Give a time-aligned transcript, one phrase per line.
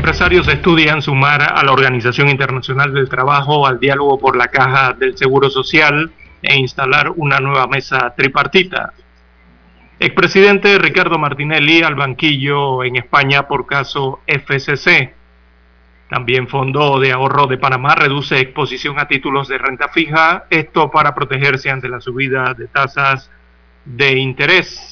[0.00, 5.14] Empresarios estudian sumar a la Organización Internacional del Trabajo al diálogo por la caja del
[5.14, 8.94] Seguro Social e instalar una nueva mesa tripartita.
[9.98, 15.12] Expresidente Ricardo Martinelli al banquillo en España por caso FCC.
[16.08, 21.14] También Fondo de Ahorro de Panamá reduce exposición a títulos de renta fija, esto para
[21.14, 23.30] protegerse ante la subida de tasas
[23.84, 24.89] de interés.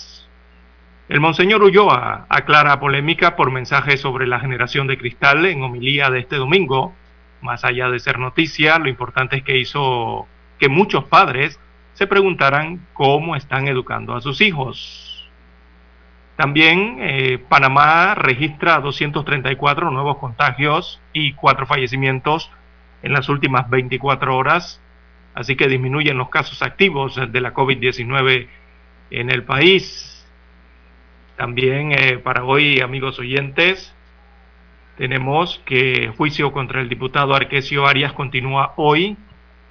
[1.08, 6.18] El Monseñor Ulloa aclara polémica por mensaje sobre la generación de cristal en homilía de
[6.18, 6.94] este domingo.
[7.40, 10.26] Más allá de ser noticia, lo importante es que hizo
[10.58, 11.58] que muchos padres
[11.94, 15.26] se preguntaran cómo están educando a sus hijos.
[16.36, 22.50] También eh, Panamá registra 234 nuevos contagios y 4 fallecimientos
[23.02, 24.80] en las últimas 24 horas,
[25.34, 28.46] así que disminuyen los casos activos de la COVID-19
[29.10, 30.07] en el país.
[31.38, 33.94] También eh, para hoy, amigos oyentes,
[34.96, 39.16] tenemos que juicio contra el diputado Arquesio Arias continúa hoy.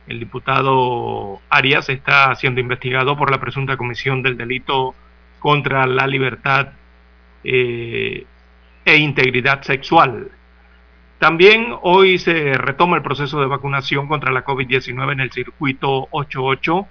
[0.07, 4.95] El diputado Arias está siendo investigado por la presunta comisión del delito
[5.39, 6.69] contra la libertad
[7.43, 8.25] eh,
[8.85, 10.31] e integridad sexual.
[11.19, 16.87] También hoy se retoma el proceso de vacunación contra la COVID-19 en el circuito 88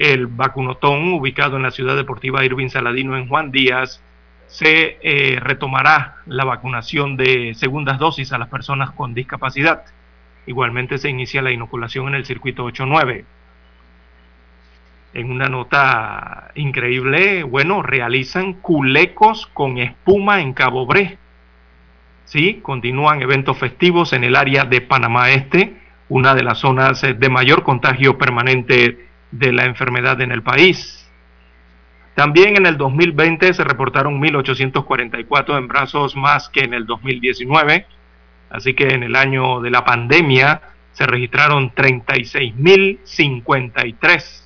[0.00, 4.02] el vacunotón, ubicado en la ciudad deportiva Irving Saladino en Juan Díaz,
[4.46, 9.84] se eh, retomará la vacunación de segundas dosis a las personas con discapacidad.
[10.46, 13.26] Igualmente se inicia la inoculación en el circuito 89.
[15.12, 21.18] En una nota increíble, bueno, realizan culecos con espuma en Cabo Bre.
[22.24, 25.76] Sí, continúan eventos festivos en el área de Panamá Este,
[26.08, 31.08] una de las zonas de mayor contagio permanente de la enfermedad en el país.
[32.14, 37.86] También en el 2020 se reportaron 1.844 embarazos más que en el 2019,
[38.50, 40.60] así que en el año de la pandemia
[40.92, 44.42] se registraron 36.053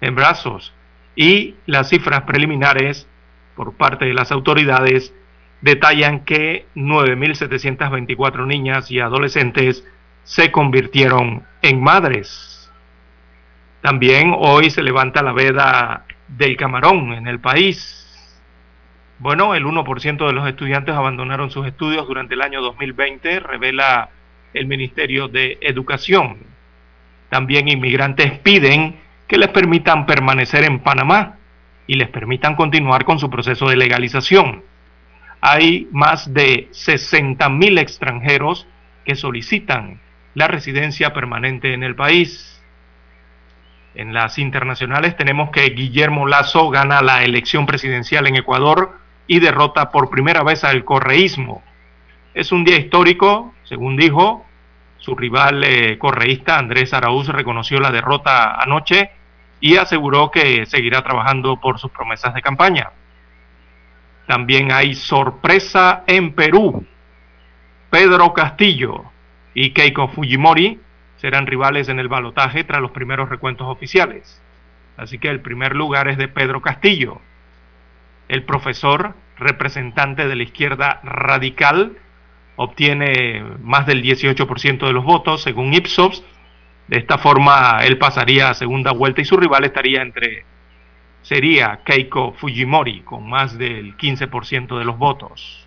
[0.00, 0.72] embarazos
[1.14, 3.06] y las cifras preliminares
[3.54, 5.14] por parte de las autoridades
[5.60, 9.84] detallan que 9.724 niñas y adolescentes
[10.24, 12.55] se convirtieron en madres.
[13.86, 18.04] También hoy se levanta la veda del camarón en el país.
[19.20, 24.10] Bueno, el 1% de los estudiantes abandonaron sus estudios durante el año 2020, revela
[24.54, 26.38] el Ministerio de Educación.
[27.30, 28.96] También inmigrantes piden
[29.28, 31.36] que les permitan permanecer en Panamá
[31.86, 34.64] y les permitan continuar con su proceso de legalización.
[35.40, 38.66] Hay más de 60.000 extranjeros
[39.04, 40.00] que solicitan
[40.34, 42.55] la residencia permanente en el país.
[43.96, 49.90] En las internacionales tenemos que Guillermo Lazo gana la elección presidencial en Ecuador y derrota
[49.90, 51.62] por primera vez al correísmo.
[52.34, 54.44] Es un día histórico, según dijo,
[54.98, 59.12] su rival eh, correísta Andrés Araúz reconoció la derrota anoche
[59.60, 62.90] y aseguró que seguirá trabajando por sus promesas de campaña.
[64.26, 66.84] También hay sorpresa en Perú.
[67.88, 69.04] Pedro Castillo
[69.54, 70.80] y Keiko Fujimori
[71.16, 74.42] serán rivales en el balotaje tras los primeros recuentos oficiales.
[74.96, 77.20] Así que el primer lugar es de Pedro Castillo,
[78.28, 81.96] el profesor representante de la izquierda radical,
[82.56, 86.24] obtiene más del 18% de los votos según Ipsos.
[86.88, 90.44] De esta forma él pasaría a segunda vuelta y su rival estaría entre
[91.22, 95.65] sería Keiko Fujimori con más del 15% de los votos.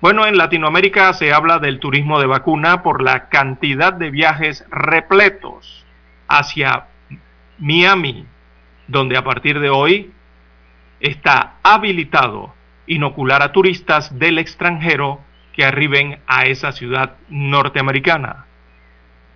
[0.00, 5.84] Bueno, en Latinoamérica se habla del turismo de vacuna por la cantidad de viajes repletos
[6.26, 6.86] hacia
[7.58, 8.24] Miami,
[8.88, 10.10] donde a partir de hoy
[11.00, 12.54] está habilitado
[12.86, 15.20] inocular a turistas del extranjero
[15.52, 18.46] que arriben a esa ciudad norteamericana.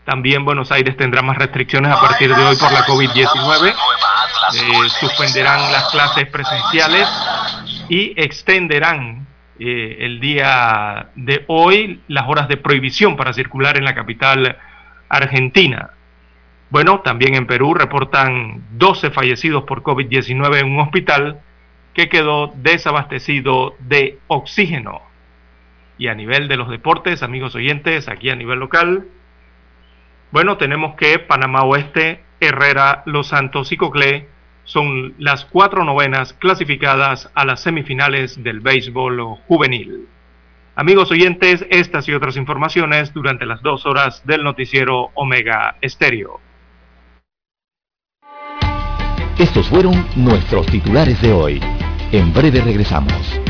[0.07, 3.75] También Buenos Aires tendrá más restricciones a partir de hoy por la COVID-19
[4.53, 7.09] eh, suspenderán las clases presenciales
[7.89, 9.27] y extenderán
[9.59, 14.57] eh, el día de hoy las horas de prohibición para circular en la capital
[15.09, 15.91] argentina.
[16.71, 21.41] Bueno, también en Perú reportan 12 fallecidos por COVID-19 en un hospital
[21.93, 25.01] que quedó desabastecido de oxígeno.
[25.99, 29.07] Y a nivel de los deportes, amigos oyentes, aquí a nivel local,
[30.33, 34.34] bueno, tenemos que Panamá Oeste, Herrera, Los Santos y Coclé
[34.65, 40.09] son las cuatro novenas clasificadas a las semifinales del béisbol juvenil.
[40.77, 46.41] Amigos oyentes, estas y otras informaciones durante las dos horas del noticiero Omega Estéreo.
[49.39, 51.61] Estos fueron nuestros titulares de hoy.
[52.13, 53.41] En breve regresamos.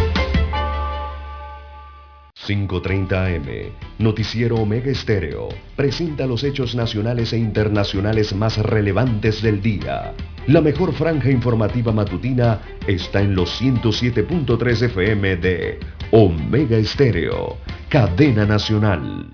[2.46, 10.12] 5.30 AM, Noticiero Omega Estéreo, presenta los hechos nacionales e internacionales más relevantes del día.
[10.46, 15.80] La mejor franja informativa matutina está en los 107.3 FM de
[16.10, 17.56] Omega Estéreo,
[17.88, 19.32] cadena nacional.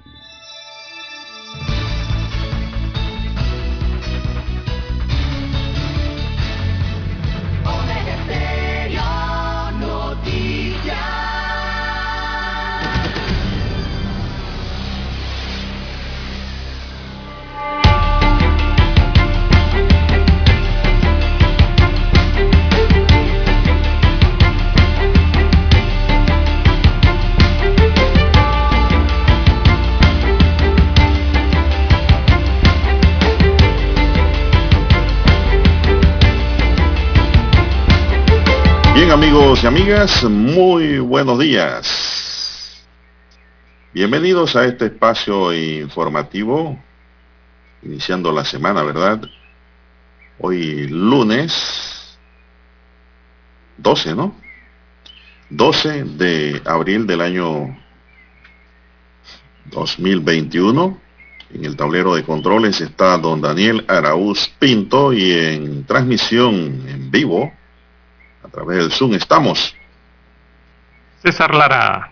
[39.67, 42.83] Amigos amigas, muy buenos días.
[43.93, 46.79] Bienvenidos a este espacio informativo,
[47.83, 49.21] iniciando la semana, ¿verdad?
[50.39, 52.19] Hoy lunes
[53.77, 54.35] 12, ¿no?
[55.51, 57.77] 12 de abril del año
[59.67, 60.99] 2021.
[61.53, 67.53] En el tablero de controles está don Daniel Araúz Pinto y en transmisión en vivo
[68.43, 69.75] a través del Zoom estamos.
[71.23, 72.11] César Lara.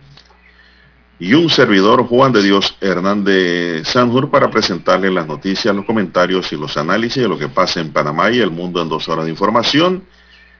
[1.21, 6.57] Y un servidor Juan de Dios Hernández Sanjur para presentarle las noticias, los comentarios y
[6.57, 9.33] los análisis de lo que pasa en Panamá y el mundo en dos horas de
[9.33, 10.05] información.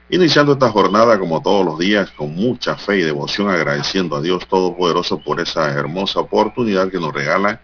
[0.09, 4.47] Iniciando esta jornada como todos los días con mucha fe y devoción agradeciendo a Dios
[4.47, 7.61] Todopoderoso por esa hermosa oportunidad que nos regala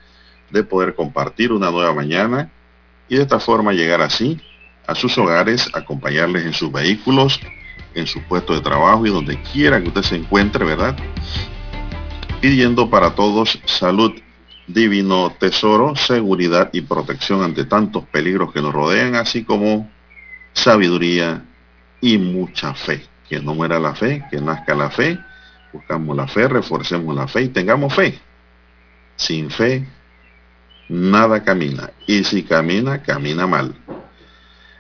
[0.52, 2.50] de poder compartir una nueva mañana
[3.10, 4.40] y de esta forma llegar así
[4.88, 7.40] a sus hogares, acompañarles en sus vehículos,
[7.96, 10.96] en su puesto de trabajo y donde quiera que usted se encuentre, ¿verdad?
[12.42, 14.14] Pidiendo para todos salud,
[14.68, 19.90] divino tesoro, seguridad y protección ante tantos peligros que nos rodean, así como
[20.54, 21.44] sabiduría
[22.02, 23.04] y mucha fe.
[23.28, 25.18] Que no muera la fe, que nazca la fe,
[25.74, 28.20] buscamos la fe, reforcemos la fe y tengamos fe.
[29.16, 29.88] Sin fe,
[30.90, 31.92] nada camina.
[32.06, 33.74] Y si camina, camina mal.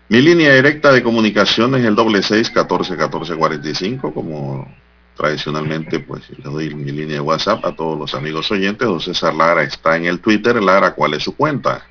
[0.07, 4.72] Mi línea directa de comunicación es el doble seis catorce catorce cuarenta y cinco, como
[5.18, 8.88] tradicionalmente pues le doy mi línea de WhatsApp a todos los amigos oyentes.
[8.88, 10.62] Don César Lara está en el Twitter.
[10.62, 11.88] Lara, ¿cuál es su cuenta?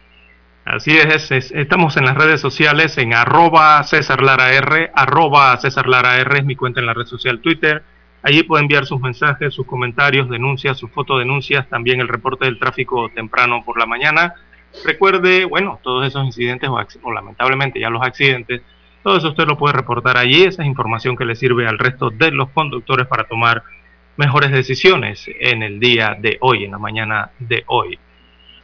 [0.64, 6.18] Así es, estamos en las redes sociales en arroba César Lara R, arroba César Lara
[6.18, 7.82] R es mi cuenta en la red social Twitter.
[8.22, 13.10] Allí puede enviar sus mensajes, sus comentarios, denuncias, sus fotodenuncias, también el reporte del tráfico
[13.14, 14.34] temprano por la mañana
[14.82, 18.62] Recuerde, bueno, todos esos incidentes o, lamentablemente ya los accidentes,
[19.02, 22.10] todo eso usted lo puede reportar allí, esa es información que le sirve al resto
[22.10, 23.62] de los conductores para tomar
[24.16, 27.98] mejores decisiones en el día de hoy, en la mañana de hoy.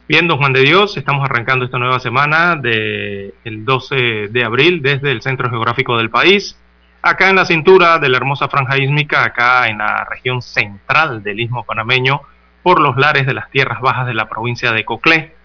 [0.07, 4.81] Bien, don Juan de Dios, estamos arrancando esta nueva semana del el 12 de abril
[4.81, 6.59] desde el centro geográfico del país,
[7.01, 11.39] acá en la cintura de la hermosa franja ísmica, acá en la región central del
[11.39, 12.21] istmo panameño,
[12.63, 15.40] por los lares de las tierras bajas de la provincia de Coclé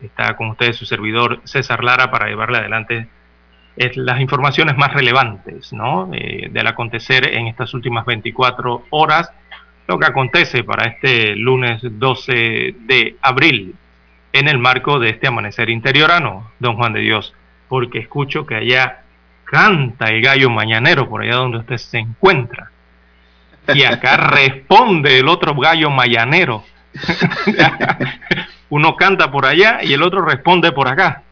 [0.00, 3.08] Está con ustedes su servidor César Lara para llevarle adelante
[3.94, 6.10] las informaciones más relevantes ¿no?
[6.12, 9.30] Eh, del acontecer en estas últimas 24 horas,
[9.86, 13.74] lo que acontece para este lunes 12 de abril
[14.32, 17.34] en el marco de este amanecer interiorano, don Juan de Dios,
[17.68, 19.02] porque escucho que allá
[19.44, 22.70] canta el gallo mañanero por allá donde usted se encuentra.
[23.72, 26.64] Y acá responde el otro gallo mañanero.
[28.70, 31.22] uno canta por allá y el otro responde por acá.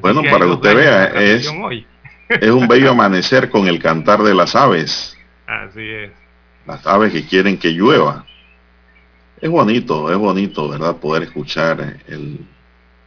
[0.00, 1.52] bueno, para que usted vea, es,
[2.28, 5.16] es un bello amanecer con el cantar de las aves.
[5.46, 6.12] Así es.
[6.66, 8.26] Las aves que quieren que llueva.
[9.40, 10.96] Es bonito, es bonito, ¿verdad?
[10.96, 12.46] Poder escuchar el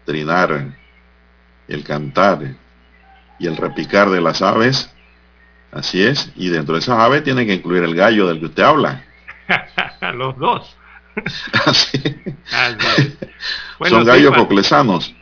[0.05, 0.65] trinar,
[1.67, 2.55] el cantar
[3.37, 4.93] y el repicar de las aves.
[5.71, 6.31] Así es.
[6.35, 9.03] Y dentro de esas aves tiene que incluir el gallo del que usted habla.
[10.13, 10.77] Los dos.
[11.65, 12.01] Así.
[13.89, 15.13] Son gallos coclesanos.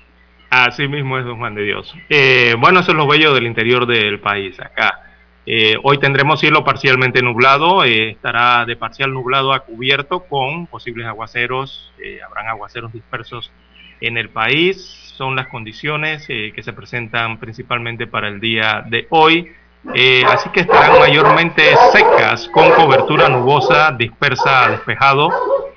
[0.50, 1.94] Así mismo es, don Juan de Dios.
[2.10, 5.04] Eh, bueno, eso es lo bello del interior del país, acá.
[5.46, 11.08] Eh, hoy tendremos cielo parcialmente nublado, eh, estará de parcial nublado a cubierto con posibles
[11.08, 11.92] aguaceros,
[12.26, 13.52] habrán aguaceros dispersos
[14.02, 19.52] en el país, son las condiciones que se presentan principalmente para el día de hoy.
[20.28, 25.30] así que estarán mayormente secas con cobertura nubosa dispersa a despejado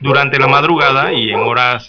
[0.02, 1.88] durante la madrugada y en horas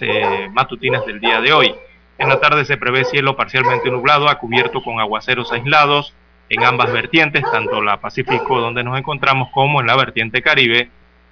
[0.51, 1.75] matutinas del día de hoy.
[2.17, 6.13] En la tarde se prevé cielo parcialmente nublado, a cubierto con aguaceros aislados
[6.49, 10.89] en ambas vertientes, tanto la Pacífico donde nos encontramos como en la vertiente Caribe,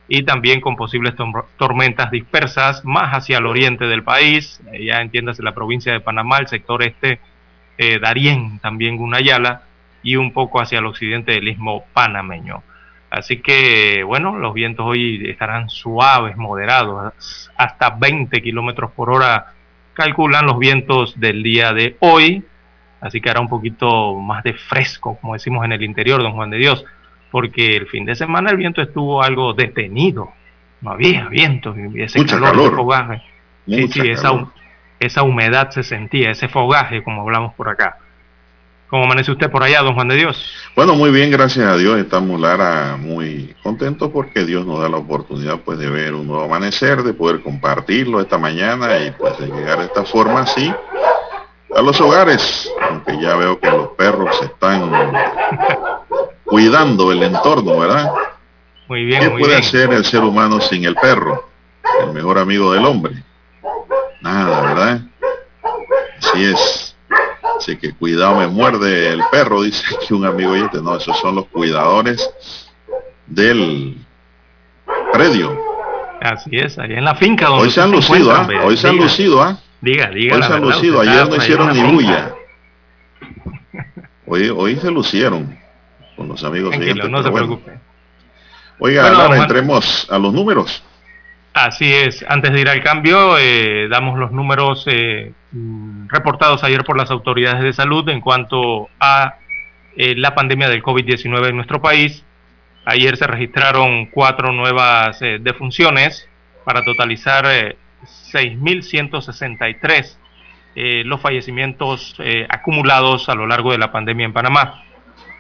[0.07, 1.13] y también con posibles
[1.57, 6.39] tormentas dispersas más hacia el oriente del país, eh, ya entiéndase la provincia de Panamá,
[6.39, 7.19] el sector este,
[7.77, 9.61] eh, Darién, también Gunayala,
[10.03, 12.63] y un poco hacia el occidente del istmo panameño.
[13.11, 17.13] Así que, bueno, los vientos hoy estarán suaves, moderados,
[17.57, 19.47] hasta 20 kilómetros por hora
[19.93, 22.41] calculan los vientos del día de hoy,
[23.01, 26.51] así que hará un poquito más de fresco, como decimos en el interior, don Juan
[26.51, 26.85] de Dios,
[27.31, 30.31] porque el fin de semana el viento estuvo algo detenido,
[30.79, 33.21] no había viento, ese calor, fogaje.
[33.67, 34.47] Sí, sí, esa,
[35.01, 37.97] esa humedad se sentía, ese fogaje, como hablamos por acá.
[38.91, 40.53] ¿Cómo amanece usted por allá, don Juan de Dios?
[40.75, 41.97] Bueno, muy bien, gracias a Dios.
[41.97, 46.43] Estamos, Lara, muy contentos porque Dios nos da la oportunidad pues, de ver un nuevo
[46.43, 50.75] amanecer, de poder compartirlo esta mañana y pues de llegar de esta forma así
[51.73, 54.91] a los hogares, aunque ya veo que los perros están
[56.43, 58.11] cuidando el entorno, ¿verdad?
[58.89, 59.21] Muy bien.
[59.21, 59.59] ¿Qué puede bien.
[59.59, 61.47] hacer el ser humano sin el perro?
[62.01, 63.23] El mejor amigo del hombre.
[64.19, 65.01] Nada, ¿verdad?
[66.17, 66.90] Así es.
[67.61, 71.15] Así que cuidado me muerde el perro, dice aquí un amigo y este, no, esos
[71.19, 72.27] son los cuidadores
[73.27, 74.03] del
[75.13, 75.55] predio.
[76.21, 78.47] Así es, allá en la finca donde Hoy se han lucido, ¿ah?
[78.63, 79.59] Hoy se han lucido, ¿ah?
[79.79, 80.37] Diga, diga.
[80.37, 82.33] Hoy se han lucido, ayer no hicieron ni bulla.
[84.25, 85.55] Hoy, hoy se lucieron
[86.17, 87.79] con los amigos Tranquilo, no se preocupe.
[88.79, 90.83] Oiga, bueno, ahora entremos a los números.
[91.53, 96.85] Así es, antes de ir al cambio, eh, damos los números eh, mm, reportados ayer
[96.85, 99.35] por las autoridades de salud en cuanto a
[99.97, 102.23] eh, la pandemia del COVID-19 en nuestro país.
[102.85, 106.29] Ayer se registraron cuatro nuevas defunciones
[106.63, 107.45] para totalizar
[108.33, 110.15] 6.163
[111.05, 112.17] los fallecimientos
[112.49, 114.83] acumulados a lo largo de la pandemia en Panamá.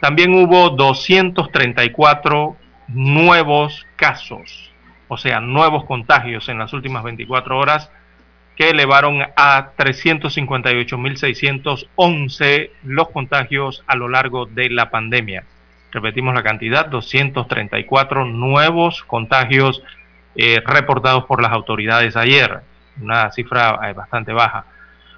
[0.01, 2.55] También hubo 234
[2.89, 4.70] nuevos casos
[5.13, 7.91] o sea, nuevos contagios en las últimas 24 horas,
[8.55, 15.43] que elevaron a 358.611 los contagios a lo largo de la pandemia.
[15.91, 19.83] Repetimos la cantidad, 234 nuevos contagios
[20.37, 22.61] eh, reportados por las autoridades ayer,
[23.01, 24.63] una cifra eh, bastante baja.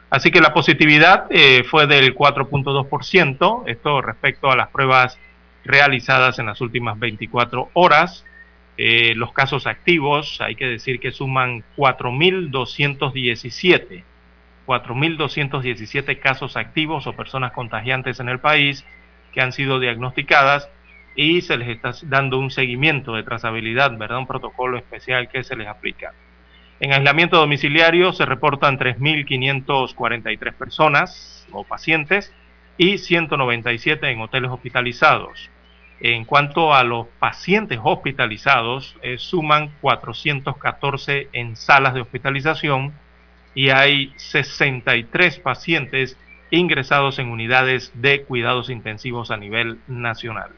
[0.10, 5.20] Así que la positividad eh, fue del 4.2%, esto respecto a las pruebas
[5.64, 8.26] realizadas en las últimas 24 horas.
[8.78, 14.04] Eh, los casos activos, hay que decir que suman 4.217.
[14.66, 18.84] 4.217 casos activos o personas contagiantes en el país
[19.34, 20.70] que han sido diagnosticadas
[21.16, 24.20] y se les está dando un seguimiento de trazabilidad, ¿verdad?
[24.20, 26.14] Un protocolo especial que se les aplica.
[26.80, 32.34] En aislamiento domiciliario se reportan 3.543 personas o pacientes
[32.78, 35.50] y 197 en hoteles hospitalizados.
[36.06, 42.92] En cuanto a los pacientes hospitalizados, eh, suman 414 en salas de hospitalización
[43.56, 46.18] y hay 63 pacientes
[46.52, 50.52] ingresados en unidades de cuidados intensivos a nivel nacional.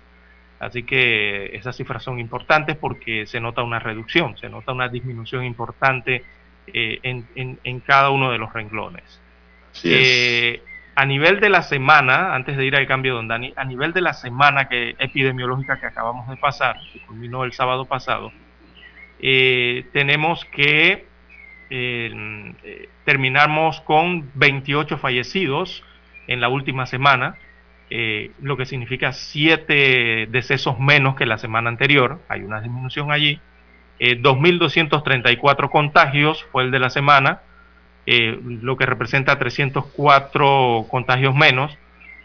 [0.59, 5.45] Así que esas cifras son importantes porque se nota una reducción, se nota una disminución
[5.45, 6.23] importante
[6.65, 9.21] eh, en, cada uno de los renglones.
[9.73, 10.59] Sí
[10.95, 13.99] a nivel de la semana, antes de ir al cambio, don Dani, a nivel de
[13.99, 18.31] la semana que, epidemiológica que acabamos de pasar, que culminó el sábado pasado,
[19.19, 21.05] eh, tenemos que
[21.69, 25.83] eh, terminamos con 28 fallecidos
[26.27, 27.35] en la última semana,
[27.89, 33.41] eh, lo que significa 7 decesos menos que la semana anterior, hay una disminución allí,
[33.99, 37.41] 2.234 contagios fue el de la semana,
[38.05, 41.77] eh, lo que representa 304 contagios menos.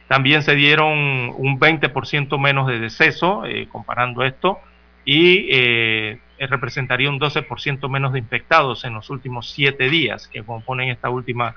[0.09, 0.91] También se dieron
[1.37, 4.59] un 20% menos de deceso, eh, comparando esto,
[5.05, 10.89] y eh, representaría un 12% menos de infectados en los últimos siete días que componen
[10.89, 11.55] esta última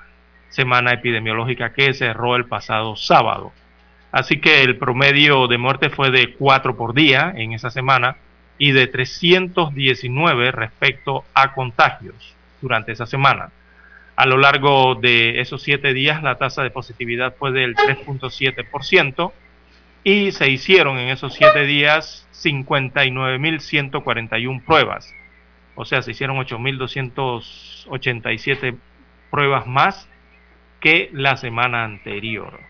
[0.48, 3.52] semana epidemiológica que cerró el pasado sábado.
[4.12, 8.16] Así que el promedio de muerte fue de 4 por día en esa semana
[8.58, 13.50] y de 319 respecto a contagios durante esa semana.
[14.16, 19.32] A lo largo de esos siete días la tasa de positividad fue del 3.7%
[20.04, 25.12] y se hicieron en esos siete días 59.141 pruebas.
[25.74, 28.78] O sea, se hicieron 8.287
[29.30, 30.08] pruebas más
[30.80, 32.60] que la semana anterior.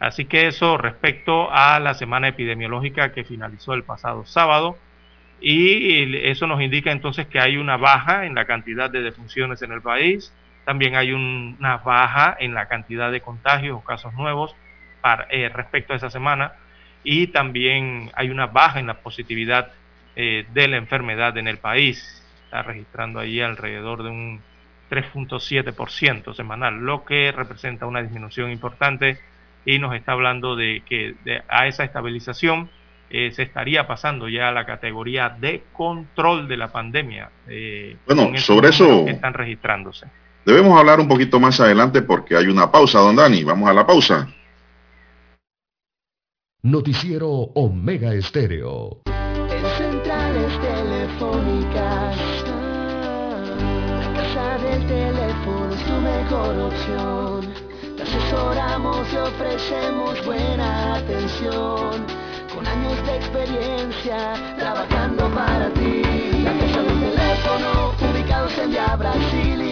[0.00, 4.76] Así que eso respecto a la semana epidemiológica que finalizó el pasado sábado.
[5.40, 9.70] Y eso nos indica entonces que hay una baja en la cantidad de defunciones en
[9.70, 10.34] el país.
[10.64, 14.54] También hay una baja en la cantidad de contagios o casos nuevos
[15.00, 16.52] para, eh, respecto a esa semana.
[17.04, 19.72] Y también hay una baja en la positividad
[20.14, 22.22] eh, de la enfermedad en el país.
[22.44, 24.40] Está registrando ahí alrededor de un
[24.90, 29.18] 3.7% semanal, lo que representa una disminución importante
[29.64, 31.14] y nos está hablando de que
[31.48, 32.68] a esa estabilización
[33.14, 37.30] eh, se estaría pasando ya a la categoría de control de la pandemia.
[37.48, 40.06] Eh, bueno, sobre eso están registrándose.
[40.44, 43.44] Debemos hablar un poquito más adelante porque hay una pausa, don Dani.
[43.44, 44.28] Vamos a la pausa.
[46.62, 49.02] Noticiero Omega Estéreo.
[49.76, 52.16] centrales telefónicas
[54.74, 57.54] el teléfono es tu mejor opción.
[57.96, 62.06] Te asesoramos y ofrecemos buena atención.
[62.54, 66.02] Con años de experiencia trabajando para ti.
[66.42, 69.71] La casa del teléfono, ubicados en Via Brasil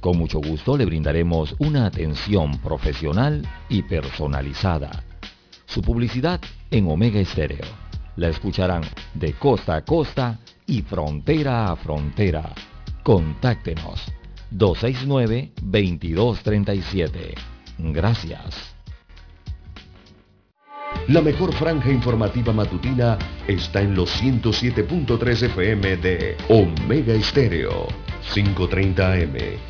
[0.00, 5.04] con mucho gusto le brindaremos una atención profesional y personalizada.
[5.66, 7.66] Su publicidad en Omega Estéreo.
[8.16, 8.82] La escucharán
[9.14, 12.52] de costa a costa y frontera a frontera.
[13.02, 14.04] Contáctenos
[14.52, 17.34] 269-2237.
[17.78, 18.74] Gracias.
[21.08, 27.86] La mejor franja informativa matutina está en los 107.3 FM de Omega Estéreo.
[28.32, 29.69] 5.30 AM.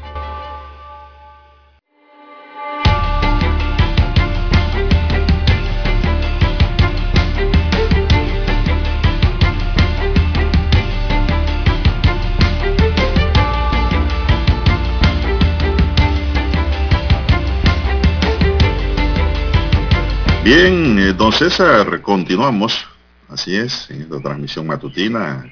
[20.43, 22.87] Bien, eh, don César, continuamos.
[23.29, 25.45] Así es, en esta transmisión matutina,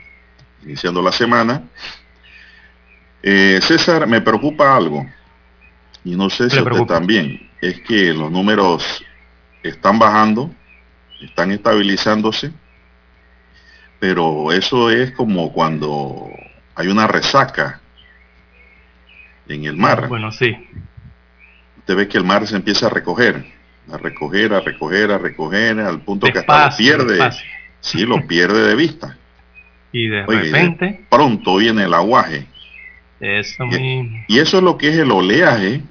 [0.63, 1.61] iniciando la semana.
[3.21, 5.05] Eh, César, me preocupa algo,
[6.03, 9.05] y no sé si usted también, es que los números
[9.61, 10.49] están bajando,
[11.21, 12.51] están estabilizándose,
[13.99, 16.31] pero eso es como cuando
[16.73, 17.79] hay una resaca
[19.47, 20.07] en el mar.
[20.07, 20.57] Bueno, sí.
[21.77, 23.58] Usted ve que el mar se empieza a recoger
[23.91, 27.31] a recoger, a recoger, a recoger, al punto que hasta lo pierde.
[27.81, 29.17] Sí, lo pierde de vista.
[29.91, 31.05] Y de repente.
[31.09, 32.47] Pronto viene el aguaje.
[33.19, 35.81] Eso y, y eso es lo que es el oleaje,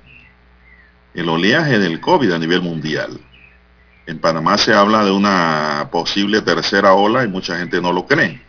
[1.15, 3.21] el oleaje del COVID a nivel mundial.
[4.07, 8.41] En Panamá se habla de una posible tercera ola y mucha gente no lo cree.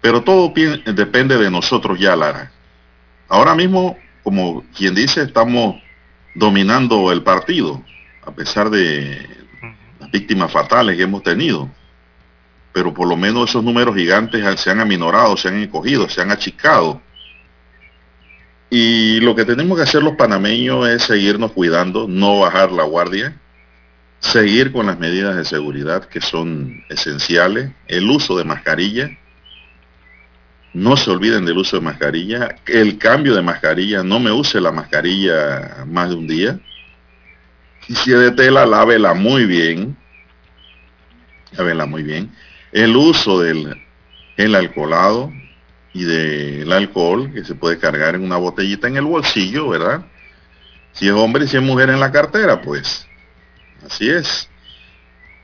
[0.00, 0.52] Pero todo
[0.86, 2.50] depende de nosotros ya, Lara.
[3.28, 5.76] Ahora mismo, como quien dice, estamos
[6.34, 7.82] dominando el partido,
[8.24, 9.28] a pesar de
[10.00, 11.68] las víctimas fatales que hemos tenido.
[12.72, 16.30] Pero por lo menos esos números gigantes se han aminorado, se han encogido, se han
[16.30, 17.00] achicado.
[18.70, 23.34] Y lo que tenemos que hacer los panameños es seguirnos cuidando, no bajar la guardia,
[24.20, 29.10] seguir con las medidas de seguridad que son esenciales, el uso de mascarilla,
[30.74, 34.72] no se olviden del uso de mascarilla, el cambio de mascarilla, no me use la
[34.72, 36.60] mascarilla más de un día.
[37.88, 39.96] Y si es de tela, lávela muy bien.
[41.52, 42.30] Lávela muy bien.
[42.72, 43.82] El uso del
[44.36, 45.32] el alcoholado,
[45.98, 50.04] y del alcohol que se puede cargar en una botellita en el bolsillo, ¿verdad?
[50.92, 53.06] Si es hombre y si es mujer en la cartera, pues
[53.84, 54.48] así es.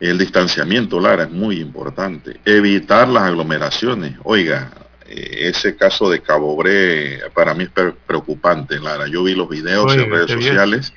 [0.00, 2.40] El distanciamiento, Lara, es muy importante.
[2.44, 4.16] Evitar las aglomeraciones.
[4.22, 4.70] Oiga,
[5.14, 7.70] ese caso de Cabo Bre para mí es
[8.06, 9.06] preocupante, Lara.
[9.06, 10.92] Yo vi los videos en redes sociales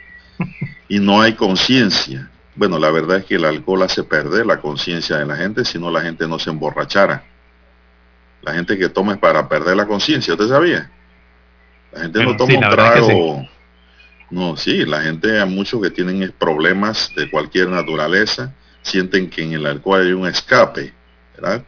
[0.87, 2.29] y no hay conciencia.
[2.55, 5.77] Bueno, la verdad es que el alcohol hace perder la conciencia de la gente si
[5.77, 7.23] no la gente no se emborrachara.
[8.41, 10.89] La gente que toma es para perder la conciencia, ¿usted sabía?
[11.91, 13.47] La gente no toma un trago.
[14.29, 19.53] No, sí, la gente, hay muchos que tienen problemas de cualquier naturaleza, sienten que en
[19.53, 20.93] el alcohol hay un escape,
[21.35, 21.63] ¿verdad?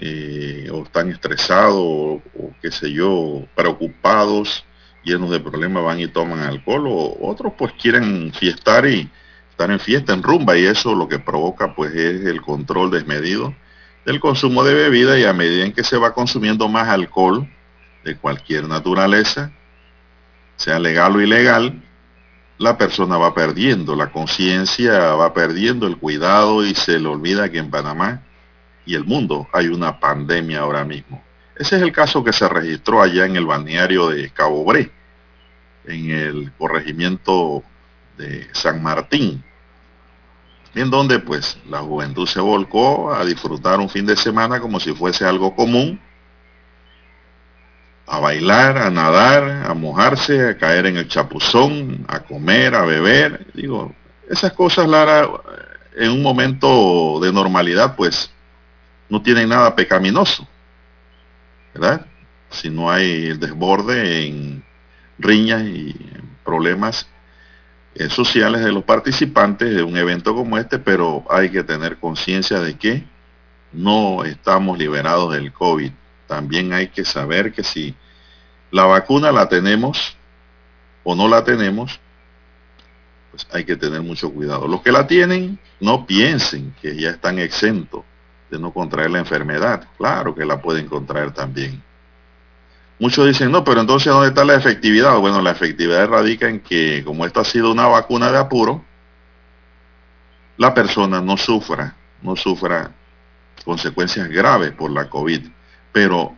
[0.00, 2.22] Eh, o están estresados o,
[2.62, 4.64] qué sé yo, preocupados,
[5.02, 9.10] llenos de problemas, van y toman alcohol, o otros pues quieren fiestar y
[9.50, 13.52] estar en fiesta, en rumba, y eso lo que provoca pues es el control desmedido
[14.06, 17.48] del consumo de bebida y a medida en que se va consumiendo más alcohol
[18.04, 19.50] de cualquier naturaleza,
[20.54, 21.82] sea legal o ilegal,
[22.56, 27.58] la persona va perdiendo la conciencia, va perdiendo el cuidado y se le olvida que
[27.58, 28.22] en Panamá
[28.88, 31.22] y el mundo hay una pandemia ahora mismo.
[31.54, 34.90] Ese es el caso que se registró allá en el balneario de Cabo Bre,
[35.84, 37.62] en el corregimiento
[38.16, 39.44] de San Martín,
[40.74, 44.94] en donde pues la juventud se volcó a disfrutar un fin de semana como si
[44.94, 46.00] fuese algo común,
[48.06, 53.46] a bailar, a nadar, a mojarse, a caer en el chapuzón, a comer, a beber.
[53.52, 53.94] Digo,
[54.30, 55.28] esas cosas, Lara,
[55.94, 58.32] en un momento de normalidad, pues
[59.08, 60.46] no tienen nada pecaminoso,
[61.74, 62.06] ¿verdad?
[62.50, 64.64] Si no hay desborde en
[65.18, 65.94] riñas y
[66.44, 67.08] problemas
[68.08, 72.76] sociales de los participantes de un evento como este, pero hay que tener conciencia de
[72.76, 73.04] que
[73.72, 75.90] no estamos liberados del COVID.
[76.26, 77.94] También hay que saber que si
[78.70, 80.16] la vacuna la tenemos
[81.02, 81.98] o no la tenemos,
[83.30, 84.68] pues hay que tener mucho cuidado.
[84.68, 88.04] Los que la tienen, no piensen que ya están exentos
[88.50, 89.86] de no contraer la enfermedad.
[89.96, 91.82] Claro que la pueden contraer también.
[92.98, 95.18] Muchos dicen, no, pero entonces ¿dónde está la efectividad?
[95.18, 98.84] Bueno, la efectividad radica en que como esta ha sido una vacuna de apuro,
[100.56, 102.90] la persona no sufra, no sufra
[103.64, 105.46] consecuencias graves por la COVID.
[105.92, 106.34] Pero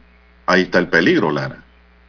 [0.46, 1.64] ahí está el peligro, Lara.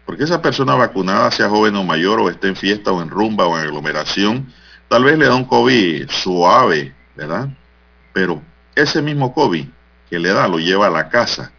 [0.06, 3.46] Porque esa persona vacunada, sea joven o mayor, o esté en fiesta o en rumba
[3.46, 4.52] o en aglomeración,
[4.90, 7.48] tal vez le da un COVID suave, ¿verdad?
[8.12, 8.42] Pero
[8.76, 9.66] ese mismo COVID
[10.12, 11.54] que le da lo lleva a la casa.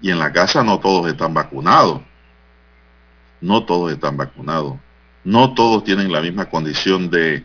[0.00, 2.00] Y en la casa no todos están vacunados.
[3.42, 4.78] No todos están vacunados.
[5.22, 7.44] No todos tienen la misma condición de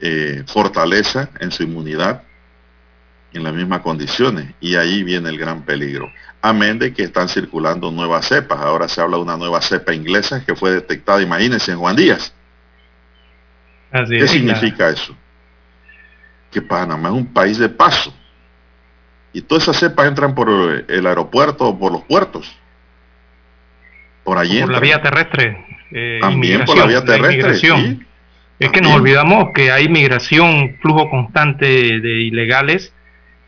[0.00, 2.24] eh, fortaleza en su inmunidad,
[3.32, 4.52] en las mismas condiciones.
[4.58, 6.12] Y ahí viene el gran peligro.
[6.42, 8.58] Amén de que están circulando nuevas cepas.
[8.58, 12.34] Ahora se habla de una nueva cepa inglesa que fue detectada, imagínense, en Juan Díaz.
[14.08, 15.16] ¿Qué significa eso?
[16.50, 18.12] Que Panamá es un país de paso
[19.34, 20.48] y todas esas cepas entran por
[20.88, 22.56] el aeropuerto o por los puertos.
[24.22, 24.60] Por allí.
[24.60, 25.66] Por la vía terrestre.
[25.90, 27.98] Eh, También por la vía terrestre.
[28.60, 32.94] es que nos olvidamos que hay migración, flujo constante de ilegales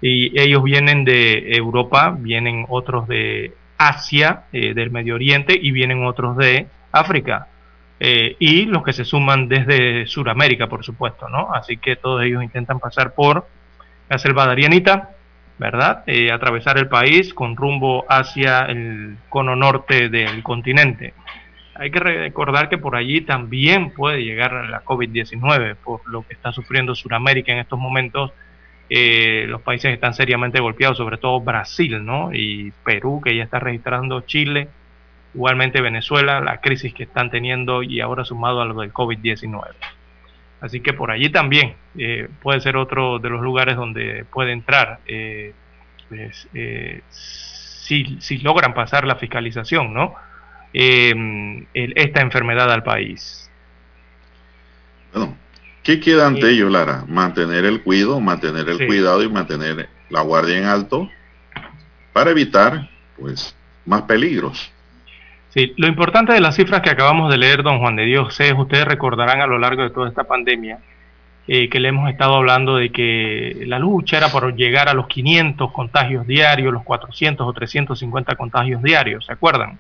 [0.02, 6.04] y ellos vienen de Europa, vienen otros de Asia, eh, del Medio Oriente y vienen
[6.04, 7.46] otros de África.
[8.00, 11.54] Eh, y los que se suman desde Sudamérica, por supuesto, ¿no?
[11.54, 13.46] Así que todos ellos intentan pasar por
[14.08, 15.15] la selva de Arianita,
[15.58, 16.04] ¿verdad?
[16.06, 21.14] Eh, atravesar el país con rumbo hacia el cono norte del continente.
[21.74, 26.52] Hay que recordar que por allí también puede llegar la COVID-19, por lo que está
[26.52, 28.32] sufriendo Sudamérica en estos momentos.
[28.88, 32.32] Eh, los países están seriamente golpeados, sobre todo Brasil, ¿no?
[32.32, 34.68] Y Perú, que ya está registrando Chile,
[35.34, 39.74] igualmente Venezuela, la crisis que están teniendo y ahora sumado a lo del COVID-19.
[40.60, 45.00] Así que por allí también eh, puede ser otro de los lugares donde puede entrar
[45.06, 45.52] eh,
[46.08, 50.14] pues, eh, si, logran pasar la fiscalización, ¿no?
[50.72, 53.50] esta enfermedad al país.
[55.10, 55.34] Bueno,
[55.82, 57.04] ¿qué queda ante ello, Lara?
[57.08, 61.08] Mantener el cuidado, mantener el cuidado y mantener la guardia en alto
[62.12, 64.70] para evitar, pues, más peligros.
[65.56, 68.52] Sí, lo importante de las cifras que acabamos de leer, don Juan de Dios, es,
[68.52, 70.80] ustedes recordarán a lo largo de toda esta pandemia
[71.48, 75.06] eh, que le hemos estado hablando de que la lucha era por llegar a los
[75.06, 79.78] 500 contagios diarios, los 400 o 350 contagios diarios, ¿se acuerdan?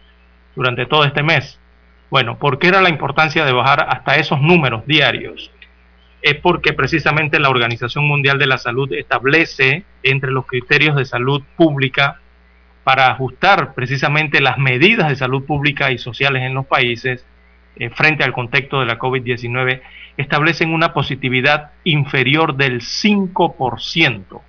[0.54, 1.60] Durante todo este mes.
[2.08, 5.50] Bueno, ¿por qué era la importancia de bajar hasta esos números diarios?
[6.22, 11.42] Es porque precisamente la Organización Mundial de la Salud establece entre los criterios de salud
[11.54, 12.22] pública
[12.86, 17.26] para ajustar precisamente las medidas de salud pública y sociales en los países
[17.74, 19.80] eh, frente al contexto de la COVID-19,
[20.16, 24.40] establecen una positividad inferior del 5%.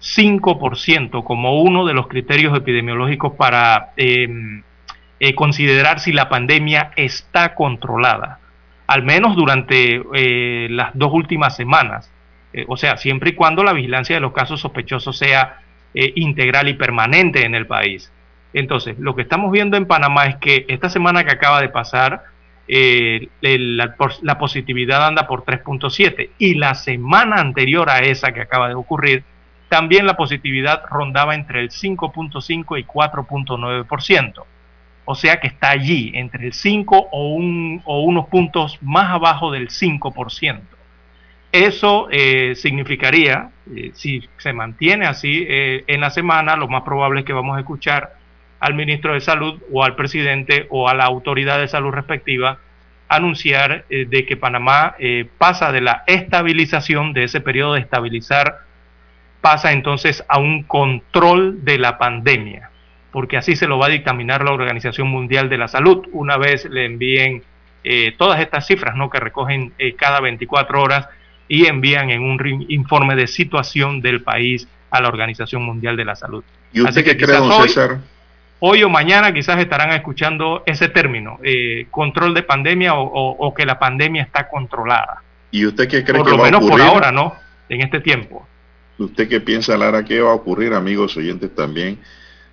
[0.00, 4.62] 5% como uno de los criterios epidemiológicos para em,
[5.18, 8.38] eh, considerar si la pandemia está controlada,
[8.86, 12.08] al menos durante eh, las dos últimas semanas.
[12.68, 15.63] o sea, siempre y cuando la vigilancia de los casos sospechosos sea
[15.94, 18.10] eh, integral y permanente en el país.
[18.52, 22.22] Entonces, lo que estamos viendo en Panamá es que esta semana que acaba de pasar,
[22.66, 28.74] eh, la, positividad anda por 3.7 y la semana anterior a esa que acaba de
[28.74, 29.24] ocurrir,
[29.68, 34.44] también la positividad rondaba entre el 5.5 y 4.9%.
[35.06, 39.50] O sea que está allí, entre el 5 o, un, o unos puntos más abajo
[39.50, 40.60] del 5%.
[41.54, 47.20] Eso eh, significaría, eh, si se mantiene así eh, en la semana, lo más probable
[47.20, 48.14] es que vamos a escuchar
[48.58, 52.58] al ministro de Salud o al presidente o a la autoridad de salud respectiva
[53.06, 54.96] anunciar de que Panamá
[55.38, 58.62] pasa de la estabilización, de ese periodo de estabilizar,
[59.40, 62.70] pasa entonces a un control de la pandemia,
[63.12, 66.64] porque así se lo va a dictaminar la Organización Mundial de la Salud una vez
[66.64, 67.44] le envíen
[68.16, 69.08] todas estas cifras ¿no?
[69.10, 71.08] que recogen cada 24 horas
[71.48, 76.14] y envían en un informe de situación del país a la Organización Mundial de la
[76.14, 76.44] Salud.
[76.72, 77.98] ¿Y usted qué cree, don César?
[78.60, 83.78] Hoy o mañana quizás estarán escuchando ese término, eh, control de pandemia o, que la
[83.78, 85.22] pandemia está controlada.
[85.50, 86.70] ¿Y usted qué cree por que va a ocurrir?
[86.70, 87.34] por ahora, ¿no?
[87.68, 88.46] En este tiempo.
[88.96, 91.98] ¿Usted qué piensa, Lara, qué va a ocurrir, amigos oyentes también,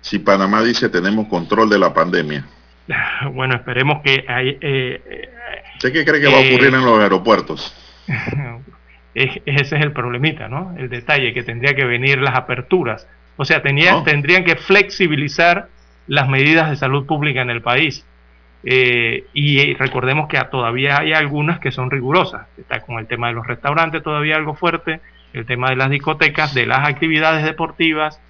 [0.00, 2.44] si Panamá dice tenemos control de la pandemia?
[3.32, 4.24] Bueno, esperemos que...
[4.28, 5.28] Hay, eh, eh,
[5.74, 7.74] ¿Usted qué cree que va a ocurrir en los aeropuertos?
[9.14, 10.74] ese es el problemita, ¿no?
[10.76, 13.06] El detalle, que tendría que venir las aperturas.
[13.36, 15.68] O sea, tenía, tendrían que flexibilizar
[16.06, 18.06] las medidas de salud pública en el país.
[18.64, 22.46] Eh, y recordemos que todavía hay algunas que son rigurosas.
[22.58, 25.00] Está con el tema de los restaurantes todavía algo fuerte,
[25.32, 28.20] el tema de las discotecas, de las actividades deportivas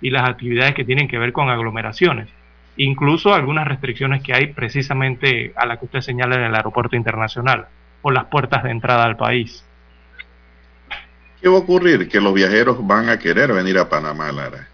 [0.00, 2.28] y las actividades que tienen que ver con aglomeraciones.
[2.76, 7.66] Incluso algunas restricciones que hay precisamente a la que usted señala en el aeropuerto internacional
[8.00, 9.64] o las puertas de entrada al país.
[11.42, 12.08] ¿Qué va a ocurrir?
[12.08, 14.68] Que los viajeros van a querer venir a Panamá, Lara.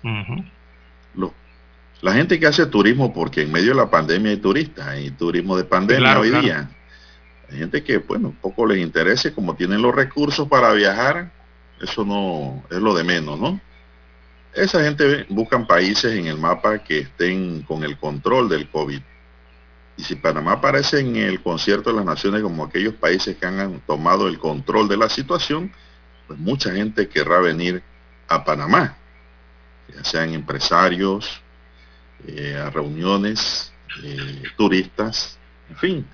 [2.02, 5.56] la gente que hace turismo, porque en medio de la pandemia hay turistas, hay turismo
[5.56, 6.70] de pandemia hoy día.
[7.50, 11.32] Hay gente que, bueno, poco les interesa, como tienen los recursos para viajar,
[11.80, 13.58] eso no es lo de menos, ¿no?
[14.52, 19.00] Esa gente buscan países en el mapa que estén con el control del COVID.
[19.96, 23.80] Y si Panamá aparece en el concierto de las naciones como aquellos países que han
[23.86, 25.72] tomado el control de la situación,
[26.28, 27.82] pues mucha gente querrá venir
[28.28, 28.96] a Panamá,
[29.92, 31.42] ya sean empresarios,
[32.26, 33.72] eh, a reuniones,
[34.04, 35.38] eh, turistas,
[35.70, 36.06] en fin,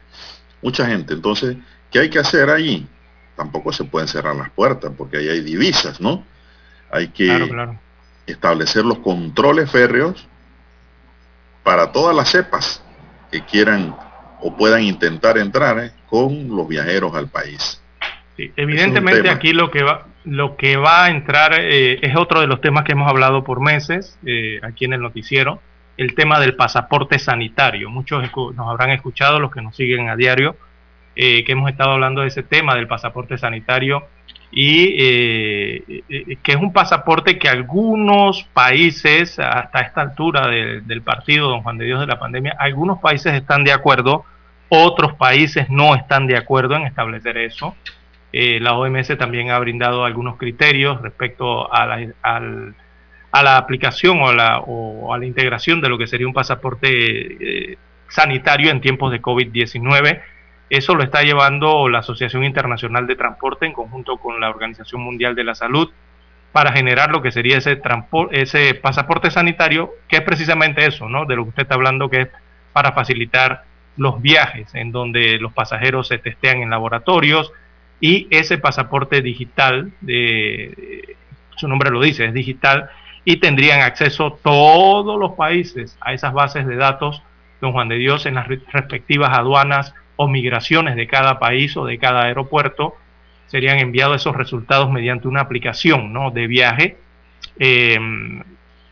[0.63, 1.15] mucha gente.
[1.15, 1.57] Entonces,
[1.91, 2.87] ¿qué hay que hacer allí?
[3.37, 6.25] Tampoco se pueden cerrar las puertas porque ahí hay divisas, ¿no?
[6.93, 7.51] Hay que
[8.27, 10.29] establecer los controles férreos
[11.65, 12.85] para todas las cepas
[13.33, 13.97] que quieran
[14.41, 17.81] o puedan intentar entrar eh, con los viajeros al país
[18.37, 22.61] evidentemente aquí lo que va lo que va a entrar eh, es otro de los
[22.61, 25.61] temas que hemos hablado por meses eh, aquí en el noticiero,
[25.97, 27.91] el tema del pasaporte sanitario.
[27.91, 30.57] Muchos nos habrán escuchado, los que nos siguen a diario,
[31.15, 34.05] eh, que hemos estado hablando de ese tema del pasaporte sanitario
[34.51, 41.77] y que es un pasaporte que algunos países, hasta esta altura del partido Don Juan
[41.77, 44.25] de Dios de la pandemia, algunos países están de acuerdo,
[44.69, 47.75] otros países no están de acuerdo en establecer eso.
[48.37, 52.13] Eh, la OMS también ha brindado algunos criterios respecto a la,
[53.31, 56.89] a la aplicación o la, o a la, integración de lo que sería un pasaporte
[56.91, 60.21] eh, sanitario en tiempos de COVID-19.
[60.69, 65.37] Eso lo está llevando la Asociación Internacional de Transporte en conjunto con la Organización Mundial
[65.37, 65.93] de la Salud
[66.51, 67.81] para generar lo que sería ese,
[68.33, 71.25] ese pasaporte sanitario, que es precisamente eso, ¿no?
[71.25, 72.29] De lo que usted está hablando, que es
[72.73, 73.63] para facilitar
[73.97, 77.53] los viajes, en donde los pasajeros se testean en laboratorios,
[78.05, 79.91] y ese pasaporte digital,
[81.57, 82.91] su nombre lo dice, es digital,
[83.25, 87.23] y tendrían acceso todos los países a esas bases de datos,
[87.63, 91.97] don Juan de Dios, en las respectivas aduanas o migraciones de cada país o de
[91.97, 92.95] cada aeropuerto,
[93.47, 96.31] serían enviados esos resultados mediante una aplicación ¿no?
[96.31, 96.99] de viaje
[97.59, 98.43] em,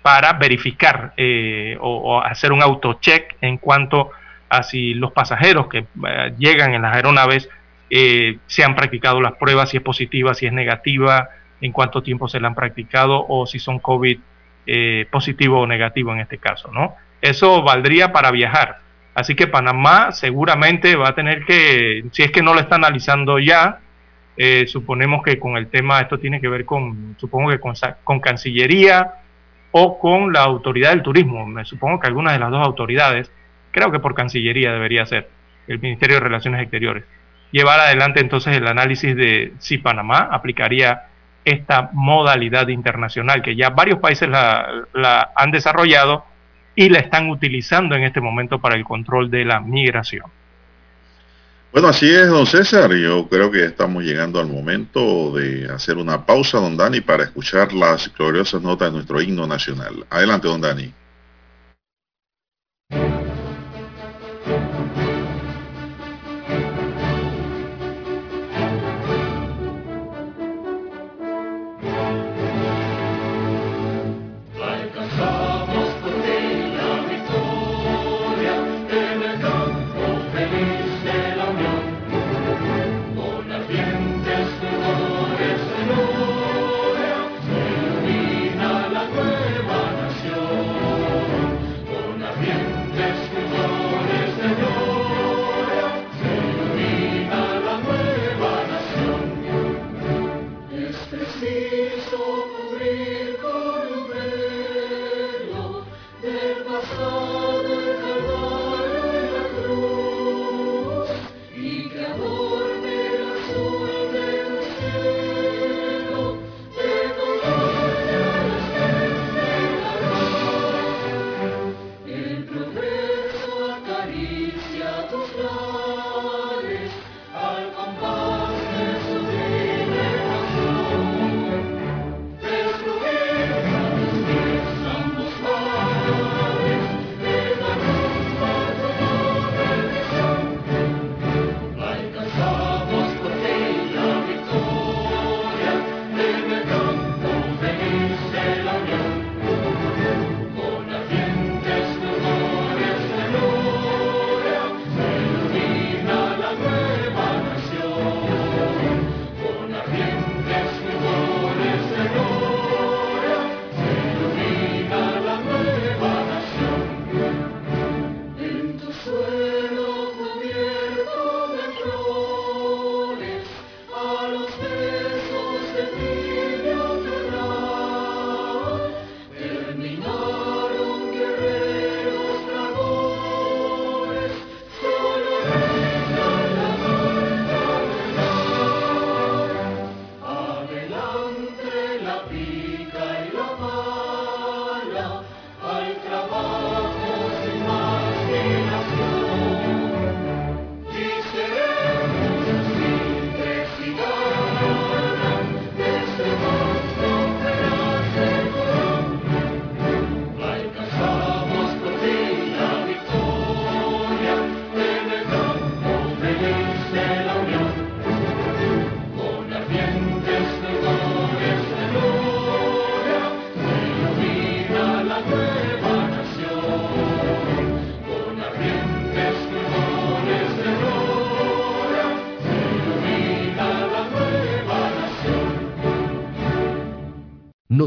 [0.01, 4.11] para verificar eh, o, hacer un auto-check en cuanto
[4.49, 7.51] a si los pasajeros que eh, llegan en las aeronaves
[7.95, 11.29] eh, se han practicado las pruebas, si es positiva, si es negativa,
[11.61, 14.19] en cuánto tiempo se la han practicado o si son COVID
[14.65, 16.97] eh, positivo o negativo en este caso, ¿no?
[17.21, 18.79] Eso valdría para viajar.
[19.15, 23.39] Así que Panamá seguramente va a tener que, si es que no lo está analizando
[23.39, 23.81] ya,
[24.39, 27.75] eh, suponemos que con el tema, esto tiene que ver con, supongo que con,
[28.05, 29.17] con Cancillería
[29.71, 31.45] o con la Autoridad del Turismo.
[31.45, 33.31] Me supongo que alguna de las dos autoridades,
[33.71, 35.29] creo que por Cancillería debería ser,
[35.69, 37.05] el Ministerio de Relaciones Exteriores,
[37.53, 41.03] llevar adelante entonces el análisis de si Panamá aplicaría
[41.45, 46.25] esta modalidad internacional que ya varios países la, han desarrollado
[46.75, 50.25] y la están utilizando en este momento para el control de la migración.
[51.71, 52.93] Bueno, así es, don César.
[52.95, 57.73] Yo creo que estamos llegando al momento de hacer una pausa, don Dani, para escuchar
[57.73, 60.05] las gloriosas notas de nuestro himno nacional.
[60.11, 60.93] Adelante, don Dani.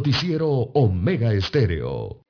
[0.05, 2.21] Noticiero Omega Estéreo.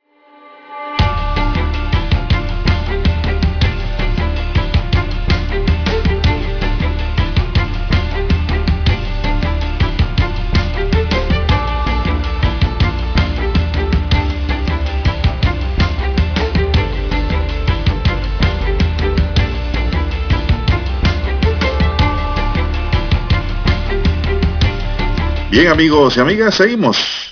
[25.52, 27.25] Bien amigos y amigas, seguimos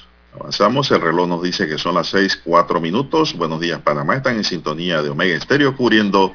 [0.59, 3.35] el reloj nos dice que son las seis, cuatro minutos.
[3.35, 6.33] Buenos días Panamá, están en sintonía de Omega Estéreo cubriendo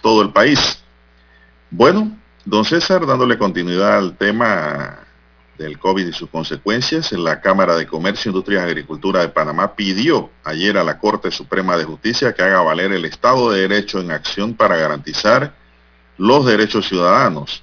[0.00, 0.82] todo el país.
[1.70, 5.00] Bueno, don César, dándole continuidad al tema
[5.58, 9.76] del COVID y sus consecuencias, en la Cámara de Comercio, Industria y Agricultura de Panamá
[9.76, 14.00] pidió ayer a la Corte Suprema de Justicia que haga valer el Estado de Derecho
[14.00, 15.54] en acción para garantizar
[16.16, 17.62] los derechos ciudadanos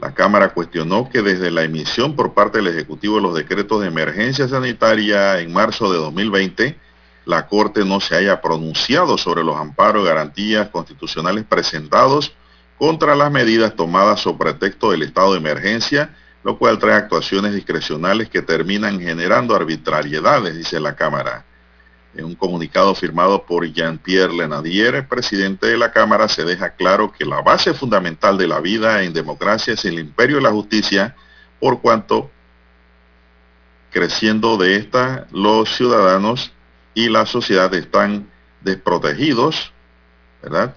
[0.00, 3.88] la Cámara cuestionó que desde la emisión por parte del Ejecutivo de los decretos de
[3.88, 6.78] emergencia sanitaria en marzo de 2020,
[7.26, 12.32] la Corte no se haya pronunciado sobre los amparos y garantías constitucionales presentados
[12.78, 18.30] contra las medidas tomadas sobre pretexto del estado de emergencia, lo cual trae actuaciones discrecionales
[18.30, 21.44] que terminan generando arbitrariedades, dice la Cámara.
[22.14, 27.24] En un comunicado firmado por Jean-Pierre Lenadier, presidente de la Cámara, se deja claro que
[27.24, 31.14] la base fundamental de la vida en democracia es el imperio de la justicia,
[31.60, 32.30] por cuanto
[33.90, 36.52] creciendo de esta los ciudadanos
[36.94, 38.28] y la sociedad están
[38.60, 39.72] desprotegidos,
[40.42, 40.74] ¿verdad?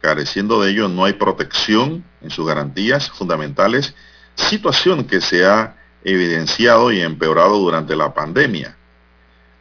[0.00, 3.94] Careciendo de ello no hay protección en sus garantías fundamentales,
[4.34, 8.76] situación que se ha evidenciado y empeorado durante la pandemia.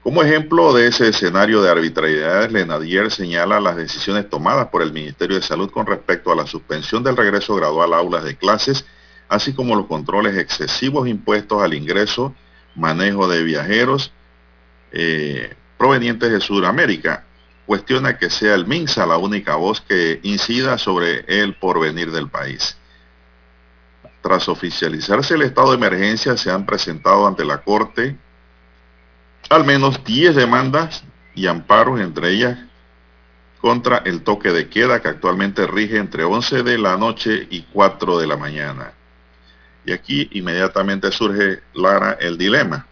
[0.03, 5.35] Como ejemplo de ese escenario de arbitrariedades, Lenadier señala las decisiones tomadas por el Ministerio
[5.35, 8.83] de Salud con respecto a la suspensión del regreso gradual a aulas de clases,
[9.29, 12.33] así como los controles excesivos impuestos al ingreso,
[12.75, 14.11] manejo de viajeros
[14.91, 17.25] eh, provenientes de Sudamérica.
[17.67, 22.75] Cuestiona que sea el MINSA la única voz que incida sobre el porvenir del país.
[24.23, 28.17] Tras oficializarse el estado de emergencia, se han presentado ante la Corte
[29.51, 31.03] al menos 10 demandas
[31.35, 32.57] y amparos, entre ellas
[33.59, 38.17] contra el toque de queda que actualmente rige entre 11 de la noche y 4
[38.17, 38.93] de la mañana.
[39.85, 42.87] Y aquí inmediatamente surge, Lara, el dilema.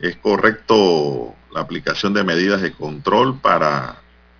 [0.00, 3.96] ¿Es correcto la aplicación de medidas de control para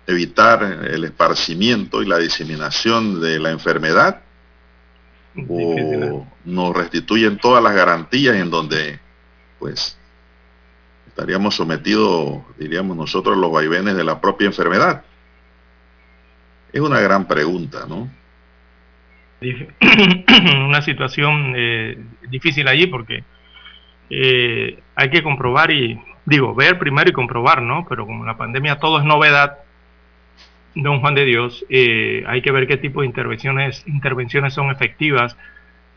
[0.07, 4.21] evitar el esparcimiento y la diseminación de la enfermedad?
[5.47, 6.23] ¿O ¿eh?
[6.43, 8.99] nos restituyen todas las garantías en donde,
[9.57, 9.98] pues,
[11.09, 15.03] estaríamos sometidos, diríamos nosotros, a los vaivenes de la propia enfermedad?
[16.71, 18.09] Es una gran pregunta, ¿no?
[20.67, 21.97] Una situación eh,
[22.29, 23.23] difícil allí porque
[24.09, 27.85] eh, hay que comprobar y, digo, ver primero y comprobar, ¿no?
[27.87, 29.59] Pero como la pandemia todo es novedad,
[30.75, 35.35] don Juan de Dios, eh, hay que ver qué tipo de intervenciones, intervenciones son efectivas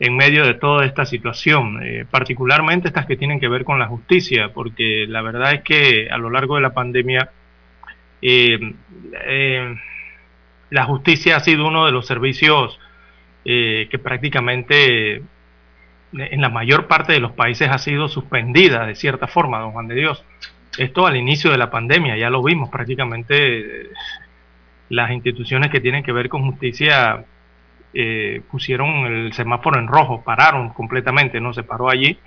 [0.03, 3.87] en medio de toda esta situación, eh, particularmente estas que tienen que ver con la
[3.87, 7.31] justicia, porque la verdad es que a lo largo de la pandemia
[8.21, 8.59] eh,
[9.25, 9.75] eh,
[10.71, 12.77] la justicia ha sido uno de los servicios
[13.45, 15.21] que prácticamente
[16.13, 19.87] en la mayor parte de los países ha sido suspendida de cierta forma, don Juan
[19.87, 20.23] de Dios.
[20.77, 23.89] Esto al inicio de la pandemia, ya lo vimos prácticamente
[24.89, 27.25] las instituciones que tienen que ver con justicia
[27.93, 32.17] eh, pusieron el semáforo en rojo, pararon completamente, no se paró allí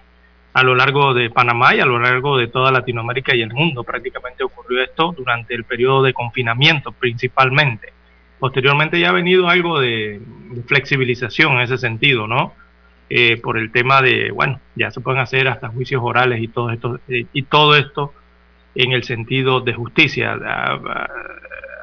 [0.57, 3.85] a lo largo de Panamá y a lo largo de toda Latinoamérica y el mundo.
[3.85, 7.93] Prácticamente ocurrió esto durante el periodo de confinamiento principalmente.
[8.39, 10.19] Posteriormente ya ha venido algo de,
[10.67, 12.55] flexibilización en ese sentido, ¿no?
[13.11, 16.71] Eh, por el tema de, bueno, ya se pueden hacer hasta juicios orales y todo
[16.71, 18.15] esto, eh, y todo esto
[18.75, 20.39] en el sentido de justicia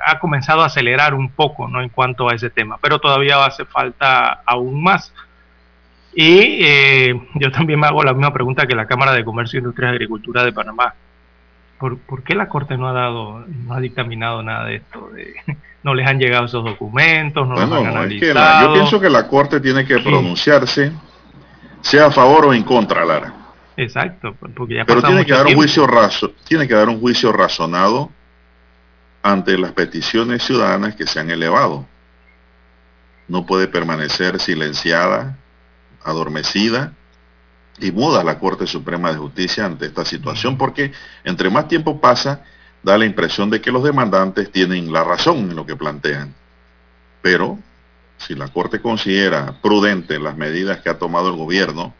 [0.05, 1.81] ha comenzado a acelerar un poco ¿no?
[1.81, 5.13] en cuanto a ese tema, pero todavía hace falta aún más.
[6.15, 9.89] Y eh, yo también me hago la misma pregunta que la Cámara de Comercio, Industria
[9.89, 10.93] y Agricultura de Panamá.
[11.79, 15.09] ¿Por, ¿Por, qué la Corte no ha dado, no ha dictaminado nada de esto?
[15.09, 15.33] De,
[15.83, 18.67] no les han llegado esos documentos, no los han analizado.
[18.67, 20.91] yo pienso que la Corte tiene que pronunciarse,
[21.81, 23.33] sea a favor o en contra, Lara.
[23.75, 27.31] Exacto, porque ya Pero tiene que dar un juicio raso, tiene que dar un juicio
[27.33, 28.11] razonado
[29.23, 31.87] ante las peticiones ciudadanas que se han elevado.
[33.27, 35.37] No puede permanecer silenciada,
[36.03, 36.93] adormecida
[37.79, 40.91] y muda la Corte Suprema de Justicia ante esta situación porque
[41.23, 42.43] entre más tiempo pasa,
[42.83, 46.35] da la impresión de que los demandantes tienen la razón en lo que plantean.
[47.21, 47.57] Pero
[48.17, 51.93] si la Corte considera prudente las medidas que ha tomado el gobierno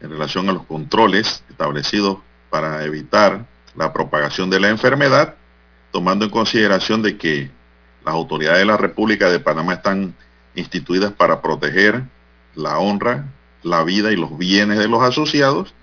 [0.00, 2.18] en relación a los controles establecidos
[2.48, 3.44] para evitar
[3.76, 5.34] la propagación de la enfermedad,
[5.90, 7.50] tomando en consideración de que
[8.04, 10.14] las autoridades de la República de Panamá están
[10.54, 12.02] instituidas para proteger
[12.54, 13.26] la honra,
[13.62, 15.74] la vida y los bienes de los asociados,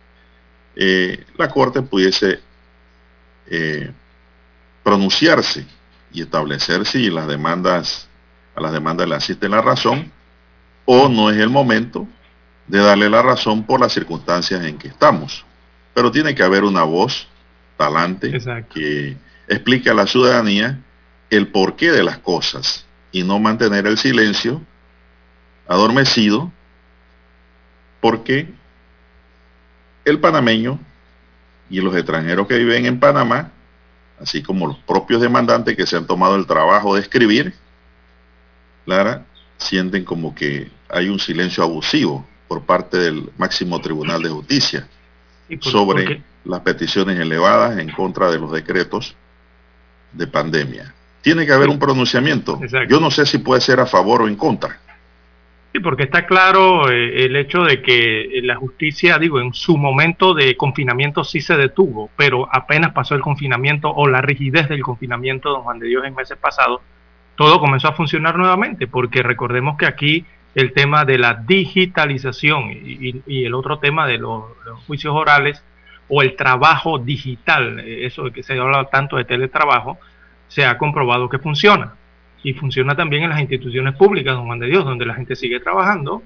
[0.76, 2.40] eh, la Corte pudiese
[3.48, 3.92] eh,
[4.84, 5.66] pronunciarse
[6.12, 8.08] y establecer si las demandas,
[8.56, 10.12] a las demandas le asiste la razón
[10.86, 12.08] o no es el momento
[12.68, 15.46] de darle la razón por las circunstancias en que estamos.
[15.94, 17.28] Pero tiene que haber una voz
[17.78, 18.32] talante
[18.74, 19.18] que
[19.48, 20.80] explique a la ciudadanía
[21.30, 24.62] el porqué de las cosas y no mantener el silencio
[25.68, 26.52] adormecido
[28.02, 28.48] porque
[30.04, 30.80] el panameño
[31.70, 33.52] y los extranjeros que viven en Panamá,
[34.22, 37.56] así como los propios demandantes que se han tomado el trabajo de escribir,
[38.86, 39.26] Lara,
[39.58, 44.88] sienten como que hay un silencio abusivo por parte del máximo Tribunal de Justicia
[45.62, 49.16] sobre las peticiones elevadas en contra de los decretos
[50.16, 50.94] de pandemia.
[51.22, 52.60] Tiene que haber un pronunciamiento.
[52.88, 54.80] Yo no sé si puede ser a favor o en contra.
[55.74, 60.34] Sí, porque está claro eh, el hecho de que la justicia, digo, en su momento
[60.34, 65.50] de confinamiento sí se detuvo, pero apenas pasó el confinamiento o la rigidez del confinamiento,
[65.50, 66.80] don Juan de Dios, en meses pasados,
[67.36, 73.44] todo comenzó a funcionar nuevamente, porque recordemos que aquí el tema de la digitalización y,
[73.44, 74.46] el otro tema de los,
[74.88, 75.62] juicios orales
[76.08, 79.98] o el trabajo digital, eso de que se habla tanto de teletrabajo,
[80.48, 81.96] se ha comprobado que funciona
[82.44, 85.60] y funciona también en las instituciones públicas, don Juan de Dios, donde la gente sigue
[85.60, 86.22] trabajando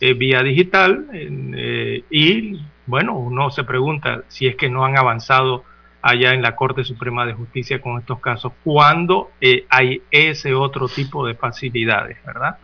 [0.00, 5.64] eh, vía digital eh, y bueno, uno se pregunta si es que no han avanzado
[6.00, 10.88] allá en la Corte Suprema de Justicia con estos casos, cuando eh, hay ese otro
[10.88, 12.56] tipo de facilidades, ¿verdad?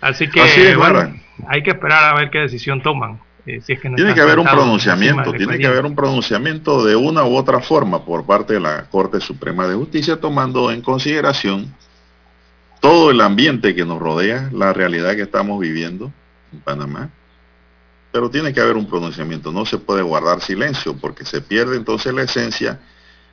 [0.00, 1.14] Así que bueno,
[1.48, 3.18] hay que esperar a ver qué decisión toman.
[3.44, 8.04] Tiene que haber un pronunciamiento, tiene que haber un pronunciamiento de una u otra forma
[8.04, 11.74] por parte de la Corte Suprema de Justicia, tomando en consideración
[12.80, 16.12] todo el ambiente que nos rodea, la realidad que estamos viviendo
[16.52, 17.10] en Panamá.
[18.12, 22.14] Pero tiene que haber un pronunciamiento, no se puede guardar silencio porque se pierde entonces
[22.14, 22.78] la esencia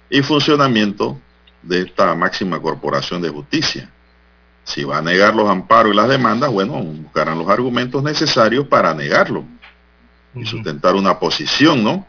[0.10, 1.20] y funcionamiento
[1.62, 3.92] de esta máxima corporación de justicia.
[4.64, 8.94] Si va a negar los amparos y las demandas, bueno, buscarán los argumentos necesarios para
[8.94, 9.46] negarlo
[10.36, 12.06] y sustentar una posición, ¿no?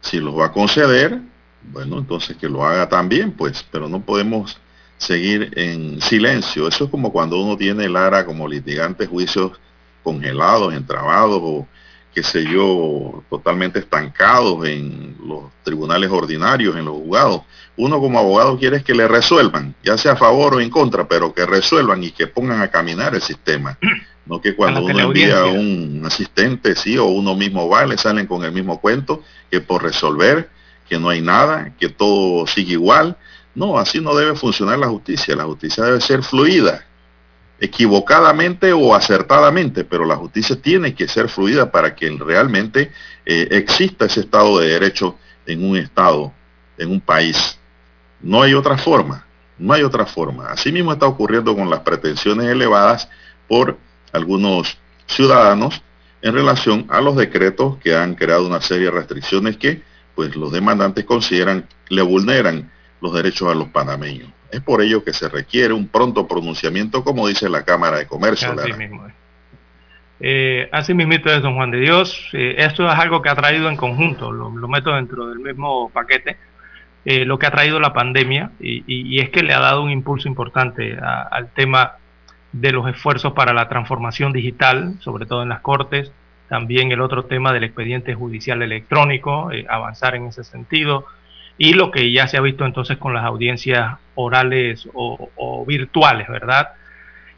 [0.00, 1.20] Si los va a conceder,
[1.62, 4.58] bueno, entonces que lo haga también, pues, pero no podemos
[4.98, 6.68] seguir en silencio.
[6.68, 9.58] Eso es como cuando uno tiene Lara como litigante juicios
[10.02, 11.68] congelados, entrabados o
[12.14, 17.42] qué sé yo, totalmente estancados en los tribunales ordinarios, en los juzgados.
[17.76, 21.32] Uno como abogado quiere que le resuelvan, ya sea a favor o en contra, pero
[21.32, 23.78] que resuelvan y que pongan a caminar el sistema.
[24.26, 28.26] No que cuando uno envía a un asistente, sí, o uno mismo va, le salen
[28.26, 30.50] con el mismo cuento, que por resolver,
[30.88, 33.16] que no hay nada, que todo sigue igual.
[33.54, 35.34] No, así no debe funcionar la justicia.
[35.34, 36.84] La justicia debe ser fluida,
[37.60, 42.92] equivocadamente o acertadamente, pero la justicia tiene que ser fluida para que realmente
[43.26, 45.16] eh, exista ese Estado de Derecho
[45.46, 46.32] en un Estado,
[46.78, 47.58] en un país.
[48.20, 49.26] No hay otra forma,
[49.58, 50.50] no hay otra forma.
[50.50, 53.08] Así mismo está ocurriendo con las pretensiones elevadas
[53.48, 53.78] por
[54.12, 55.82] algunos ciudadanos
[56.22, 59.82] en relación a los decretos que han creado una serie de restricciones que
[60.14, 64.28] pues los demandantes consideran le vulneran los derechos a los panameños.
[64.50, 68.52] Es por ello que se requiere un pronto pronunciamiento, como dice la Cámara de Comercio.
[68.52, 69.06] Así mismo
[70.20, 72.28] eh, así mismo es, don Juan de Dios.
[72.34, 76.36] Eh, esto es algo que ha traído en conjunto, lo, meto dentro del mismo paquete,
[77.06, 80.28] eh, lo que ha traído la pandemia y, es que le ha dado un impulso
[80.28, 81.94] importante al tema
[82.52, 86.12] de los esfuerzos para la transformación digital, sobre todo en las cortes,
[86.48, 91.06] también el otro tema del expediente judicial electrónico, eh, avanzar en ese sentido,
[91.56, 96.70] y lo que ya se ha visto entonces con las audiencias orales o, virtuales, ¿verdad?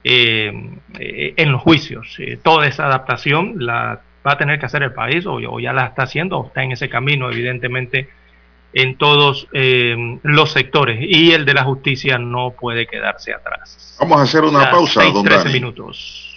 [0.04, 0.52] Eh,
[0.98, 2.16] eh, en los juicios.
[2.42, 5.86] toda esa adaptación la va a tener que hacer el país o, o, ya la
[5.86, 8.08] está haciendo o está en ese camino, evidentemente,
[8.72, 13.96] en todos eh, los sectores y el de la justicia no puede quedarse atrás.
[14.00, 16.31] Vamos a hacer una pausa, 13 minutos.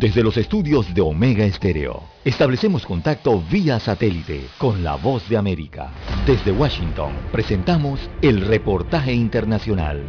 [0.00, 5.90] Desde los estudios de Omega Estéreo, establecemos contacto vía satélite con la voz de América.
[6.24, 10.02] Desde Washington, presentamos el reportaje internacional.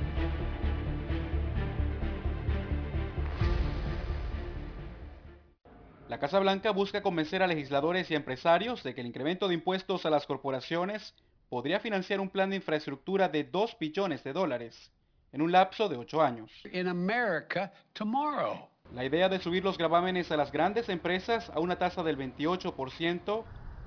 [6.08, 10.06] La Casa Blanca busca convencer a legisladores y empresarios de que el incremento de impuestos
[10.06, 11.14] a las corporaciones
[11.50, 14.90] podría financiar un plan de infraestructura de 2 billones de dólares
[15.34, 16.50] en un lapso de 8 años.
[16.72, 18.71] In America, tomorrow.
[18.94, 23.46] La idea de subir los gravámenes a las grandes empresas a una tasa del 28%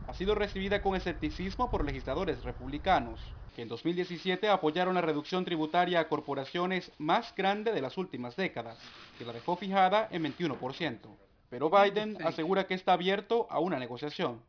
[0.08, 3.20] ha sido recibida con escepticismo por legisladores republicanos,
[3.54, 8.78] que en 2017 apoyaron la reducción tributaria a corporaciones más grande de las últimas décadas,
[9.18, 10.98] que la dejó fijada en 21%.
[11.50, 14.40] Pero Biden asegura que está abierto a una negociación.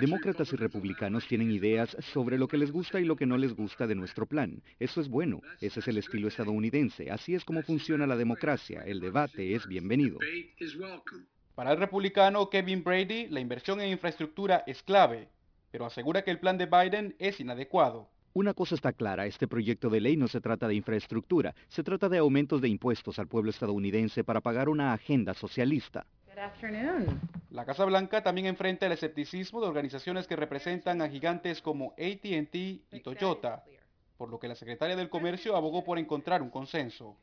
[0.00, 3.54] Demócratas y republicanos tienen ideas sobre lo que les gusta y lo que no les
[3.54, 4.62] gusta de nuestro plan.
[4.78, 5.40] Eso es bueno.
[5.60, 7.10] Ese es el estilo estadounidense.
[7.10, 8.82] Así es como funciona la democracia.
[8.86, 10.18] El debate es bienvenido.
[11.54, 15.28] Para el republicano Kevin Brady, la inversión en infraestructura es clave,
[15.72, 18.08] pero asegura que el plan de Biden es inadecuado.
[18.34, 22.08] Una cosa está clara, este proyecto de ley no se trata de infraestructura, se trata
[22.08, 26.06] de aumentos de impuestos al pueblo estadounidense para pagar una agenda socialista.
[27.50, 32.54] La Casa Blanca también enfrenta el escepticismo de organizaciones que representan a gigantes como ATT
[32.54, 33.64] y Toyota,
[34.18, 37.16] por lo que la secretaria del Comercio abogó por encontrar un consenso.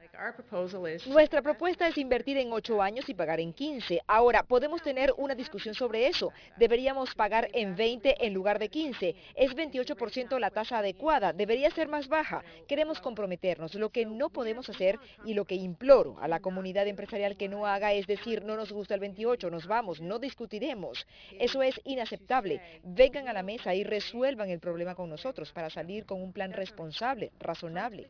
[1.08, 4.02] Nuestra propuesta es invertir en 8 años y pagar en 15.
[4.08, 6.32] Ahora, podemos tener una discusión sobre eso.
[6.56, 9.14] Deberíamos pagar en 20 en lugar de 15.
[9.36, 11.34] Es 28% la tasa adecuada.
[11.34, 12.44] Debería ser más baja.
[12.66, 13.76] Queremos comprometernos.
[13.76, 17.66] Lo que no podemos hacer y lo que imploro a la comunidad empresarial que no
[17.66, 21.06] haga es decir, no nos gusta el 28, nos vamos, no discutiremos.
[21.38, 22.62] Eso es inaceptable.
[22.84, 26.54] Vengan a la mesa y resuelvan el problema con nosotros para salir con un plan
[26.54, 28.08] responsable responsable, razonable.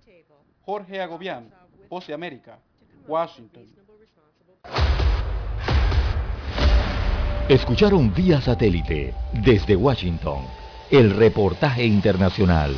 [0.65, 1.49] Jorge Agobián,
[1.89, 2.59] Voz de América,
[3.07, 3.63] Washington.
[7.47, 10.45] Escucharon vía satélite desde Washington
[10.91, 12.75] el reportaje internacional.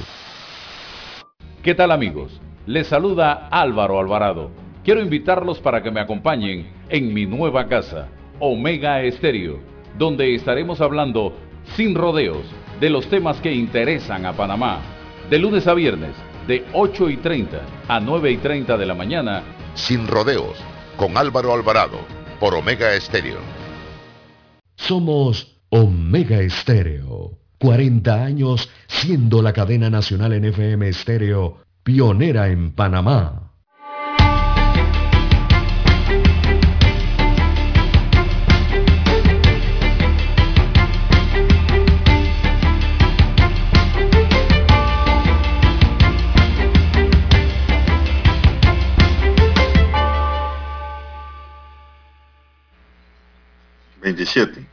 [1.64, 2.39] ¿Qué tal amigos?
[2.66, 4.52] Les saluda Álvaro Alvarado.
[4.84, 8.08] Quiero invitarlos para que me acompañen en mi nueva casa,
[8.39, 9.60] Omega Estéreo,
[9.98, 11.34] donde estaremos hablando
[11.76, 12.45] sin rodeos
[12.80, 14.97] de los temas que interesan a Panamá
[15.30, 16.15] de lunes a viernes,
[16.47, 19.43] de 8 y 30 a 9 y 30 de la mañana.
[19.75, 20.57] Sin rodeos,
[20.95, 21.99] con Álvaro Alvarado,
[22.39, 23.39] por Omega Estéreo.
[24.75, 27.32] Somos Omega Estéreo.
[27.59, 33.47] 40 años siendo la cadena nacional en FM Estéreo, pionera en Panamá.
[54.08, 54.66] 27.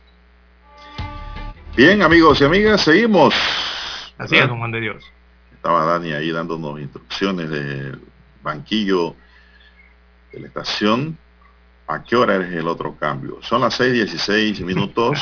[1.76, 3.34] Bien, amigos y amigas, seguimos.
[4.16, 5.04] Así es, don Juan de Dios.
[5.52, 8.00] Estaba Dani ahí dándonos instrucciones del
[8.44, 9.16] banquillo
[10.32, 11.18] de la estación.
[11.88, 13.38] ¿A qué hora es el otro cambio?
[13.42, 15.18] Son las 6.16 minutos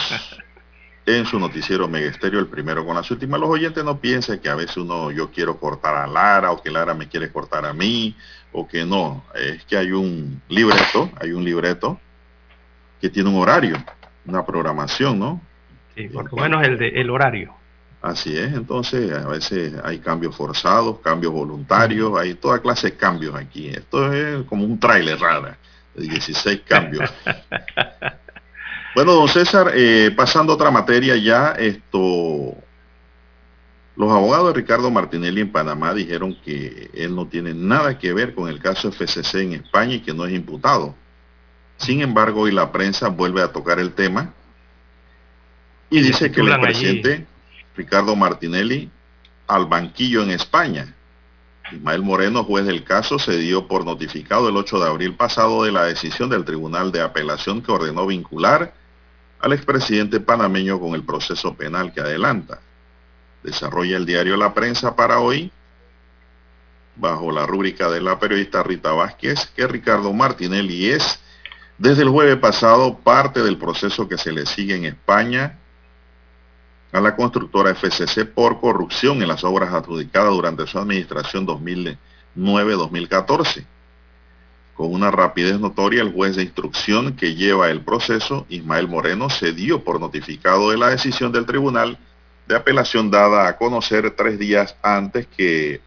[1.06, 3.40] en su noticiero Megesterio, el primero con las últimas.
[3.40, 6.70] Los oyentes no piensen que a veces uno yo quiero cortar a Lara o que
[6.70, 8.14] Lara me quiere cortar a mí
[8.52, 9.24] o que no.
[9.34, 11.98] Es que hay un libreto, hay un libreto
[13.00, 13.82] que tiene un horario
[14.26, 15.40] una programación, ¿no?
[15.94, 17.54] Sí, por lo menos el, de, el horario.
[18.02, 23.34] Así es, entonces a veces hay cambios forzados, cambios voluntarios, hay toda clase de cambios
[23.36, 23.68] aquí.
[23.68, 25.56] Esto es como un tráiler rara,
[25.94, 27.08] de 16 cambios.
[28.96, 32.56] bueno, don César, eh, pasando a otra materia ya, esto,
[33.94, 38.34] los abogados de Ricardo Martinelli en Panamá dijeron que él no tiene nada que ver
[38.34, 40.96] con el caso FCC en España y que no es imputado.
[41.82, 44.32] Sin embargo, hoy la prensa vuelve a tocar el tema
[45.90, 47.26] y dice que el presidente
[47.76, 48.88] Ricardo Martinelli
[49.48, 50.94] al banquillo en España.
[51.72, 55.72] Ismael Moreno, juez del caso, se dio por notificado el 8 de abril pasado de
[55.72, 58.74] la decisión del Tribunal de Apelación que ordenó vincular
[59.40, 62.60] al expresidente panameño con el proceso penal que adelanta.
[63.42, 65.50] Desarrolla el diario La Prensa para hoy,
[66.94, 71.21] bajo la rúbrica de la periodista Rita Vázquez, que Ricardo Martinelli es
[71.78, 75.58] desde el jueves pasado, parte del proceso que se le sigue en España
[76.92, 83.64] a la constructora FCC por corrupción en las obras adjudicadas durante su administración 2009-2014.
[84.74, 89.52] Con una rapidez notoria, el juez de instrucción que lleva el proceso, Ismael Moreno, se
[89.52, 91.98] dio por notificado de la decisión del tribunal
[92.46, 95.80] de apelación dada a conocer tres días antes que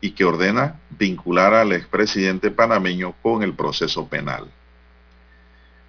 [0.00, 4.50] y que ordena vincular al expresidente panameño con el proceso penal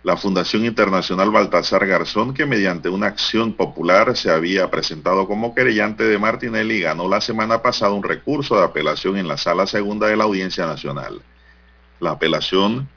[0.03, 6.03] la Fundación Internacional Baltasar Garzón, que mediante una acción popular se había presentado como querellante
[6.03, 10.17] de Martinelli, ganó la semana pasada un recurso de apelación en la Sala Segunda de
[10.17, 11.21] la Audiencia Nacional.
[12.01, 12.89] La apelación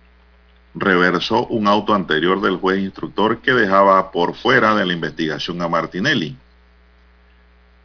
[0.74, 5.68] reversó un auto anterior del juez instructor que dejaba por fuera de la investigación a
[5.68, 6.36] Martinelli.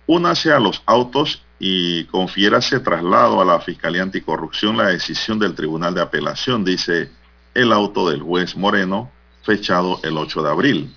[0.07, 5.93] Únase a los autos y confiérase traslado a la Fiscalía Anticorrupción la decisión del Tribunal
[5.93, 7.11] de Apelación, dice
[7.53, 9.11] el auto del juez Moreno,
[9.43, 10.95] fechado el 8 de abril.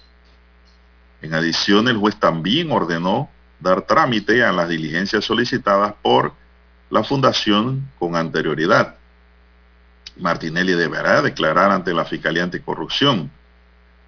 [1.22, 3.30] En adición, el juez también ordenó
[3.60, 6.32] dar trámite a las diligencias solicitadas por
[6.90, 8.96] la Fundación con anterioridad.
[10.16, 13.30] Martinelli deberá declarar ante la Fiscalía Anticorrupción.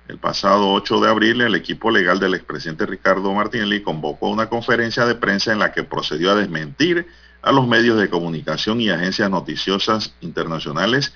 [0.09, 5.05] El pasado 8 de abril, el equipo legal del expresidente Ricardo Martinelli convocó una conferencia
[5.05, 7.09] de prensa en la que procedió a desmentir
[7.43, 11.13] a los medios de comunicación y agencias noticiosas internacionales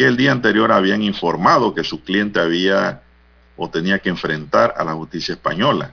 [0.00, 3.02] que el día anterior habían informado que su cliente había
[3.54, 5.92] o tenía que enfrentar a la justicia española.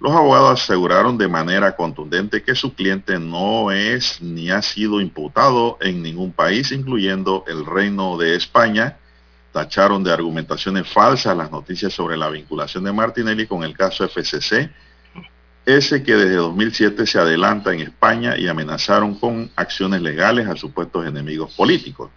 [0.00, 5.78] Los abogados aseguraron de manera contundente que su cliente no es ni ha sido imputado
[5.80, 8.96] en ningún país, incluyendo el Reino de España,
[9.52, 14.68] tacharon de argumentaciones falsas las noticias sobre la vinculación de Martinelli con el caso FCC,
[15.64, 21.06] ese que desde 2007 se adelanta en España y amenazaron con acciones legales a supuestos
[21.06, 22.10] enemigos políticos.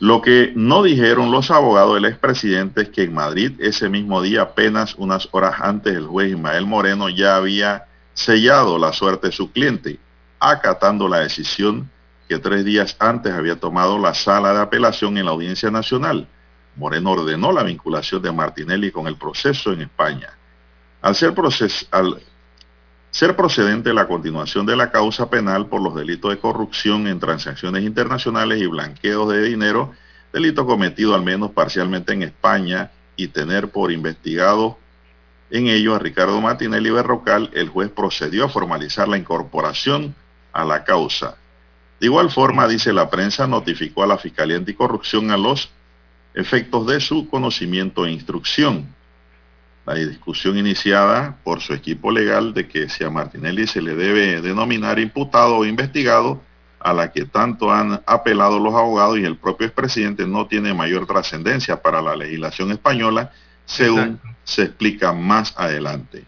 [0.00, 4.42] Lo que no dijeron los abogados del expresidente es que en Madrid ese mismo día,
[4.42, 9.50] apenas unas horas antes, el juez Ismael Moreno ya había sellado la suerte de su
[9.50, 9.98] cliente,
[10.38, 11.90] acatando la decisión
[12.28, 16.28] que tres días antes había tomado la sala de apelación en la Audiencia Nacional.
[16.76, 20.28] Moreno ordenó la vinculación de Martinelli con el proceso en España.
[21.02, 21.34] Al ser,
[21.90, 22.22] al
[23.10, 27.84] ser procedente la continuación de la causa penal por los delitos de corrupción en transacciones
[27.84, 29.92] internacionales y blanqueos de dinero,
[30.32, 34.78] delito cometido al menos parcialmente en España, y tener por investigado
[35.50, 40.14] en ello a Ricardo Martinelli Berrocal, el juez procedió a formalizar la incorporación
[40.52, 41.36] a la causa.
[42.00, 45.70] De igual forma, dice la prensa, notificó a la Fiscalía Anticorrupción a los
[46.34, 48.94] efectos de su conocimiento e instrucción.
[49.88, 54.42] La discusión iniciada por su equipo legal de que si a Martinelli se le debe
[54.42, 56.42] denominar imputado o investigado,
[56.78, 61.06] a la que tanto han apelado los abogados y el propio expresidente no tiene mayor
[61.06, 63.32] trascendencia para la legislación española,
[63.64, 66.26] según se explica más adelante.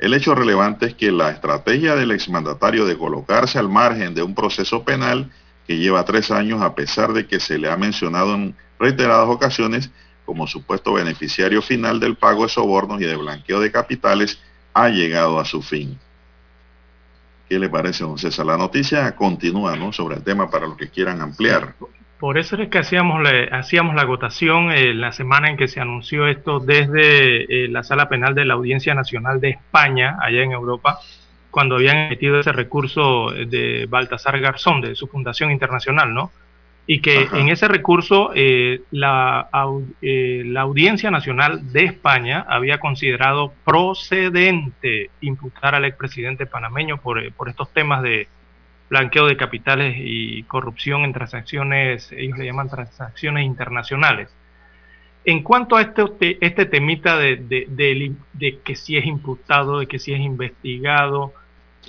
[0.00, 4.34] El hecho relevante es que la estrategia del exmandatario de colocarse al margen de un
[4.34, 5.30] proceso penal
[5.68, 9.92] que lleva tres años a pesar de que se le ha mencionado en reiteradas ocasiones
[10.26, 14.38] como supuesto beneficiario final del pago de sobornos y de blanqueo de capitales,
[14.74, 15.98] ha llegado a su fin.
[17.48, 18.44] ¿Qué le parece, don César?
[18.44, 19.92] La noticia continúa ¿no?
[19.92, 21.74] sobre el tema para los que quieran ampliar.
[22.18, 25.80] Por eso es que hacíamos la, hacíamos la agotación eh, la semana en que se
[25.80, 30.52] anunció esto desde eh, la sala penal de la Audiencia Nacional de España, allá en
[30.52, 30.98] Europa,
[31.50, 36.32] cuando habían emitido ese recurso de Baltasar Garzón, de su fundación internacional, ¿no?
[36.88, 39.48] Y que en ese recurso eh, la,
[40.00, 47.72] la Audiencia Nacional de España había considerado procedente imputar al expresidente panameño por, por estos
[47.72, 48.28] temas de
[48.88, 54.28] blanqueo de capitales y corrupción en transacciones, ellos le llaman transacciones internacionales.
[55.24, 60.12] En cuanto a este, este temita de, de, que si es imputado, de que si
[60.12, 61.32] es investigado.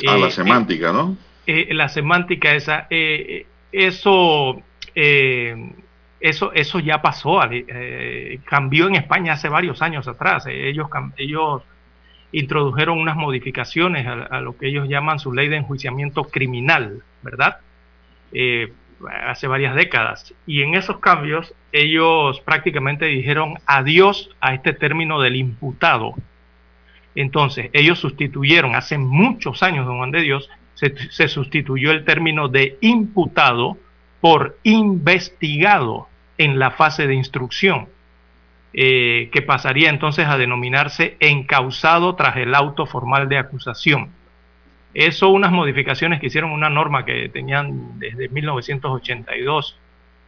[0.07, 1.15] A ah, la eh, semántica, ¿no?
[1.45, 2.87] Eh, la semántica esa,
[4.99, 5.73] eh,
[6.19, 7.39] eso, eso, ya pasó,
[8.45, 10.47] cambió en España hace varios años atrás.
[10.47, 10.87] ellos,
[11.17, 11.61] ellos
[12.31, 17.57] introdujeron unas modificaciones a, lo que ellos llaman su ley de enjuiciamiento criminal, ¿verdad?
[18.31, 18.73] Eh,
[19.27, 20.33] hace varias décadas.
[20.47, 26.15] Y en esos cambios ellos prácticamente dijeron adiós a este término del imputado.
[27.13, 32.77] Entonces, ellos sustituyeron, hace muchos años, don Juan de Dios, se sustituyó el término de
[32.81, 33.77] imputado
[34.28, 37.88] por investigado en la fase de instrucción.
[38.73, 44.09] Eh, que pasaría entonces a denominarse encausado tras el auto formal de acusación.
[44.93, 49.80] Eso unas modificaciones que hicieron una norma que tenían desde 1982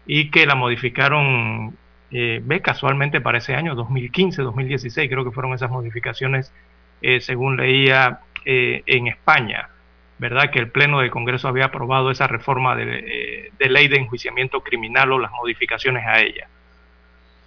[0.08, 1.76] y que la modificaron,
[2.12, 6.54] eh, ve casualmente para ese año, 2015, 2016, creo que fueron esas modificaciones,
[7.02, 9.68] eh, según leía en España,
[10.20, 10.52] ¿verdad?
[10.52, 15.20] Que el Pleno del Congreso había aprobado esa reforma de ley de enjuiciamiento criminal o
[15.20, 16.48] las modificaciones a ella.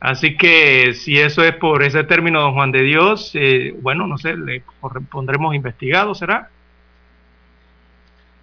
[0.03, 4.19] Así que si eso es por ese término, don Juan de Dios, eh, bueno, no
[4.19, 4.65] sé, le
[5.09, 6.51] pondremos investigado, ¿será?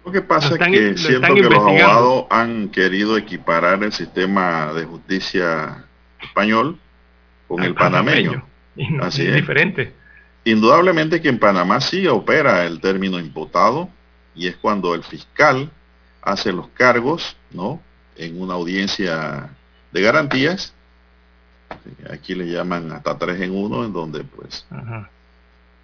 [0.02, 4.86] Lo que pasa es que siento que los abogados han querido equiparar el sistema de
[4.86, 5.84] justicia
[6.22, 6.78] español
[7.46, 8.42] con el panameño.
[9.02, 9.92] Así es, diferente.
[10.44, 13.90] Indudablemente que en Panamá sí opera el término imputado
[14.34, 15.70] y es cuando el fiscal
[16.22, 17.80] hace los cargos, ¿no?
[18.16, 19.50] En una audiencia
[19.92, 20.74] de garantías
[22.10, 24.66] Aquí le llaman hasta tres en uno, en donde pues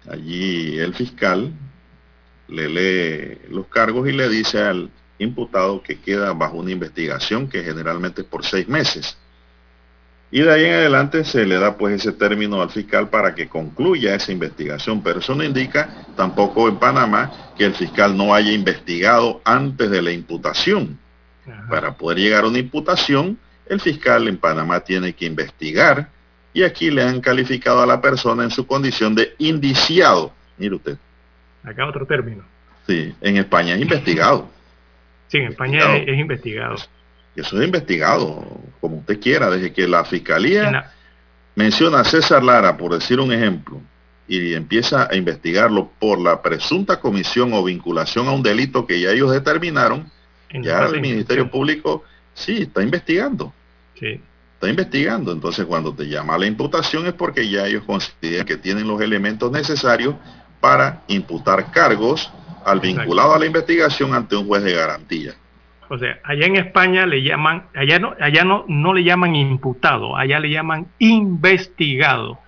[0.09, 1.53] allí el fiscal
[2.47, 4.89] le lee los cargos y le dice al
[5.19, 9.17] imputado que queda bajo una investigación que generalmente es por seis meses.
[10.29, 13.47] Y de ahí en adelante se le da pues ese término al fiscal para que
[13.47, 15.01] concluya esa investigación.
[15.01, 20.01] Pero eso no indica tampoco en Panamá que el fiscal no haya investigado antes de
[20.01, 20.99] la imputación.
[21.69, 23.37] Para poder llegar a una imputación
[23.69, 26.09] el fiscal en Panamá tiene que investigar
[26.53, 30.33] y aquí le han calificado a la persona en su condición de indiciado.
[30.57, 30.97] Mire usted.
[31.63, 32.43] Acá otro término.
[32.87, 34.49] Sí, en España es investigado.
[35.27, 36.77] Sí, en España es, investigado.
[37.37, 38.45] Eso es investigado,
[38.81, 40.91] como usted quiera, desde que la fiscalía
[41.55, 43.79] menciona a César Lara, por decir un ejemplo,
[44.27, 49.11] y empieza a investigarlo por la presunta comisión o vinculación a un delito que ya
[49.11, 50.11] ellos determinaron,
[50.51, 53.53] ya el Ministerio Público sí está investigando.
[54.57, 55.31] está investigando.
[55.31, 59.51] Entonces cuando te llama la imputación es porque ya ellos consideran que tienen los elementos
[59.51, 60.15] necesarios
[60.59, 62.31] para imputar cargos
[62.65, 65.35] al vinculado a la investigación ante un juez de garantía.
[65.89, 70.17] O sea, allá en España le llaman, allá no, allá no, no le llaman imputado,
[70.17, 72.39] allá le llaman investigado.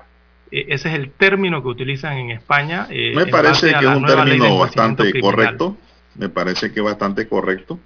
[0.51, 2.87] E, ese es el término que utilizan en España.
[2.89, 5.77] Eh, me parece que es un término bastante correcto.
[6.15, 7.79] Me parece que es bastante correcto.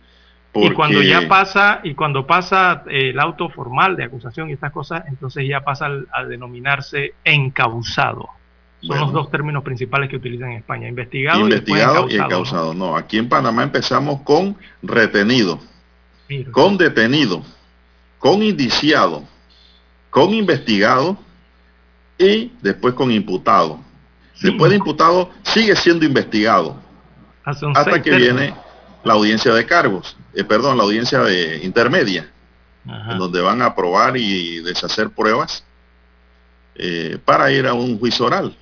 [0.55, 4.71] Y cuando ya pasa, y cuando pasa eh, el auto formal de acusación y estas
[4.71, 8.29] cosas, entonces ya pasa a denominarse encausado.
[8.85, 12.73] Son los dos términos principales que utilizan en España, investigado, investigado y, encausado.
[12.73, 12.97] ¿no?
[12.97, 15.59] aquí en Panamá empezamos con retenido,
[16.51, 17.43] con detenido,
[18.19, 19.23] con indiciado,
[20.09, 21.17] con investigado
[22.17, 23.79] y después con imputado.
[24.41, 26.77] Después de imputado sigue siendo investigado
[27.45, 28.53] hasta que viene
[29.05, 32.29] la audiencia de cargos, eh, perdón, la audiencia de intermedia,
[32.85, 35.63] en donde van a probar y deshacer pruebas
[36.75, 38.57] eh, para ir a un juicio oral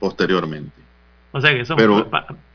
[0.00, 0.72] posteriormente.
[1.30, 1.76] O sea que eso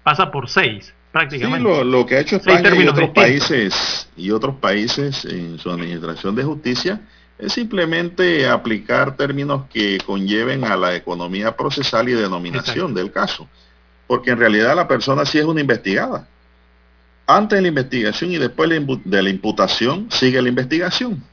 [0.04, 1.74] pasa por seis, prácticamente.
[1.74, 6.36] Sí, lo, que ha hecho España y otros países y otros países en su administración
[6.36, 7.02] de justicia
[7.38, 13.48] es simplemente aplicar términos que conlleven a la economía procesal y denominación del caso.
[14.08, 16.28] Porque en realidad la persona sí es una investigada.
[17.28, 21.24] Antes de la investigación y después de la imputación sigue la investigación.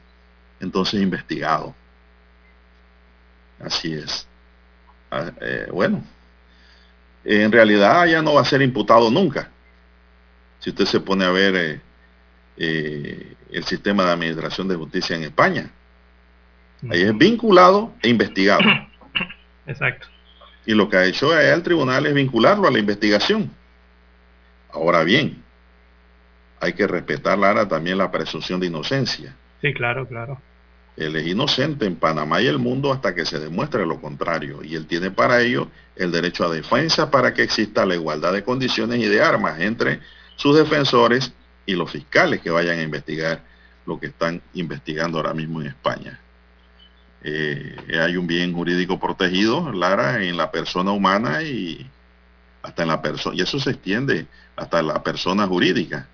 [0.59, 1.75] Entonces investigado.
[3.59, 4.27] Así es.
[5.15, 6.03] Ah, eh, bueno,
[7.23, 9.47] en realidad ya no va a ser imputado nunca.
[10.57, 11.81] Si usted se pone a ver eh,
[12.57, 15.69] eh, el sistema de administración de justicia en España,
[16.89, 18.63] ahí es vinculado e investigado.
[19.67, 20.07] Exacto.
[20.65, 23.51] Y lo que ha hecho el tribunal es vincularlo a la investigación.
[24.71, 25.43] Ahora bien,
[26.59, 29.35] hay que respetar, Lara, también la presunción de inocencia.
[29.61, 30.41] Sí, claro, claro.
[30.95, 34.63] Él es inocente en Panamá y el mundo hasta que se demuestre lo contrario.
[34.63, 38.43] Y él tiene para ello el derecho a defensa para que exista la igualdad de
[38.43, 40.01] condiciones y de armas entre
[40.35, 41.33] sus defensores
[41.65, 43.41] y los fiscales que vayan a investigar
[43.85, 46.19] lo que están investigando ahora mismo en España.
[47.23, 51.89] Eh, hay un bien jurídico protegido, Lara, en la persona humana y
[52.61, 54.25] hasta en la persona, y eso se extiende
[54.55, 56.07] hasta la persona jurídica,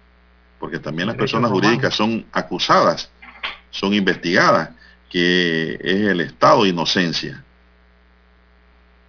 [0.59, 3.11] porque también las personas jurídicas son acusadas
[3.71, 4.71] son investigadas,
[5.09, 7.43] que es el estado de inocencia.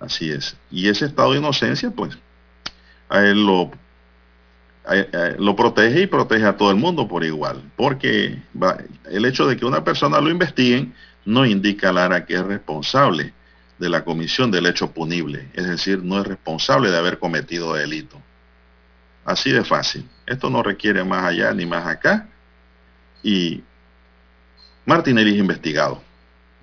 [0.00, 0.56] Así es.
[0.70, 2.18] Y ese estado de inocencia, pues,
[3.08, 3.70] a él lo,
[5.38, 7.62] lo protege y protege a todo el mundo por igual.
[7.76, 8.42] Porque
[9.10, 10.94] el hecho de que una persona lo investiguen
[11.24, 13.34] no indica, Lara, que es responsable
[13.78, 15.48] de la comisión del hecho punible.
[15.54, 18.20] Es decir, no es responsable de haber cometido delito.
[19.24, 20.08] Así de fácil.
[20.26, 22.28] Esto no requiere más allá ni más acá.
[23.22, 23.62] Y
[24.86, 26.02] Martinelli es investigado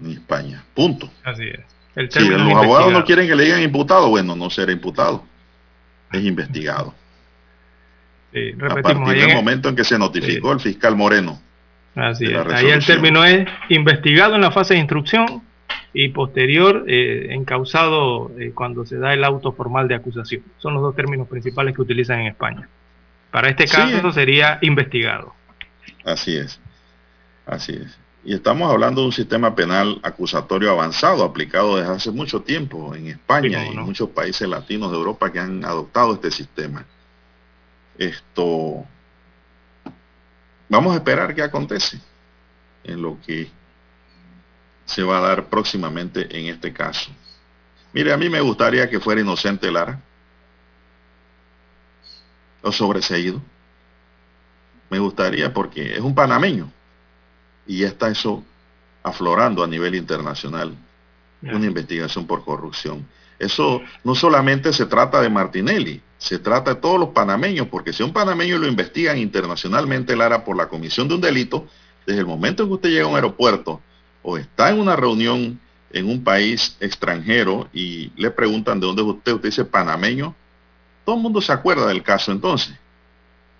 [0.02, 0.64] en España.
[0.74, 1.10] Punto.
[1.24, 2.14] Así es.
[2.14, 5.24] si los abogados no quieren que le digan imputado, bueno, no será imputado.
[6.12, 6.94] Es investigado.
[8.34, 11.42] a partir del momento en que se notificó el fiscal Moreno.
[11.96, 12.38] Así es.
[12.54, 15.42] Ahí el término es investigado en la fase de instrucción
[15.94, 20.44] y posterior eh, encausado eh, cuando se da el auto formal de acusación.
[20.60, 22.70] Son los dos términos principales que utilizan en España.
[23.32, 25.34] Para este caso sería investigado.
[26.06, 26.60] Así es.
[27.46, 28.00] Así es.
[28.28, 33.08] Y estamos hablando de un sistema penal acusatorio avanzado, aplicado desde hace mucho tiempo en
[33.08, 36.86] España y en muchos países latinos de Europa que han adoptado este sistema.
[37.98, 38.86] Esto,
[40.68, 42.02] vamos a esperar qué acontece
[42.84, 43.50] en lo que
[44.84, 47.10] se va a dar próximamente en este caso.
[47.94, 50.02] Mire, a mí me gustaría que fuera inocente Lara
[52.62, 53.42] o sobreseído.
[54.90, 56.74] Me gustaría porque es un panameño
[57.68, 58.44] y ya está eso
[59.04, 60.76] aflorando a nivel internacional,
[61.42, 63.06] una investigación por corrupción.
[63.40, 68.02] Eso no solamente se trata de Martinelli, se trata de todos los panameños, porque si
[68.02, 71.68] un panameño lo investigan internacionalmente, Lara, por la comisión de un delito,
[72.06, 73.82] desde el momento en que usted llega a un aeropuerto
[74.24, 75.60] o está en una reunión
[75.92, 80.36] en un país extranjero y le preguntan de dónde es usted, usted dice panameño,
[81.06, 82.76] todo el mundo se acuerda del caso entonces.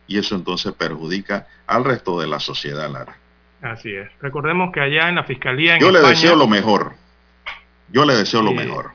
[0.08, 3.18] Y eso entonces perjudica al resto de la sociedad, Lara.
[3.62, 4.10] Así es.
[4.22, 5.76] Recordemos que allá en la Fiscalía...
[5.76, 6.94] En Yo le deseo lo mejor.
[7.92, 8.92] Yo le deseo lo mejor.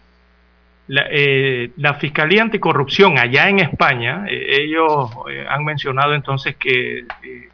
[0.88, 7.04] La, eh, la, Fiscalía Anticorrupción allá en España, eh, ellos eh, han mencionado entonces que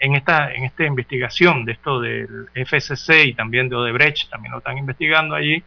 [0.01, 4.59] en esta en esta investigación de esto del FCC y también de Odebrecht, también lo
[4.59, 5.63] están investigando allí,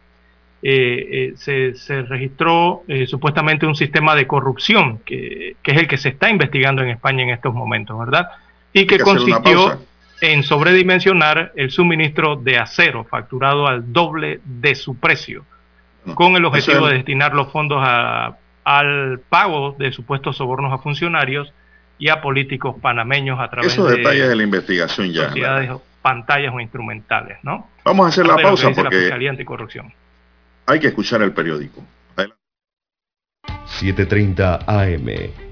[0.60, 6.30] se, se, registró supuestamente un sistema de corrupción que, que, es el que se está
[6.30, 8.28] investigando en España en estos momentos, ¿verdad?
[8.72, 9.80] Y que, consistió
[10.22, 15.44] en sobredimensionar el suministro de acero facturado al doble de su precio,
[16.14, 17.84] con el objetivo de destinar los fondos
[18.64, 21.52] al pago de supuestos sobornos a funcionarios
[21.98, 25.26] y a políticos panameños a través Esos detalles de la investigación ya.
[25.26, 25.70] Sociedades,
[26.00, 27.68] pantallas o instrumentales, ¿no?
[27.84, 29.18] Vamos a hacer la pausa porque la
[30.66, 31.82] hay que escuchar el periódico.
[33.80, 35.51] 7.30 AM.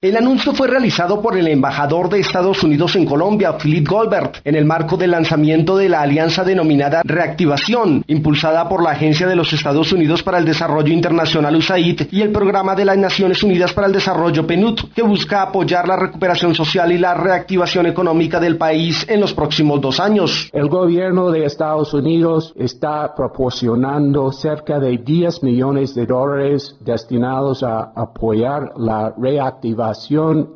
[0.00, 4.54] El anuncio fue realizado por el embajador de Estados Unidos en Colombia, Philip Goldberg, en
[4.54, 9.52] el marco del lanzamiento de la alianza denominada Reactivación, impulsada por la Agencia de los
[9.52, 13.88] Estados Unidos para el Desarrollo Internacional USAID y el Programa de las Naciones Unidas para
[13.88, 19.04] el Desarrollo PNUD, que busca apoyar la recuperación social y la reactivación económica del país
[19.08, 20.48] en los próximos dos años.
[20.52, 27.90] El gobierno de Estados Unidos está proporcionando cerca de 10 millones de dólares destinados a
[27.96, 29.87] apoyar la reactivación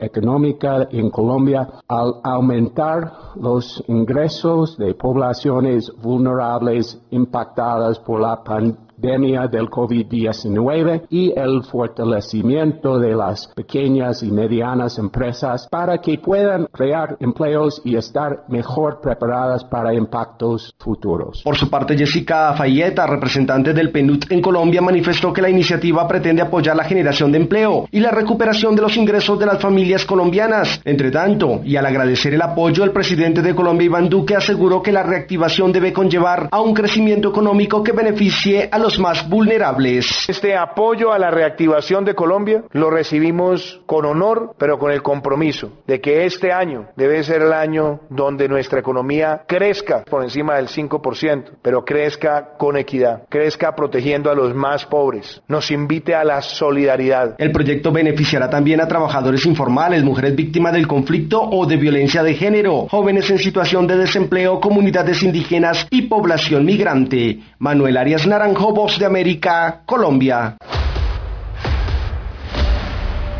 [0.01, 9.69] económica en Colombia al aumentar los ingresos de poblaciones vulnerables impactadas por la pandemia del
[9.69, 17.83] COVID-19 y el fortalecimiento de las pequeñas y medianas empresas para que puedan crear empleos
[17.85, 21.43] y estar mejor preparadas para impactos futuros.
[21.43, 26.43] Por su parte, Jessica Fayeta, representante del PNUD en Colombia, manifestó que la iniciativa pretende
[26.43, 30.81] apoyar la generación de empleo y la recuperación de los ingresos de las familias colombianas.
[30.85, 34.93] Entre tanto, y al agradecer el apoyo, el presidente de Colombia, Iván Duque, aseguró que
[34.93, 40.29] la reactivación debe conllevar a un crecimiento económico que beneficie a los más vulnerables.
[40.29, 45.71] Este apoyo a la reactivación de Colombia lo recibimos con honor, pero con el compromiso
[45.87, 50.69] de que este año debe ser el año donde nuestra economía crezca por encima del
[50.69, 56.43] 5%, pero crezca con equidad, crezca protegiendo a los más pobres, nos invite a la
[56.43, 57.35] solidaridad.
[57.39, 62.35] El proyecto beneficiará también a trabajadores informales, mujeres víctimas del conflicto o de violencia de
[62.35, 67.41] género, jóvenes en situación de desempleo, comunidades indígenas y población migrante.
[67.59, 70.57] Manuel Arias Naranjo, de América, Colombia.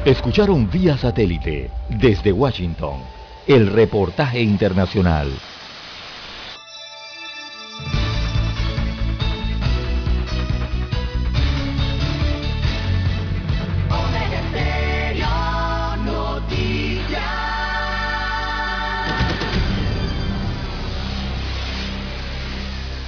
[0.05, 3.01] Escucharon vía satélite desde Washington
[3.49, 5.33] el reportaje internacional.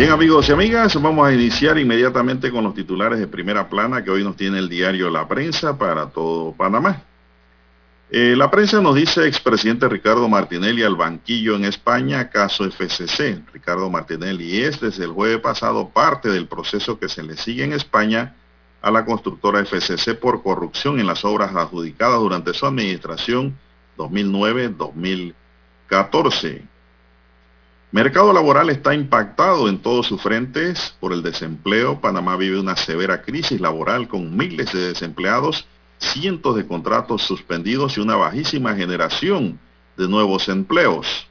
[0.00, 4.10] Bien amigos y amigas, vamos a iniciar inmediatamente con los titulares de primera plana que
[4.10, 7.02] hoy nos tiene el diario La Prensa para todo Panamá.
[8.10, 13.42] Eh, la prensa nos dice expresidente Ricardo Martinelli al banquillo en España, caso FCC.
[13.52, 17.74] Ricardo Martinelli es desde el jueves pasado parte del proceso que se le sigue en
[17.74, 18.36] España
[18.80, 23.54] a la constructora FCC por corrupción en las obras adjudicadas durante su administración
[23.98, 26.69] 2009-2014.
[27.92, 32.00] Mercado laboral está impactado en todos sus frentes por el desempleo.
[32.00, 35.66] Panamá vive una severa crisis laboral con miles de desempleados,
[35.98, 39.58] cientos de contratos suspendidos y una bajísima generación
[39.96, 41.26] de nuevos empleos.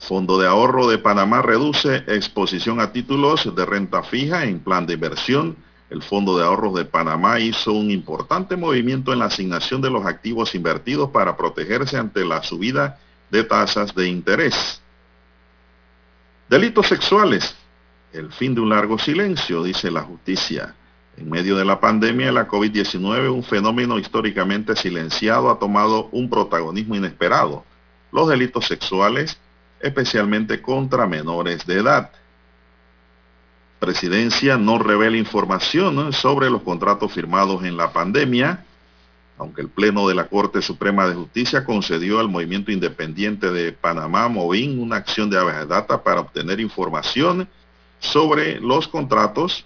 [0.00, 4.94] Fondo de ahorro de Panamá reduce exposición a títulos de renta fija en plan de
[4.94, 5.56] inversión.
[5.88, 10.04] El Fondo de Ahorros de Panamá hizo un importante movimiento en la asignación de los
[10.04, 12.98] activos invertidos para protegerse ante la subida
[13.30, 14.81] de tasas de interés.
[16.52, 17.56] Delitos sexuales.
[18.12, 20.74] El fin de un largo silencio, dice la justicia.
[21.16, 26.28] En medio de la pandemia de la COVID-19, un fenómeno históricamente silenciado ha tomado un
[26.28, 27.64] protagonismo inesperado.
[28.12, 29.38] Los delitos sexuales,
[29.80, 32.10] especialmente contra menores de edad.
[33.78, 38.66] Presidencia no revela información sobre los contratos firmados en la pandemia.
[39.38, 44.28] Aunque el Pleno de la Corte Suprema de Justicia concedió al Movimiento Independiente de Panamá,
[44.28, 47.48] MOVIN, una acción de data para obtener información
[47.98, 49.64] sobre los contratos,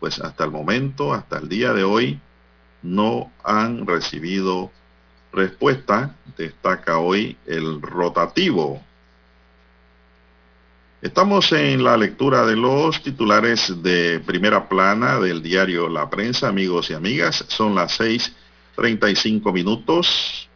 [0.00, 2.20] pues hasta el momento, hasta el día de hoy,
[2.82, 4.70] no han recibido
[5.32, 8.82] respuesta, destaca hoy el rotativo.
[11.00, 16.90] Estamos en la lectura de los titulares de primera plana del diario La Prensa, amigos
[16.90, 17.44] y amigas.
[17.48, 18.00] Son las
[18.78, 20.48] 6.35 minutos.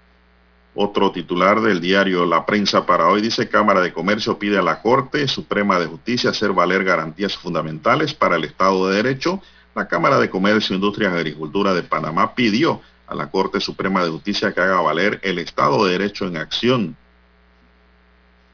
[0.74, 4.80] Otro titular del diario La Prensa para hoy dice Cámara de Comercio pide a la
[4.80, 9.42] Corte Suprema de Justicia hacer valer garantías fundamentales para el Estado de Derecho.
[9.74, 14.10] La Cámara de Comercio, Industrias y Agricultura de Panamá pidió a la Corte Suprema de
[14.10, 16.96] Justicia que haga valer el Estado de Derecho en acción.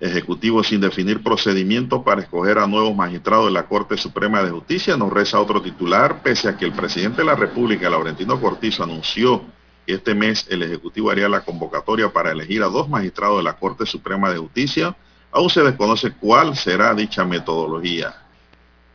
[0.01, 4.97] Ejecutivo sin definir procedimiento para escoger a nuevos magistrados de la Corte Suprema de Justicia,
[4.97, 9.45] nos reza otro titular, pese a que el presidente de la República, Laurentino Cortizo, anunció
[9.89, 13.87] este mes el Ejecutivo haría la convocatoria para elegir a dos magistrados de la Corte
[13.87, 14.95] Suprema de Justicia,
[15.33, 18.15] aún se desconoce cuál será dicha metodología.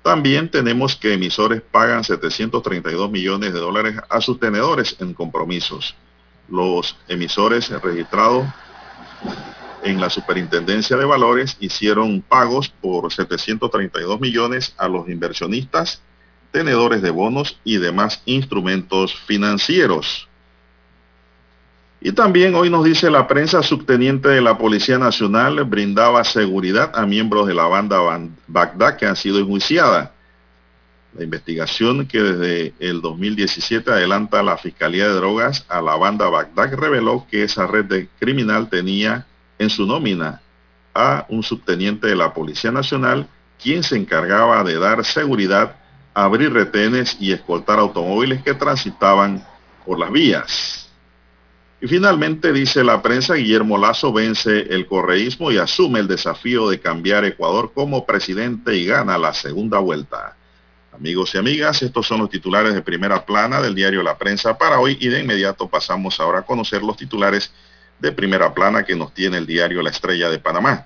[0.04, 5.96] También tenemos que emisores pagan 732 millones de dólares a sus tenedores en compromisos.
[6.48, 8.46] Los emisores registrados
[9.84, 16.02] en la Superintendencia de Valores hicieron pagos por 732 millones a los inversionistas,
[16.52, 20.28] tenedores de bonos y demás instrumentos financieros.
[22.06, 27.06] Y también hoy nos dice la prensa subteniente de la Policía Nacional brindaba seguridad a
[27.06, 27.98] miembros de la banda
[28.46, 30.10] Bagdad que han sido enjuiciadas.
[31.18, 36.74] La investigación que desde el 2017 adelanta la Fiscalía de Drogas a la banda Bagdad
[36.74, 39.26] reveló que esa red de criminal tenía
[39.58, 40.42] en su nómina
[40.94, 43.30] a un subteniente de la Policía Nacional
[43.62, 45.78] quien se encargaba de dar seguridad,
[46.14, 49.42] abrir retenes y escoltar automóviles que transitaban
[49.86, 50.84] por las vías.
[51.84, 56.80] Y finalmente, dice la prensa, Guillermo Lazo vence el correísmo y asume el desafío de
[56.80, 60.38] cambiar Ecuador como presidente y gana la segunda vuelta.
[60.94, 64.80] Amigos y amigas, estos son los titulares de primera plana del diario La Prensa para
[64.80, 67.54] hoy y de inmediato pasamos ahora a conocer los titulares
[68.00, 70.86] de primera plana que nos tiene el diario La Estrella de Panamá.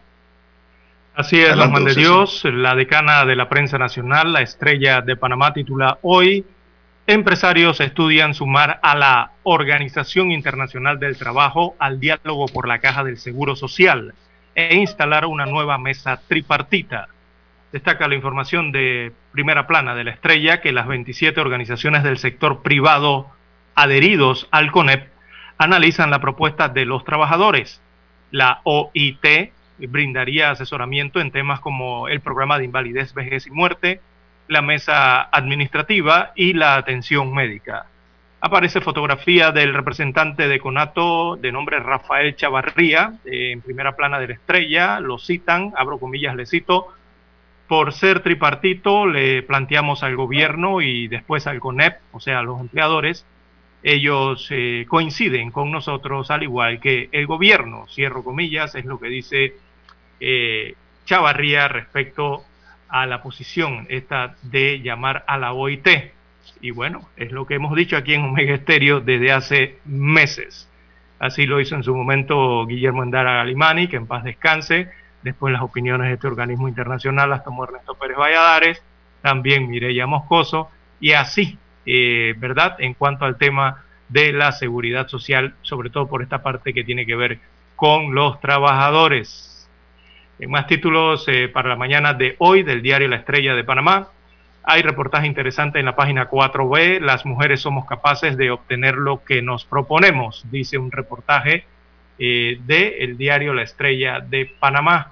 [1.13, 5.53] Así es, Juan de Dios, la decana de la prensa nacional, la Estrella de Panamá
[5.53, 6.43] titula hoy
[7.09, 13.17] Empresarios estudian sumar a la Organización Internacional del Trabajo al diálogo por la Caja del
[13.17, 14.13] Seguro Social
[14.55, 17.07] e instalar una nueva mesa tripartita.
[17.71, 22.61] Destaca la información de primera plana de la estrella que las 27 organizaciones del sector
[22.61, 23.27] privado
[23.73, 25.07] adheridos al CONEP
[25.57, 27.81] analizan la propuesta de los trabajadores.
[28.31, 34.01] La OIT brindaría asesoramiento en temas como el programa de invalidez, vejez y muerte,
[34.47, 37.85] la mesa administrativa y la atención médica.
[38.39, 44.27] Aparece fotografía del representante de Conato de nombre Rafael Chavarría eh, en primera plana de
[44.27, 44.99] la estrella.
[44.99, 46.93] Lo citan, abro comillas, le cito.
[47.67, 52.61] Por ser tripartito, le planteamos al gobierno y después al CONEP, o sea, a los
[52.61, 53.25] empleadores,
[53.83, 59.07] ellos eh, coinciden con nosotros, al igual que el gobierno, cierro comillas, es lo que
[59.07, 59.55] dice
[60.19, 60.75] eh,
[61.05, 62.43] Chavarría respecto
[62.89, 65.87] a la posición esta de llamar a la OIT.
[66.61, 70.69] Y bueno, es lo que hemos dicho aquí en Omega Estéreo desde hace meses.
[71.19, 74.89] Así lo hizo en su momento Guillermo Endara Galimani, que en paz descanse.
[75.23, 78.83] Después las opiniones de este organismo internacional las tomó Ernesto Pérez Valladares,
[79.21, 82.75] también Mireya Moscoso, y así, eh, ¿verdad?
[82.79, 87.05] En cuanto al tema de la seguridad social, sobre todo por esta parte que tiene
[87.05, 87.39] que ver
[87.75, 89.56] con los trabajadores.
[90.39, 94.09] En más títulos eh, para la mañana de hoy del diario La Estrella de Panamá.
[94.63, 96.99] Hay reportaje interesante en la página 4B.
[96.99, 101.65] Las mujeres somos capaces de obtener lo que nos proponemos, dice un reportaje
[102.19, 105.11] eh, del diario La Estrella de Panamá.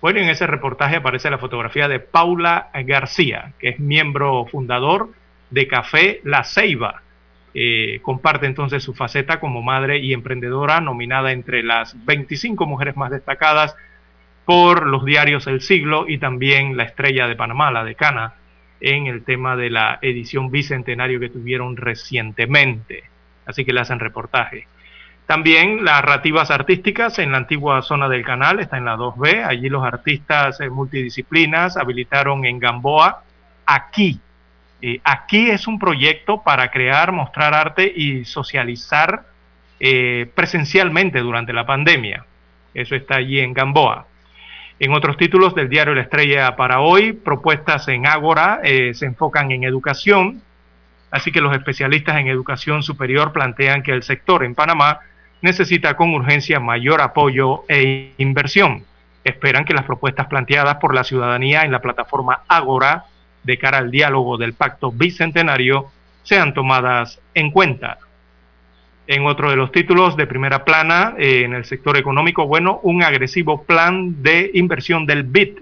[0.00, 5.08] Bueno, en ese reportaje aparece la fotografía de Paula García, que es miembro fundador
[5.50, 7.02] de Café La Ceiba.
[7.54, 13.10] Eh, comparte entonces su faceta como madre y emprendedora, nominada entre las 25 mujeres más
[13.10, 13.74] destacadas
[14.44, 18.34] por los diarios El Siglo y también La Estrella de Panamá, la decana,
[18.80, 23.04] en el tema de la edición bicentenario que tuvieron recientemente.
[23.46, 24.66] Así que le hacen reportaje.
[25.26, 29.46] También las narrativas artísticas en la antigua zona del canal, está en la 2B.
[29.46, 33.22] Allí los artistas eh, multidisciplinas habilitaron en Gamboa.
[33.64, 34.20] Aquí,
[34.82, 39.24] eh, aquí es un proyecto para crear, mostrar arte y socializar
[39.80, 42.26] eh, presencialmente durante la pandemia.
[42.74, 44.06] Eso está allí en Gamboa.
[44.80, 49.52] En otros títulos del diario La Estrella para hoy, propuestas en Ágora eh, se enfocan
[49.52, 50.42] en educación.
[51.12, 54.98] Así que los especialistas en educación superior plantean que el sector en Panamá
[55.42, 58.82] necesita con urgencia mayor apoyo e inversión.
[59.22, 63.04] Esperan que las propuestas planteadas por la ciudadanía en la plataforma Agora
[63.44, 65.90] de cara al diálogo del pacto bicentenario
[66.24, 67.98] sean tomadas en cuenta.
[69.06, 73.02] En otro de los títulos de primera plana, eh, en el sector económico, bueno, un
[73.02, 75.58] agresivo plan de inversión del BID,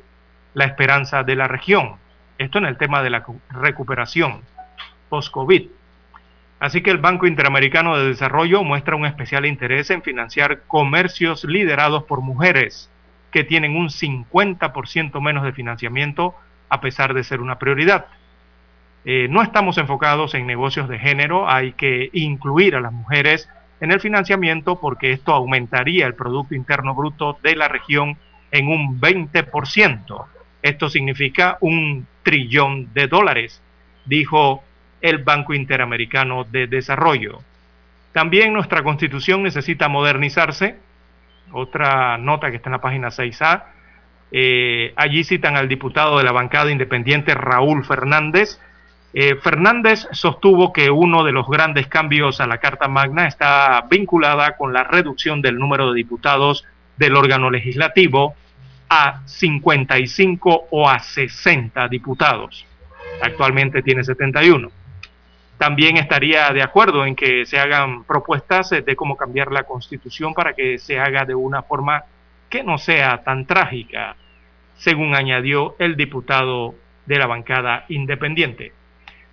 [0.55, 1.97] la esperanza de la región.
[2.39, 4.43] Esto en el tema de la recuperación
[5.09, 5.69] post-COVID.
[6.60, 12.05] Así que el Banco Interamericano de Desarrollo muestra un especial interés en financiar comercios liderados
[12.05, 12.89] por mujeres,
[13.32, 16.36] que tienen un 50% menos de financiamiento
[16.69, 18.06] a pesar de ser una prioridad.
[19.04, 23.48] Eh, no estamos enfocados en negocios de género, hay que incluir a las mujeres
[23.80, 28.16] en el financiamiento porque esto aumentaría el Producto Interno Bruto de la región
[28.52, 30.24] en un 20%.
[30.62, 33.60] Esto significa un trillón de dólares,
[34.04, 34.62] dijo
[35.00, 37.40] el Banco Interamericano de Desarrollo.
[38.12, 40.76] También nuestra constitución necesita modernizarse.
[41.50, 43.64] Otra nota que está en la página 6A.
[44.30, 48.60] Eh, allí citan al diputado de la bancada independiente Raúl Fernández.
[49.14, 54.56] Eh, Fernández sostuvo que uno de los grandes cambios a la Carta Magna está vinculada
[54.56, 56.64] con la reducción del número de diputados
[56.97, 58.34] del órgano legislativo
[58.89, 62.64] a 55 o a 60 diputados.
[63.20, 64.70] Actualmente tiene 71
[65.62, 70.55] también estaría de acuerdo en que se hagan propuestas de cómo cambiar la constitución para
[70.55, 72.02] que se haga de una forma
[72.48, 74.16] que no sea tan trágica,
[74.76, 76.74] según añadió el diputado
[77.06, 78.72] de la bancada independiente.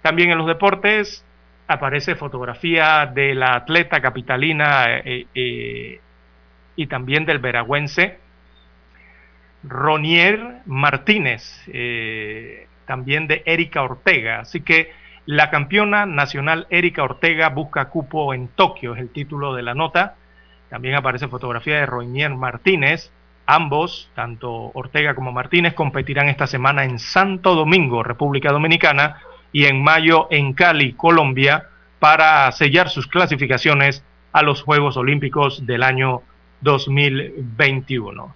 [0.10, 1.23] También en los deportes
[1.68, 6.02] aparece fotografía de la atleta capitalina eh, eh,
[6.76, 8.18] y también del veragüense
[9.61, 14.40] Ronier Martínez, eh, también de Erika Ortega.
[14.40, 14.91] Así que
[15.27, 20.15] la campeona nacional Erika Ortega busca cupo en Tokio, es el título de la nota.
[20.72, 23.11] También aparece fotografía de Roinier Martínez.
[23.45, 29.84] Ambos, tanto Ortega como Martínez, competirán esta semana en Santo Domingo, República Dominicana, y en
[29.84, 31.67] mayo en Cali, Colombia,
[31.99, 36.21] para sellar sus clasificaciones a los Juegos Olímpicos del año
[36.61, 38.35] 2021.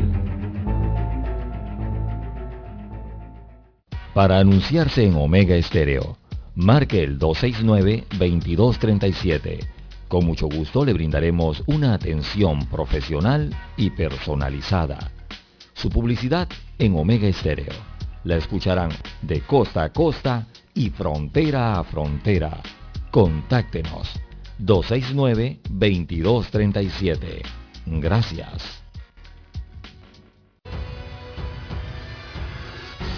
[4.15, 6.16] Para anunciarse en Omega Estéreo,
[6.55, 9.76] marque el 269-2237.
[10.09, 15.11] Con mucho gusto le brindaremos una atención profesional y personalizada.
[15.74, 17.74] Su publicidad en Omega Estéreo.
[18.24, 18.91] La escucharán
[19.23, 22.61] de costa a costa y frontera a frontera
[23.11, 24.12] Contáctenos
[24.61, 27.43] 269-2237.
[27.87, 28.83] Gracias.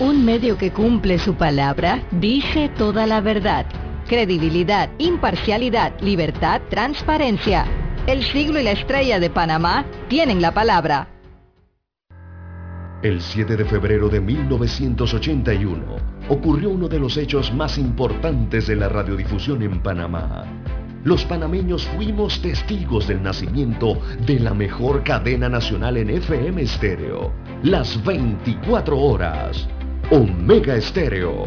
[0.00, 3.66] Un medio que cumple su palabra dice toda la verdad.
[4.08, 7.66] Credibilidad, imparcialidad, libertad, transparencia.
[8.06, 11.08] El siglo y la estrella de Panamá tienen la palabra.
[13.02, 15.96] El 7 de febrero de 1981
[16.30, 20.46] ocurrió uno de los hechos más importantes de la radiodifusión en Panamá.
[21.04, 27.30] Los panameños fuimos testigos del nacimiento de la mejor cadena nacional en FM estéreo,
[27.62, 29.68] las 24 horas.
[30.10, 31.46] Omega Estéreo,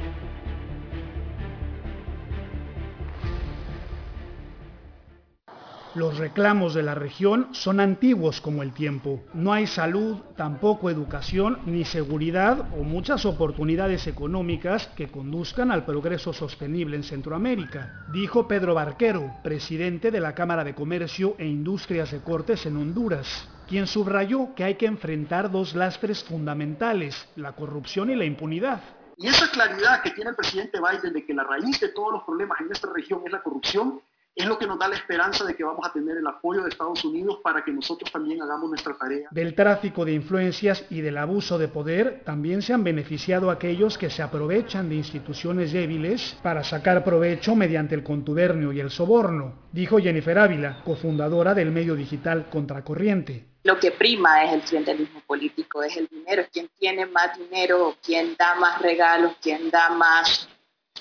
[5.93, 9.21] Los reclamos de la región son antiguos como el tiempo.
[9.33, 16.31] No hay salud, tampoco educación, ni seguridad o muchas oportunidades económicas que conduzcan al progreso
[16.31, 22.21] sostenible en Centroamérica, dijo Pedro Barquero, presidente de la Cámara de Comercio e Industrias de
[22.21, 28.17] Cortes en Honduras quien subrayó que hay que enfrentar dos lastres fundamentales, la corrupción y
[28.17, 28.81] la impunidad.
[29.15, 32.23] Y esa claridad que tiene el presidente Biden de que la raíz de todos los
[32.23, 34.01] problemas en nuestra región es la corrupción,
[34.35, 36.69] es lo que nos da la esperanza de que vamos a tener el apoyo de
[36.69, 39.27] Estados Unidos para que nosotros también hagamos nuestra tarea.
[39.31, 44.09] Del tráfico de influencias y del abuso de poder también se han beneficiado aquellos que
[44.09, 49.99] se aprovechan de instituciones débiles para sacar provecho mediante el contubernio y el soborno, dijo
[49.99, 55.95] Jennifer Ávila, cofundadora del medio digital Contracorriente lo que prima es el clientelismo político, es
[55.95, 60.49] el dinero, es quien tiene más dinero, quien da más regalos, quien da más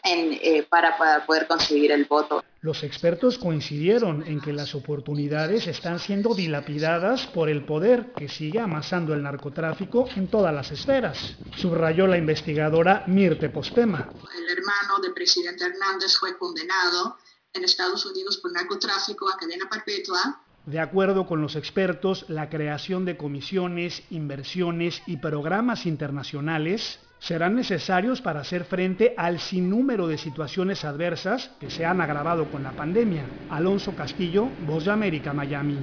[0.05, 2.43] eh, para, para poder conseguir el voto.
[2.63, 8.61] Los expertos coincidieron en que las oportunidades están siendo dilapidadas por el poder que sigue
[8.61, 14.11] amasando el narcotráfico en todas las esferas, subrayó la investigadora Mirte Postema.
[14.37, 17.17] El hermano del presidente Hernández fue condenado
[17.53, 23.05] en Estados Unidos por narcotráfico a cadena perpetua de acuerdo con los expertos, la creación
[23.05, 30.85] de comisiones, inversiones y programas internacionales serán necesarios para hacer frente al sinnúmero de situaciones
[30.85, 33.25] adversas que se han agravado con la pandemia.
[33.51, 35.79] Alonso Castillo, Voz de América, Miami.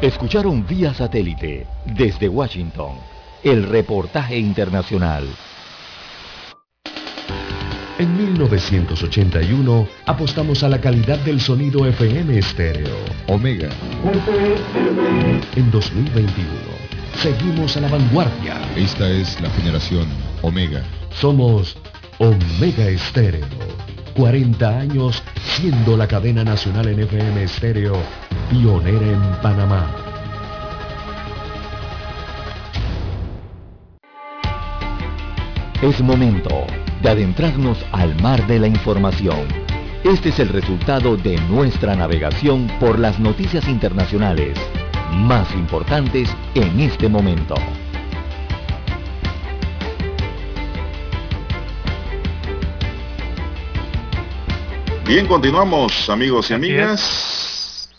[0.00, 2.96] Escucharon vía satélite desde Washington
[3.44, 5.24] el reportaje internacional.
[7.98, 12.96] En 1981 apostamos a la calidad del sonido FM estéreo.
[13.26, 13.68] Omega.
[15.54, 16.79] En 2021
[17.16, 18.60] seguimos a la vanguardia.
[18.76, 20.06] Esta es la generación
[20.42, 20.82] Omega.
[21.12, 21.76] Somos
[22.18, 23.46] Omega Estéreo.
[24.14, 27.96] 40 años siendo la cadena nacional en FM estéreo
[28.50, 29.94] pionera en Panamá.
[35.80, 36.66] Es momento
[37.02, 39.46] de adentrarnos al mar de la información.
[40.04, 44.58] Este es el resultado de nuestra navegación por las noticias internacionales
[45.10, 47.54] más importantes en este momento.
[55.06, 57.90] Bien, continuamos amigos y amigas.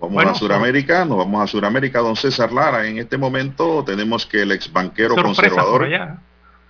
[0.00, 2.86] Vamos a Sudamérica, nos vamos a Sudamérica, don César Lara.
[2.86, 5.88] En este momento tenemos que el ex banquero conservador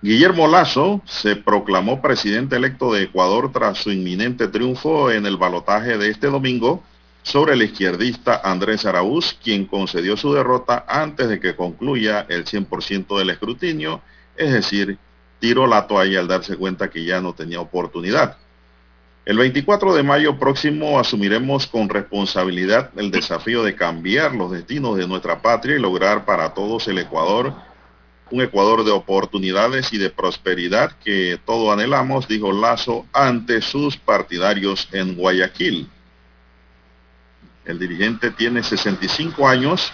[0.01, 5.97] Guillermo Lazo se proclamó presidente electo de Ecuador tras su inminente triunfo en el balotaje
[5.97, 6.81] de este domingo
[7.23, 13.17] sobre el izquierdista Andrés Araúz, quien concedió su derrota antes de que concluya el 100%
[13.17, 14.01] del escrutinio,
[14.35, 14.97] es decir,
[15.39, 18.37] tiró la toalla al darse cuenta que ya no tenía oportunidad.
[19.25, 25.07] El 24 de mayo próximo asumiremos con responsabilidad el desafío de cambiar los destinos de
[25.07, 27.53] nuestra patria y lograr para todos el Ecuador
[28.31, 34.87] un Ecuador de oportunidades y de prosperidad que todo anhelamos, dijo Lazo ante sus partidarios
[34.91, 35.87] en Guayaquil.
[37.65, 39.93] El dirigente tiene 65 años,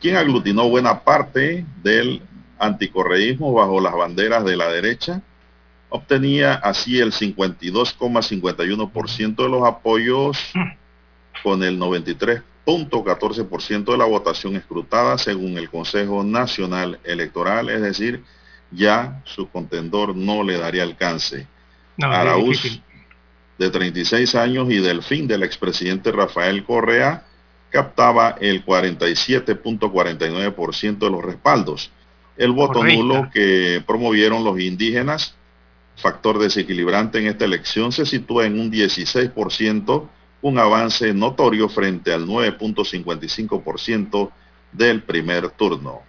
[0.00, 2.20] quien aglutinó buena parte del
[2.58, 5.22] anticorreísmo bajo las banderas de la derecha.
[5.88, 10.52] Obtenía así el 52,51% de los apoyos
[11.42, 18.24] con el 93 14% de la votación escrutada según el Consejo Nacional Electoral, es decir,
[18.70, 21.46] ya su contendor no le daría alcance.
[22.02, 22.82] Araúz,
[23.58, 27.24] de 36 años, y del fin del expresidente Rafael Correa,
[27.70, 31.90] captaba el 47.49% de los respaldos.
[32.36, 35.34] El voto nulo que promovieron los indígenas,
[35.96, 40.08] factor desequilibrante en esta elección, se sitúa en un 16%
[40.42, 44.30] un avance notorio frente al 9.55%
[44.72, 46.00] del primer turno.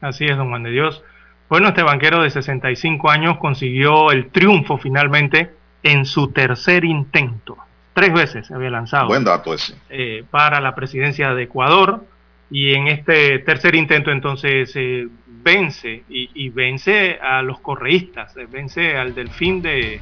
[0.00, 1.02] Así es, don Juan de Dios.
[1.48, 5.50] Bueno, este banquero de 65 años consiguió el triunfo finalmente
[5.82, 7.56] en su tercer intento.
[7.92, 9.08] Tres veces se había lanzado.
[9.08, 9.74] Buen dato ese.
[9.90, 12.04] Eh, para la presidencia de Ecuador.
[12.50, 19.14] Y en este tercer intento entonces se vence y, vence a los correístas, vence al
[19.14, 19.98] delfín de,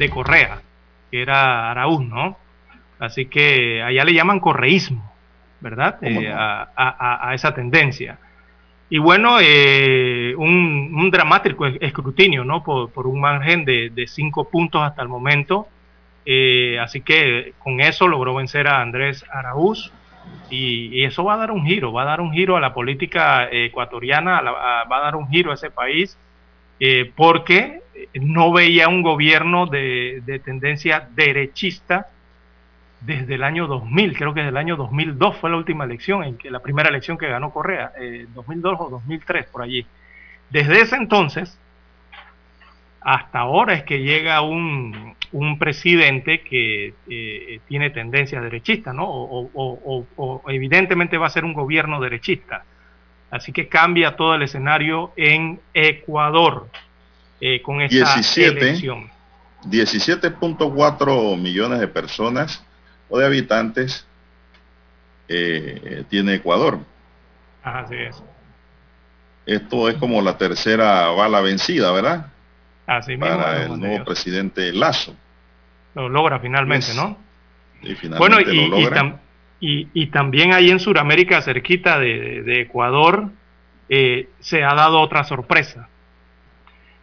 [0.00, 0.60] de Correa,
[1.12, 2.36] que era Araúz, ¿no?
[2.98, 5.12] Así que allá le llaman correísmo,
[5.60, 5.98] ¿verdad?
[6.02, 8.18] Eh, a, esa tendencia.
[8.92, 12.62] Y bueno, eh, un, dramático escrutinio, ¿no?
[12.62, 15.66] Por, un margen de, cinco puntos hasta el momento.
[16.26, 19.90] Eh, así que con eso logró vencer a Andrés Araúz.
[20.50, 23.48] Y, eso va a dar un giro, va a dar un giro a la política
[23.50, 26.18] ecuatoriana, va a dar un giro a ese país,
[27.16, 27.80] porque
[28.12, 32.08] no veía un gobierno de tendencia derechista
[33.04, 36.36] desde el año 2000, creo que desde el año 2002 fue la última elección, en
[36.36, 37.92] que la primera elección que ganó Correa,
[38.34, 39.86] 2002 o 2003 por allí.
[40.50, 41.58] Desde ese entonces
[43.04, 49.06] hasta ahora es que llega un, un presidente que eh, tiene tendencia derechista, ¿no?
[49.08, 52.64] O, evidentemente va a ser un gobierno derechista.
[53.30, 56.68] Así que cambia todo el escenario en Ecuador
[57.40, 59.10] eh, con esa 17, elección.
[59.64, 62.64] 17.4 millones de personas
[63.12, 64.06] o de habitantes
[65.28, 66.78] eh, tiene Ecuador.
[67.62, 68.22] Así es.
[69.44, 72.26] Esto es como la tercera bala vencida, ¿verdad?
[72.86, 75.14] Así para el nuevo presidente Lazo.
[75.94, 77.18] Lo logra finalmente, ¿no?
[77.82, 79.20] Y finalmente bueno,
[79.60, 83.28] y, y, también ahí en Sudamérica, cerquita de, Ecuador,
[83.90, 85.88] eh, se ha dado otra sorpresa.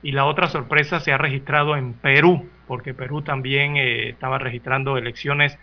[0.01, 4.97] Y la otra sorpresa se ha registrado en Perú, porque Perú también eh, estaba registrando
[4.97, 5.57] elecciones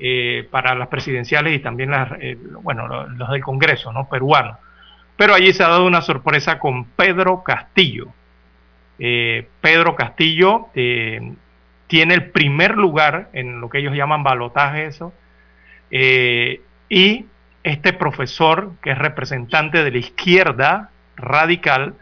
[0.00, 2.10] eh, para las presidenciales y también las,
[2.62, 4.08] bueno, los del Congreso, ¿no?
[4.08, 4.58] Peruano.
[5.16, 8.12] Pero allí se ha dado una sorpresa con Pedro Castillo
[9.02, 11.32] eh, Pedro Castillo eh,
[11.86, 15.14] tiene el primer lugar en lo que ellos llaman balotaje, eso.
[15.90, 16.60] Eh,
[16.90, 17.24] y
[17.64, 21.94] este profesor, que es representante de la izquierda radical,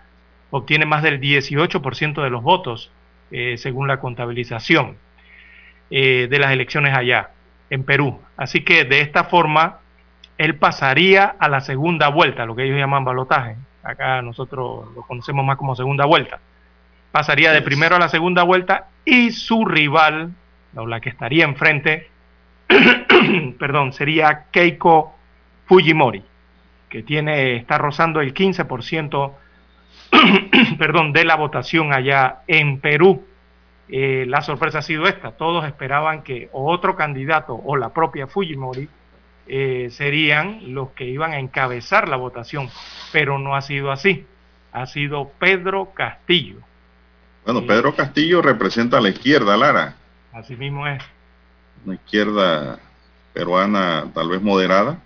[0.51, 2.91] obtiene más del 18% de los votos,
[3.57, 4.97] según la contabilización
[5.91, 7.31] de las elecciones allá,
[7.71, 8.21] en Perú.
[8.37, 9.79] Así que de esta forma,
[10.37, 13.57] él pasaría a la segunda vuelta, lo que ellos llaman balotaje.
[13.83, 16.41] Acá nosotros lo conocemos más como segunda vuelta
[17.11, 20.33] pasaría de primero a la segunda vuelta y su rival,
[20.73, 22.09] la que estaría enfrente,
[23.59, 25.15] perdón, sería Keiko
[25.67, 26.23] Fujimori,
[26.89, 29.33] que tiene, está rozando el 15%
[30.79, 33.27] perdón, de la votación allá en Perú.
[33.89, 38.89] Eh, la sorpresa ha sido esta, todos esperaban que otro candidato o la propia Fujimori
[39.47, 42.69] eh, serían los que iban a encabezar la votación,
[43.13, 44.27] pero no ha sido así,
[44.73, 46.69] ha sido Pedro Castillo
[47.49, 49.95] bueno, Pedro Castillo representa a la izquierda, Lara.
[50.35, 51.03] Así mismo es.
[51.87, 52.79] Una izquierda
[53.33, 54.99] peruana tal vez moderada.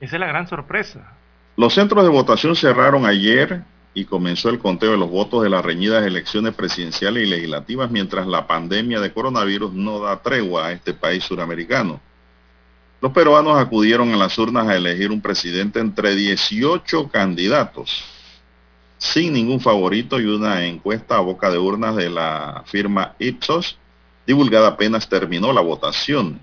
[0.00, 1.12] Esa es la gran sorpresa.
[1.56, 3.62] Los centros de votación cerraron ayer
[3.94, 8.26] y comenzó el conteo de los votos de las reñidas elecciones presidenciales y legislativas mientras
[8.26, 12.00] la pandemia de coronavirus no da tregua a este país suramericano.
[13.00, 18.04] Los peruanos acudieron a las urnas a elegir un presidente entre 18 candidatos
[18.98, 23.78] sin ningún favorito y una encuesta a boca de urnas de la firma Ipsos,
[24.26, 26.40] divulgada apenas terminó la votación.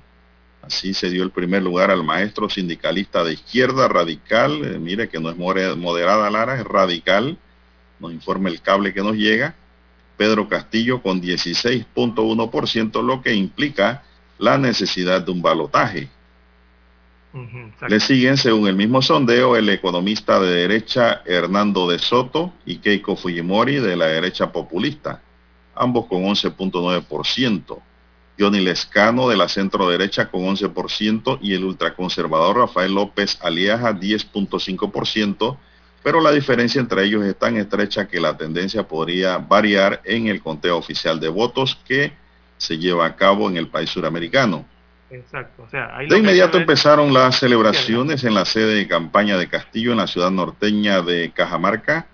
[0.66, 5.20] Así se dio el primer lugar al maestro sindicalista de izquierda radical, eh, mire que
[5.20, 7.38] no es moderada Lara, es radical,
[8.00, 9.56] nos informa el cable que nos llega,
[10.18, 14.04] Pedro Castillo con 16.1%, lo que implica
[14.40, 16.10] la necesidad de un balotaje.
[17.88, 23.18] Le siguen, según el mismo sondeo, el economista de derecha Hernando de Soto y Keiko
[23.18, 25.22] Fujimori de la derecha populista,
[25.76, 27.82] ambos con 11.9%.
[28.38, 35.58] Johnny Lescano de la centro derecha con 11% y el ultraconservador Rafael López Aliaja 10.5%,
[36.04, 40.42] pero la diferencia entre ellos es tan estrecha que la tendencia podría variar en el
[40.42, 42.14] conteo oficial de votos que
[42.58, 44.66] se lleva a cabo en el país suramericano.
[45.10, 45.68] Exacto.
[45.72, 50.32] de inmediato empezaron las celebraciones en la sede de campaña de Castillo en la ciudad
[50.32, 52.08] norteña de Cajamarca,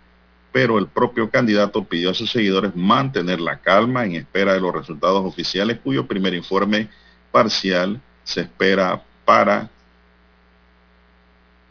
[0.52, 4.74] pero el propio candidato pidió a sus seguidores mantener la calma en espera de los
[4.74, 6.90] resultados oficiales cuyo primer informe
[7.32, 9.70] parcial se espera para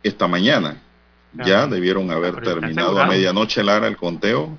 [0.02, 0.80] esta mañana.
[1.32, 4.58] Ya debieron haber terminado a medianoche, Lara, el conteo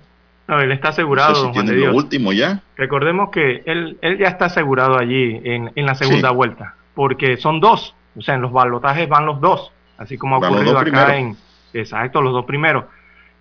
[0.52, 1.53] no, él está asegurado.
[1.53, 2.61] No lo último ya.
[2.76, 7.61] Recordemos que él, él ya está asegurado allí en, en la segunda vuelta, porque son
[7.61, 11.38] dos, o sea, en los balotajes van los dos, así como ha ocurrido acá en,
[11.73, 12.84] exacto, los dos primeros.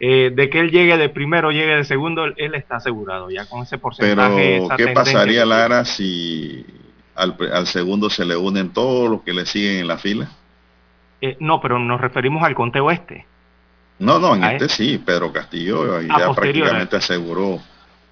[0.03, 3.63] Eh, de que él llegue de primero, llegue de segundo, él, está asegurado ya con
[3.63, 4.63] ese porcentaje.
[4.67, 6.65] Pero, ¿qué pasaría, Lara, si
[7.15, 10.31] al, al, segundo se le unen todos los que le siguen en la fila?
[11.21, 13.27] Eh, no, pero nos referimos al conteo este.
[13.99, 17.61] No, no, en este sí, Pedro Castillo ya prácticamente aseguró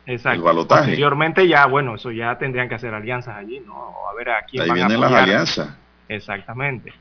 [0.04, 0.82] el balotaje.
[0.82, 3.94] Posteriormente ya, bueno, eso ya tendrían que hacer alianzas allí, ¿no?
[4.10, 5.68] A ver a quién Ahí vienen las alianzas.
[6.06, 6.92] Exactamente.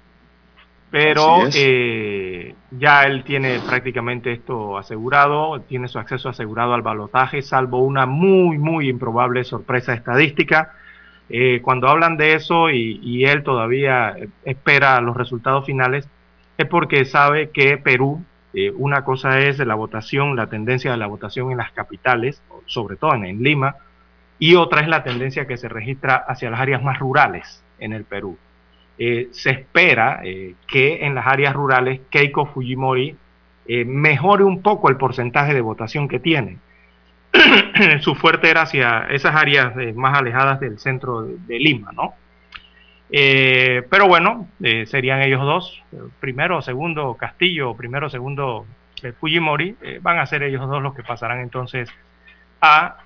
[0.90, 7.80] Pero eh, ya él tiene prácticamente esto asegurado, tiene su acceso asegurado al balotaje, salvo
[7.80, 10.74] una muy, muy improbable sorpresa estadística.
[11.30, 14.16] Eh, cuando hablan de eso y, y, él todavía
[14.46, 16.08] espera los resultados finales,
[16.58, 18.24] es porque sabe que Perú
[18.60, 22.96] eh, una cosa es la votación, la tendencia de la votación en las capitales, sobre
[22.96, 23.76] todo en, Lima,
[24.40, 28.04] y otra es la tendencia que se registra hacia las áreas más rurales en el
[28.04, 28.36] Perú.
[28.98, 30.22] Se espera
[30.68, 33.16] que en las áreas rurales Keiko Fujimori
[33.86, 36.58] mejore un poco el porcentaje de votación que tiene.
[38.02, 42.16] Su fuerte era hacia esas áreas más alejadas del centro de Lima, ¿no?
[43.10, 45.84] Eh, pero bueno, eh, serían ellos dos,
[46.20, 48.66] primero, segundo Castillo, primero, segundo
[49.02, 51.90] eh, Fujimori, van a ser ellos dos los que pasarán entonces
[52.62, 52.98] a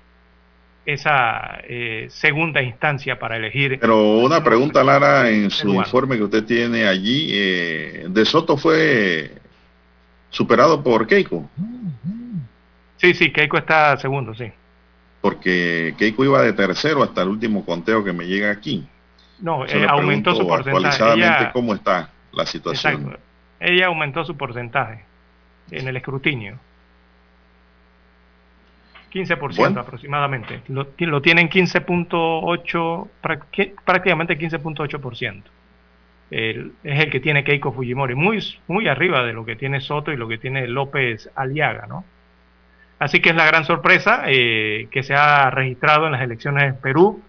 [0.84, 1.60] esa
[2.08, 3.78] segunda instancia para elegir.
[3.80, 7.32] Pero una pregunta, Lara, en su informe que usted tiene allí,
[8.08, 9.32] ¿De Soto fue
[10.30, 11.48] superado por Keiko?
[12.96, 14.50] Sí, sí, Keiko está segundo, sí.
[15.20, 18.86] Porque Keiko iba de tercero hasta el último conteo que me llega aquí.
[19.40, 21.14] No, eh, aumentó su porcentaje.
[21.14, 23.18] Ella, ¿Cómo está la situación?
[23.58, 25.04] Ella aumentó su porcentaje
[25.70, 26.58] en el escrutinio.
[29.12, 30.62] 15% aproximadamente.
[30.68, 33.08] Lo, lo tienen 15.8,
[33.84, 35.42] prácticamente 15.8%.
[36.30, 40.16] es el que tiene Keiko Fujimori, muy, muy arriba de lo que tiene Soto y
[40.16, 42.04] lo que tiene López Aliaga, ¿no?
[43.02, 46.76] Así que es la gran sorpresa eh, que se ha registrado en las elecciones en
[46.76, 47.20] Perú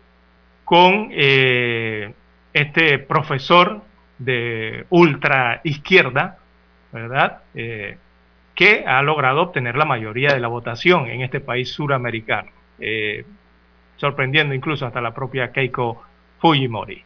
[0.64, 2.14] con eh,
[2.54, 3.82] este profesor
[4.20, 6.38] de ultra izquierda,
[6.92, 7.42] ¿verdad?
[7.56, 7.98] Eh,
[8.56, 13.26] que ha logrado obtener la mayoría de la votación en este país suramericano, eh,
[13.98, 16.04] sorprendiendo incluso hasta la propia Keiko
[16.40, 17.04] Fujimori.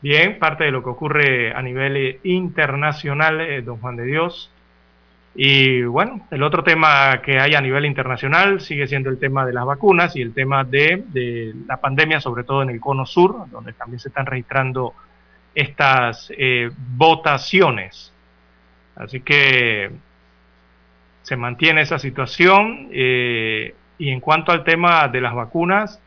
[0.00, 4.52] Bien, parte de lo que ocurre a nivel internacional, don Juan de Dios,
[5.40, 9.52] y bueno, el otro tema que hay a nivel internacional sigue siendo el tema de
[9.52, 13.72] las vacunas y el tema de, la pandemia, sobre todo en el cono sur, donde
[13.72, 14.94] también se están registrando
[15.54, 18.12] estas eh, votaciones.
[18.96, 19.92] Así que
[21.28, 22.88] se mantiene esa situación.
[22.90, 26.00] Eh, y en cuanto al tema de las vacunas,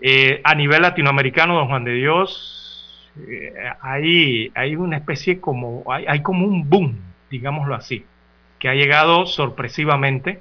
[0.00, 3.12] eh, a nivel latinoamericano, don Juan de Dios,
[3.80, 8.04] hay, hay una especie como, hay, hay como un boom digámoslo así,
[8.60, 10.40] que ha llegado sorpresivamente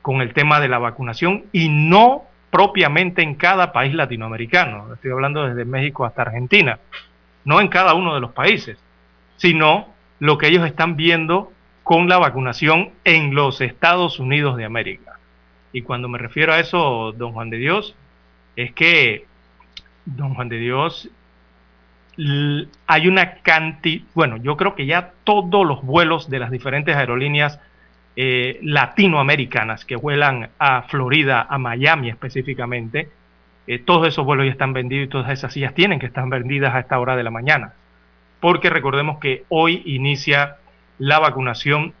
[0.00, 5.46] con el tema de la vacunación y no propiamente en cada país latinoamericano, estoy hablando
[5.46, 6.78] desde México hasta Argentina,
[7.44, 8.78] no en cada uno de los países,
[9.36, 9.88] sino
[10.20, 11.52] lo que ellos están viendo
[11.90, 15.18] con la vacunación en los Estados Unidos de América.
[15.72, 17.96] Y cuando me refiero a eso, don Juan de Dios,
[18.54, 19.26] es que
[20.04, 21.10] don Juan de Dios
[22.86, 27.58] hay una cantidad, bueno, yo creo que ya todos los vuelos de las diferentes aerolíneas
[28.14, 33.08] eh, latinoamericanas que vuelan a Florida, a Miami específicamente,
[33.66, 36.72] eh, todos esos vuelos ya están vendidos y todas esas sillas tienen que estar vendidas
[36.72, 37.72] a esta hora de la mañana.
[38.38, 40.59] Porque recordemos que hoy inicia
[41.00, 41.92] la vacunación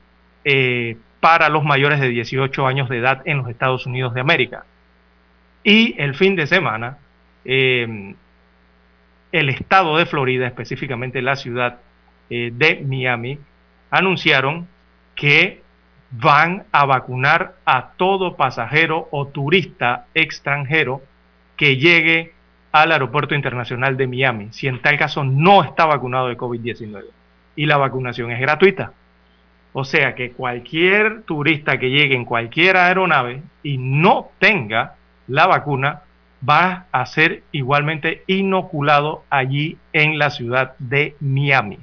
[0.44, 4.64] eh, para los mayores de 18 años de edad en los Estados Unidos de América.
[5.64, 6.98] Y el fin de semana,
[7.44, 8.14] el
[9.32, 11.78] estado de Florida, específicamente la ciudad
[12.28, 13.38] eh, de Miami,
[13.90, 14.68] anunciaron
[15.14, 15.62] que
[16.10, 21.02] van a vacunar a todo pasajero o turista extranjero
[21.56, 22.32] que llegue
[22.72, 27.04] al aeropuerto internacional de Miami, si en tal caso no está vacunado de COVID-19.
[27.60, 28.94] Y la vacunación es gratuita.
[29.74, 34.94] O sea que cualquier turista que llegue en cualquier aeronave y no tenga
[35.28, 36.00] la vacuna
[36.48, 41.78] va a ser igualmente inoculado allí en la ciudad de Miami.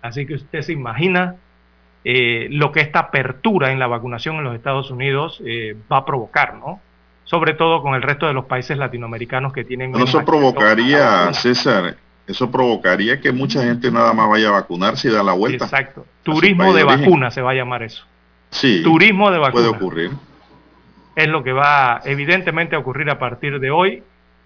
[0.00, 1.34] Así que usted se imagina
[2.04, 6.04] eh, lo que esta apertura en la vacunación en los Estados Unidos eh, va a
[6.04, 6.78] provocar, ¿no?
[7.24, 9.92] Sobre todo con el resto de los países latinoamericanos que tienen...
[9.96, 11.96] eso provocaría, César,
[12.30, 15.64] eso provocaría que mucha gente nada más vaya a vacunarse y da la vuelta.
[15.64, 16.06] Exacto.
[16.22, 18.04] Turismo de vacuna se va a llamar eso.
[18.50, 18.82] Sí.
[18.82, 19.52] Turismo de vacuna.
[19.52, 20.10] Puede ocurrir
[21.22, 24.02] es lo que va evidentemente a ocurrir a partir de hoy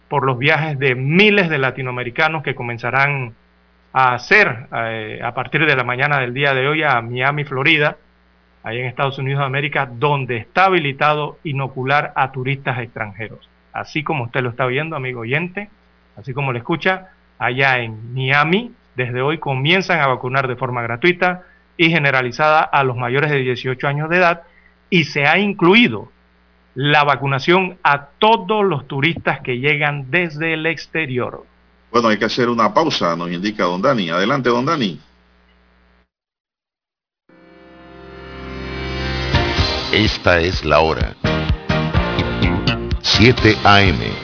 [0.09, 3.35] por los viajes de miles de latinoamericanos que comenzarán
[3.93, 7.97] a hacer eh, a partir de la mañana del día de hoy a Miami, Florida,
[8.63, 13.49] ahí en Estados Unidos de América, donde está habilitado inocular a turistas extranjeros.
[13.73, 15.69] Así como usted lo está viendo, amigo oyente,
[16.17, 21.43] así como lo escucha, allá en Miami, desde hoy comienzan a vacunar de forma gratuita
[21.77, 24.43] y generalizada a los mayores de 18 años de edad
[24.91, 26.09] y se ha incluido
[26.75, 31.45] la vacunación a todos los turistas que llegan desde el exterior.
[31.91, 34.11] Bueno, hay que hacer una pausa, nos indica don Dani.
[34.11, 35.01] Adelante, don Dani.
[39.93, 41.15] Esta es la hora.
[43.01, 44.24] 7 AM.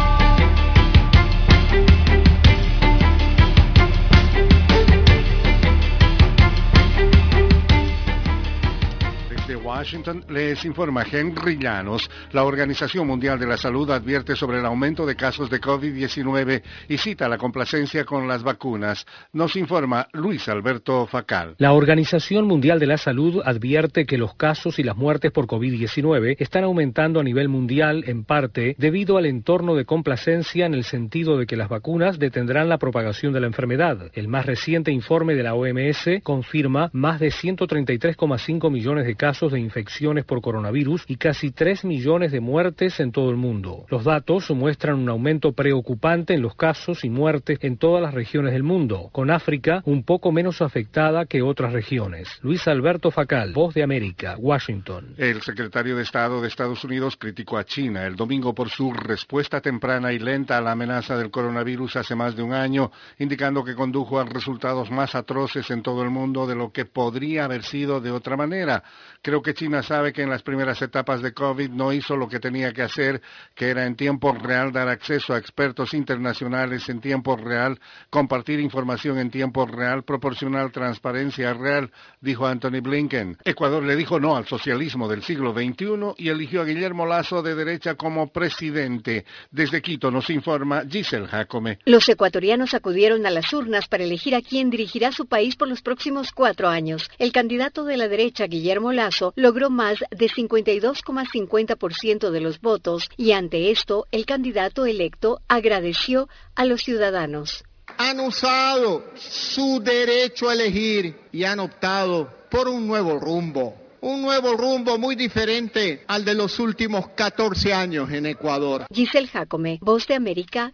[9.71, 12.09] Washington les informa Henry Llanos.
[12.33, 16.97] La Organización Mundial de la Salud advierte sobre el aumento de casos de COVID-19 y
[16.97, 19.05] cita la complacencia con las vacunas.
[19.31, 21.55] Nos informa Luis Alberto Facal.
[21.57, 26.35] La Organización Mundial de la Salud advierte que los casos y las muertes por COVID-19
[26.39, 31.37] están aumentando a nivel mundial en parte debido al entorno de complacencia en el sentido
[31.37, 34.11] de que las vacunas detendrán la propagación de la enfermedad.
[34.15, 39.60] El más reciente informe de la OMS confirma más de 133,5 millones de casos de
[39.61, 43.85] infecciones por coronavirus y casi 3 millones de muertes en todo el mundo.
[43.89, 48.53] Los datos muestran un aumento preocupante en los casos y muertes en todas las regiones
[48.53, 52.27] del mundo, con África un poco menos afectada que otras regiones.
[52.41, 55.15] Luis Alberto Facal, Voz de América, Washington.
[55.17, 59.61] El secretario de Estado de Estados Unidos criticó a China el domingo por su respuesta
[59.61, 63.75] temprana y lenta a la amenaza del coronavirus hace más de un año, indicando que
[63.75, 68.01] condujo a resultados más atroces en todo el mundo de lo que podría haber sido
[68.01, 68.83] de otra manera.
[69.21, 72.39] Creo que China sabe que en las primeras etapas de COVID no hizo lo que
[72.39, 73.21] tenía que hacer,
[73.55, 77.79] que era en tiempo real dar acceso a expertos internacionales en tiempo real,
[78.09, 83.37] compartir información en tiempo real, proporcionar transparencia real, dijo Anthony Blinken.
[83.43, 87.55] Ecuador le dijo no al socialismo del siglo XXI y eligió a Guillermo Lazo de
[87.55, 89.25] derecha como presidente.
[89.51, 91.79] Desde Quito nos informa Giselle Jacome.
[91.85, 95.81] Los ecuatorianos acudieron a las urnas para elegir a quién dirigirá su país por los
[95.81, 97.09] próximos cuatro años.
[97.17, 103.31] El candidato de la derecha, Guillermo Lazo, logró más de 52,50% de los votos y
[103.31, 107.63] ante esto el candidato electo agradeció a los ciudadanos.
[107.97, 114.57] Han usado su derecho a elegir y han optado por un nuevo rumbo un nuevo
[114.57, 118.85] rumbo muy diferente al de los últimos 14 años en Ecuador.
[118.91, 120.73] Giselle Jacome, Voz de América,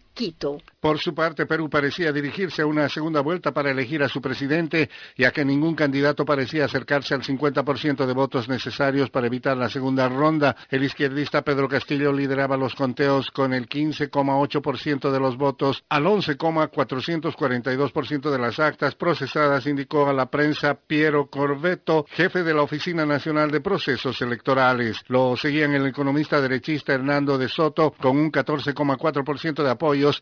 [0.80, 4.90] Por su parte, Perú parecía dirigirse a una segunda vuelta para elegir a su presidente,
[5.16, 10.08] ya que ningún candidato parecía acercarse al 50% de votos necesarios para evitar la segunda
[10.08, 10.56] ronda.
[10.70, 18.30] El izquierdista Pedro Castillo lideraba los conteos con el 15,8% de los votos al 11,442%
[18.30, 23.50] de las actas procesadas, indicó a la prensa Piero Corvetto, jefe de la Oficina Nacional
[23.50, 25.00] de Procesos Electorales.
[25.06, 29.70] Lo seguían el economista derechista Hernando de Soto con un 14,4% de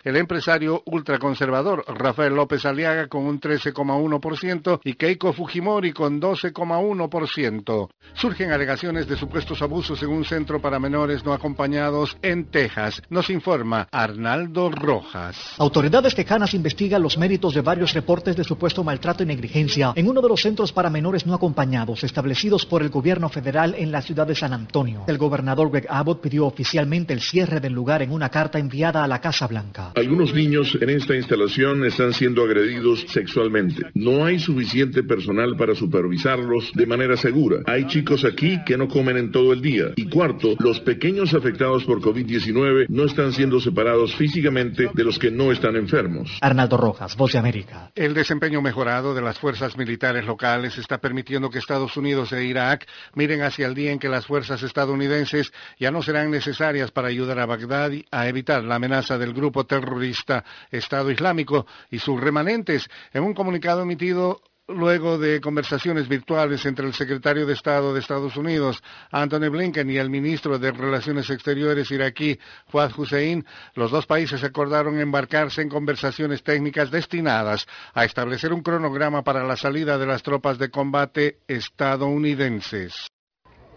[0.05, 7.89] el empresario ultraconservador Rafael López Aliaga con un 13,1% y Keiko Fujimori con 12,1%.
[8.15, 13.03] Surgen alegaciones de supuestos abusos en un centro para menores no acompañados en Texas.
[13.11, 15.55] Nos informa Arnaldo Rojas.
[15.59, 20.21] Autoridades tejanas investigan los méritos de varios reportes de supuesto maltrato y negligencia en uno
[20.21, 24.27] de los centros para menores no acompañados establecidos por el gobierno federal en la ciudad
[24.27, 25.05] de San Antonio.
[25.07, 29.09] El gobernador Greg Abbott pidió oficialmente el cierre del lugar en una carta enviada a
[29.09, 29.76] la Casa Blanca.
[29.95, 33.87] Algunos niños en esta instalación están siendo agredidos sexualmente.
[33.95, 37.59] No hay suficiente personal para supervisarlos de manera segura.
[37.67, 39.93] Hay chicos aquí que no comen en todo el día.
[39.97, 45.31] Y cuarto, los pequeños afectados por COVID-19 no están siendo separados físicamente de los que
[45.31, 46.39] no están enfermos.
[46.41, 47.91] Arnaldo Rojas, Voz de América.
[47.95, 52.87] El desempeño mejorado de las fuerzas militares locales está permitiendo que Estados Unidos e Irak
[53.15, 57.39] miren hacia el día en que las fuerzas estadounidenses ya no serán necesarias para ayudar
[57.39, 62.89] a Bagdad a evitar la amenaza del grupo terrorista Estado Islámico y sus remanentes.
[63.13, 68.37] En un comunicado emitido luego de conversaciones virtuales entre el secretario de Estado de Estados
[68.37, 74.43] Unidos, Anthony Blinken, y el ministro de Relaciones Exteriores iraquí, Fuad Hussein, los dos países
[74.43, 80.23] acordaron embarcarse en conversaciones técnicas destinadas a establecer un cronograma para la salida de las
[80.23, 83.07] tropas de combate estadounidenses.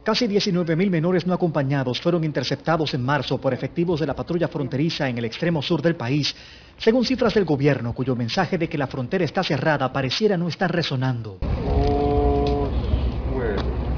[0.10, 5.07] Casi 19.000 menores no acompañados fueron interceptados en marzo por efectivos de la patrulla fronteriza
[5.07, 6.36] en el extremo sur del país,
[6.80, 10.72] según cifras del gobierno, cuyo mensaje de que la frontera está cerrada pareciera no estar
[10.72, 11.38] resonando.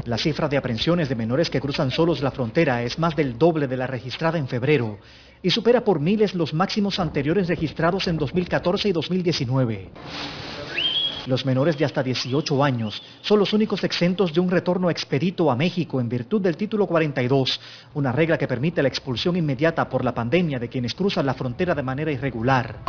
[0.03, 3.69] La cifra de aprehensiones de menores que cruzan solos la frontera es más del doble
[3.69, 4.99] de la registrada en febrero
[5.41, 9.89] y supera por miles los máximos anteriores registrados en 2014 y 2019.
[11.27, 15.55] Los menores de hasta 18 años son los únicos exentos de un retorno expedito a
[15.55, 17.59] México en virtud del título 42,
[17.93, 21.75] una regla que permite la expulsión inmediata por la pandemia de quienes cruzan la frontera
[21.75, 22.79] de manera irregular.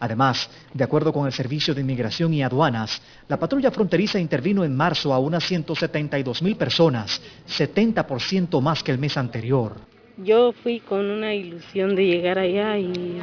[0.00, 4.76] Además, de acuerdo con el Servicio de Inmigración y Aduanas, la patrulla fronteriza intervino en
[4.76, 9.76] marzo a unas 172 mil personas, 70% más que el mes anterior.
[10.18, 13.22] Yo fui con una ilusión de llegar allá y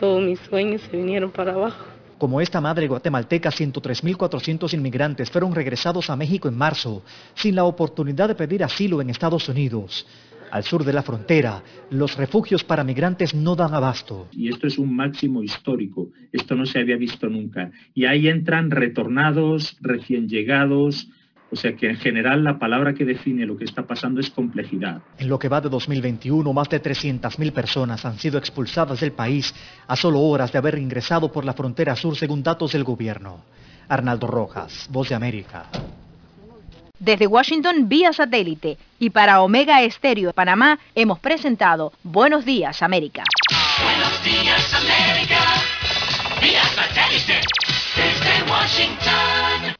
[0.00, 1.84] todos mis sueños se vinieron para abajo.
[2.16, 7.02] Como esta madre guatemalteca, 103.400 inmigrantes fueron regresados a México en marzo,
[7.34, 10.06] sin la oportunidad de pedir asilo en Estados Unidos.
[10.50, 14.26] Al sur de la frontera, los refugios para migrantes no dan abasto.
[14.32, 16.08] Y esto es un máximo histórico.
[16.32, 17.70] Esto no se había visto nunca.
[17.94, 21.08] Y ahí entran retornados, recién llegados,
[21.50, 25.02] o sea que en general la palabra que define lo que está pasando es complejidad.
[25.18, 29.54] En lo que va de 2021, más de 300.000 personas han sido expulsadas del país
[29.86, 33.40] a solo horas de haber ingresado por la frontera sur según datos del gobierno.
[33.88, 35.66] Arnaldo Rojas, Voz de América.
[36.98, 43.24] Desde Washington vía satélite y para Omega Estéreo de Panamá hemos presentado Buenos Días América.
[43.82, 45.70] Buenos Días América
[46.40, 47.40] vía satélite
[47.96, 49.79] desde Washington.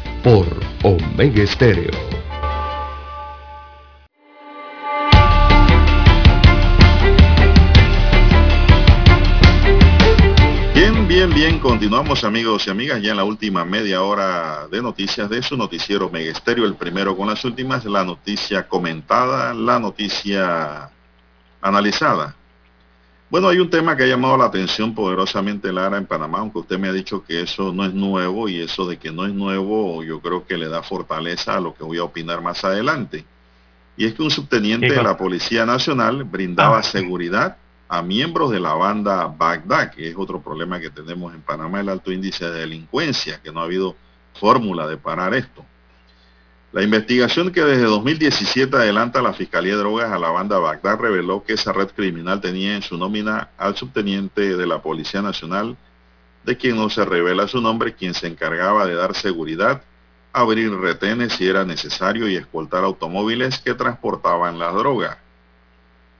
[0.23, 0.45] por
[0.83, 1.91] Omega Estéreo.
[10.75, 15.29] Bien, bien, bien, continuamos amigos y amigas ya en la última media hora de noticias
[15.29, 20.91] de su noticiero Omega Estéreo, el primero con las últimas, la noticia comentada, la noticia
[21.61, 22.35] analizada.
[23.31, 26.77] Bueno, hay un tema que ha llamado la atención poderosamente, Lara, en Panamá, aunque usted
[26.77, 30.03] me ha dicho que eso no es nuevo y eso de que no es nuevo
[30.03, 33.23] yo creo que le da fortaleza a lo que voy a opinar más adelante.
[33.95, 36.83] Y es que un subteniente de la Policía Nacional brindaba Ah.
[36.83, 37.55] seguridad
[37.87, 41.87] a miembros de la banda Bagdad, que es otro problema que tenemos en Panamá, el
[41.87, 43.95] alto índice de delincuencia, que no ha habido
[44.33, 45.63] fórmula de parar esto.
[46.73, 51.43] La investigación que desde 2017 adelanta la Fiscalía de Drogas a la banda Bagdad reveló
[51.43, 55.75] que esa red criminal tenía en su nómina al subteniente de la Policía Nacional,
[56.45, 59.81] de quien no se revela su nombre, quien se encargaba de dar seguridad,
[60.31, 65.17] abrir retenes si era necesario y escoltar automóviles que transportaban la droga.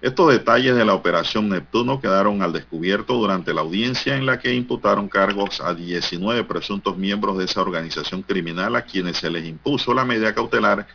[0.01, 4.51] Estos detalles de la operación Neptuno quedaron al descubierto durante la audiencia en la que
[4.51, 9.93] imputaron cargos a 19 presuntos miembros de esa organización criminal a quienes se les impuso
[9.93, 10.87] la medida cautelar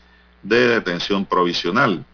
[0.43, 2.05] de detención provisional.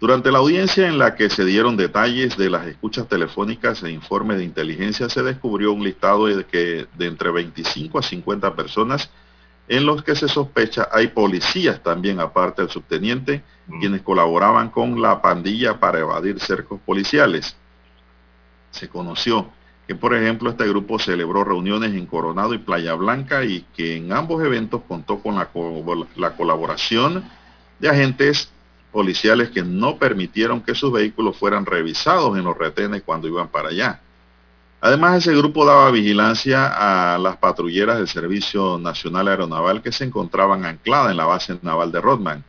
[0.00, 4.38] Durante la audiencia en la que se dieron detalles de las escuchas telefónicas e informes
[4.38, 9.08] de inteligencia se descubrió un listado de que de entre 25 a 50 personas
[9.68, 13.44] en los que se sospecha hay policías también aparte del subteniente
[13.78, 17.56] quienes colaboraban con la pandilla para evadir cercos policiales.
[18.70, 19.48] Se conoció
[19.86, 24.12] que, por ejemplo, este grupo celebró reuniones en Coronado y Playa Blanca y que en
[24.12, 27.24] ambos eventos contó con la, co la colaboración
[27.78, 28.50] de agentes
[28.92, 33.68] policiales que no permitieron que sus vehículos fueran revisados en los retenes cuando iban para
[33.68, 34.00] allá.
[34.80, 40.64] Además, ese grupo daba vigilancia a las patrulleras del Servicio Nacional Aeronaval que se encontraban
[40.64, 42.44] ancladas en la base naval de Rodman.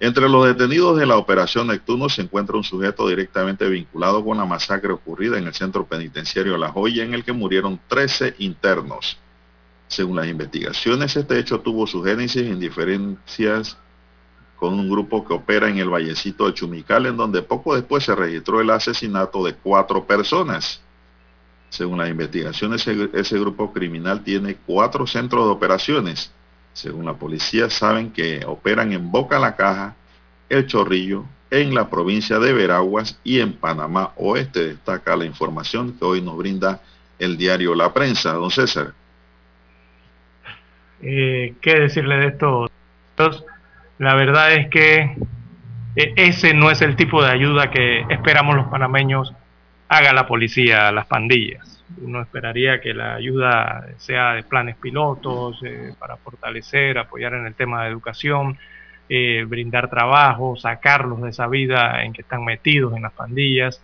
[0.00, 4.44] Entre los detenidos de la operación Neptuno se encuentra un sujeto directamente vinculado con la
[4.44, 9.18] masacre ocurrida en el centro penitenciario La Joya, en el que murieron 13 internos.
[9.88, 13.76] Según las investigaciones, este hecho tuvo su génesis en diferencias
[14.56, 18.14] con un grupo que opera en el Vallecito de Chumical, en donde poco después se
[18.14, 20.80] registró el asesinato de cuatro personas.
[21.70, 26.32] Según las investigaciones, ese, ese grupo criminal tiene cuatro centros de operaciones.
[26.78, 29.96] Según la policía, saben que operan en Boca la Caja,
[30.48, 34.68] El Chorrillo, en la provincia de Veraguas y en Panamá Oeste.
[34.68, 36.80] Destaca la información que hoy nos brinda
[37.18, 38.34] el diario La Prensa.
[38.34, 38.92] Don César.
[41.02, 42.70] Eh, ¿Qué decirle de esto?
[43.98, 45.16] La verdad es que
[45.96, 49.34] ese no es el tipo de ayuda que esperamos los panameños
[49.88, 51.84] haga la policía las pandillas.
[52.02, 57.54] Uno esperaría que la ayuda sea de planes pilotos eh, para fortalecer, apoyar en el
[57.54, 58.58] tema de educación,
[59.08, 63.82] eh, brindar trabajo, sacarlos de esa vida en que están metidos en las pandillas,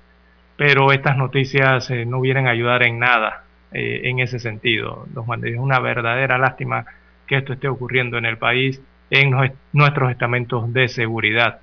[0.56, 3.40] pero estas noticias eh, no vienen a ayudar en nada
[3.76, 5.09] en ese sentido.
[5.12, 6.86] Los es una verdadera lástima
[7.26, 9.32] que esto esté ocurriendo en el país en
[9.72, 11.59] nuestros estamentos de seguridad.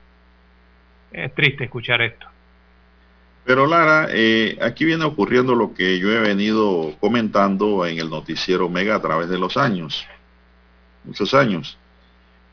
[1.14, 2.31] Es triste escuchar esto.
[3.44, 8.70] Pero Lara, eh, aquí viene ocurriendo lo que yo he venido comentando en el noticiero
[8.70, 10.06] Mega a través de los años,
[11.04, 11.78] muchos años.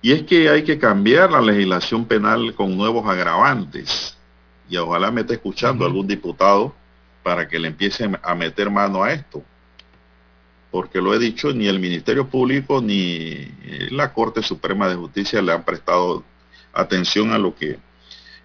[0.00, 4.16] Y es que hay que cambiar la legislación penal con nuevos agravantes.
[4.70, 5.90] Y ojalá me esté escuchando uh -huh.
[5.90, 6.74] algún diputado
[7.22, 9.42] para que le empiecen a meter mano a esto.
[10.70, 13.50] Porque lo he dicho, ni el Ministerio Público ni
[13.90, 16.22] la Corte Suprema de Justicia le han prestado
[16.72, 17.78] atención a lo que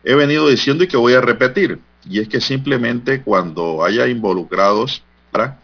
[0.03, 1.80] he venido diciendo y que voy a repetir.
[2.10, 5.60] Y es que simplemente cuando haya involucrados para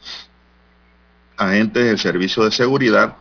[1.38, 3.16] agentes del servicio de seguridad,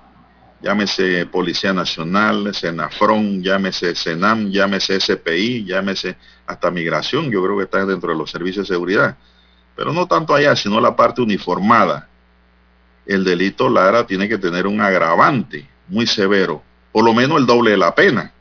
[0.61, 6.17] llámese Policía Nacional, Senafron, llámese Senam, llámese SPI, llámese
[6.47, 9.17] hasta Migración, yo creo que está dentro de los servicios de seguridad.
[9.77, 12.09] Pero no tanto allá, sino la parte uniformada.
[13.07, 16.63] El delito Lara tiene que tener un agravante muy severo,
[16.93, 18.33] por lo menos el doble de la pena,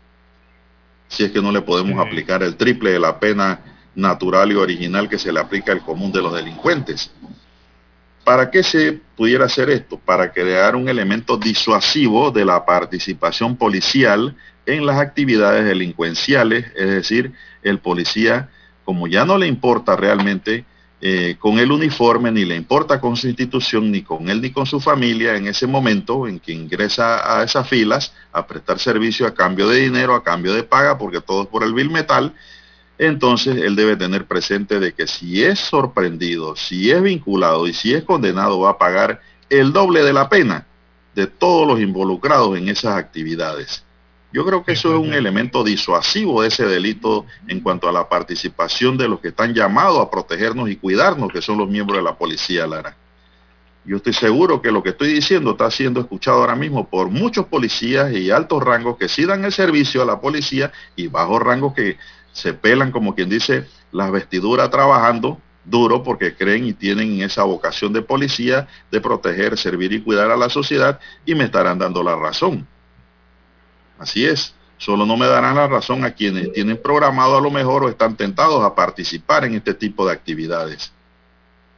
[1.08, 5.10] si es que no le podemos aplicar el triple de la pena natural y original
[5.10, 7.12] que se le aplica al común de los delincuentes.
[8.24, 9.98] ¿Para qué se pudiera hacer esto?
[9.98, 17.32] Para crear un elemento disuasivo de la participación policial en las actividades delincuenciales, es decir,
[17.64, 18.50] el policía,
[18.86, 20.66] como ya no le importa realmente
[21.00, 24.66] eh, con el uniforme, ni le importa con su institución, ni con él ni con
[24.66, 29.34] su familia en ese momento en que ingresa a esas filas a prestar servicio a
[29.34, 32.34] cambio de dinero, a cambio de paga, porque todo es por el bill metal,
[32.98, 37.94] entonces él debe tener presente de que si es sorprendido, si es vinculado y si
[37.94, 40.66] es condenado va a pagar el doble de la pena
[41.16, 43.84] de todos los involucrados en esas actividades.
[44.34, 48.10] Yo creo que eso es un elemento disuasivo de ese delito en cuanto a la
[48.10, 52.04] participación de los que están llamados a protegernos y cuidarnos, que son los miembros de
[52.04, 52.96] la policía, Lara.
[53.86, 57.46] Yo estoy seguro que lo que estoy diciendo está siendo escuchado ahora mismo por muchos
[57.46, 61.74] policías y altos rangos que sí dan el servicio a la policía y bajos rangos
[61.74, 61.98] que
[62.38, 67.94] se pelan, como quien dice, las vestiduras trabajando duro porque creen y tienen esa vocación
[67.94, 72.16] de policía de proteger, servir y cuidar a la sociedad y me estarán dando la
[72.16, 72.68] razón.
[73.98, 77.84] Así es, solo no me darán la razón a quienes tienen programado a lo mejor
[77.84, 80.94] o están tentados a participar en este tipo de actividades.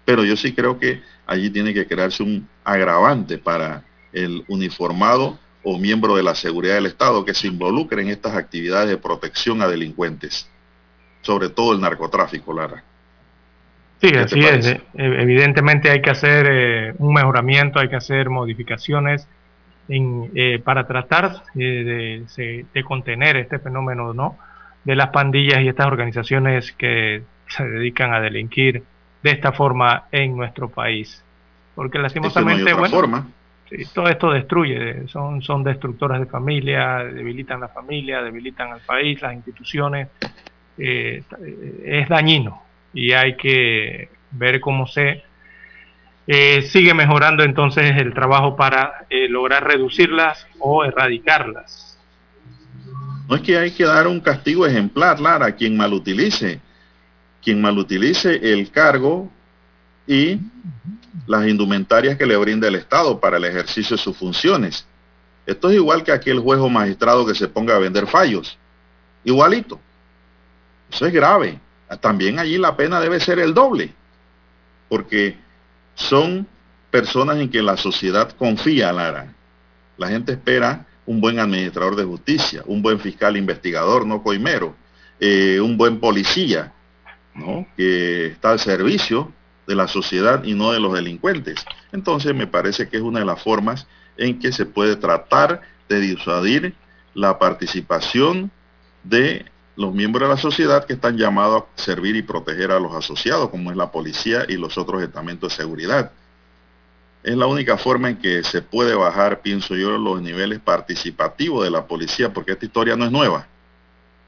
[0.03, 5.77] Pero yo sí creo que allí tiene que crearse un agravante para el uniformado o
[5.77, 9.68] miembro de la seguridad del Estado que se involucre en estas actividades de protección a
[9.68, 10.49] delincuentes,
[11.22, 12.84] sobre todo el narcotráfico, Lara.
[14.02, 14.68] Sí, así es.
[14.68, 19.27] Eh, evidentemente hay que hacer eh, un mejoramiento, hay que hacer modificaciones
[19.90, 22.23] en, eh, para tratar de,
[22.73, 24.38] de, contener este fenómeno ¿no?
[24.86, 28.84] de las pandillas y estas organizaciones que se dedican a delinquir
[29.22, 31.22] de esta forma en nuestro país.
[31.76, 33.27] Porque lastimosamente, bueno, forma
[33.94, 39.34] todo esto destruye, son, son destructoras de familia, debilitan la familia, debilitan al país, las
[39.34, 40.10] instituciones.
[40.78, 41.24] Eh,
[41.84, 42.64] es dañino
[42.94, 45.24] y hay que ver cómo se
[46.26, 52.00] eh, sigue mejorando entonces el trabajo para eh, lograr reducirlas o erradicarlas.
[53.28, 56.62] No es que hay que dar un castigo ejemplar, Lara, a quien malutilice,
[57.41, 59.32] quien malutilice el cargo
[60.10, 60.40] y
[61.27, 64.84] las indumentarias que le brinda el Estado para el ejercicio de sus funciones.
[65.45, 68.57] Esto es igual que aquel juez o magistrado que se ponga a vender fallos.
[69.23, 69.80] Igualito.
[70.91, 71.60] Eso es grave.
[72.02, 73.94] También allí la pena debe ser el doble.
[74.90, 75.38] Porque
[75.94, 76.48] son
[76.90, 79.31] personas en que la sociedad confía, Lara.
[79.98, 84.76] La gente espera un buen administrador de justicia, un buen fiscal investigador, no coimero,
[85.19, 86.73] eh, un buen policía,
[87.36, 87.68] ¿no?
[87.77, 89.31] que está al servicio
[89.70, 91.64] de la sociedad y no de los delincuentes.
[91.91, 93.86] Entonces me parece que es una de las formas
[94.18, 96.74] en que se puede tratar de disuadir
[97.14, 98.50] la participación
[99.04, 102.96] de los miembros de la sociedad que están llamados a servir y proteger a los
[102.96, 106.14] asociados, como es la policía y los otros estamentos de seguridad.
[107.22, 111.70] Es la única forma en que se puede bajar, pienso yo, los niveles participativos de
[111.70, 113.46] la policía, porque esta historia no es nueva.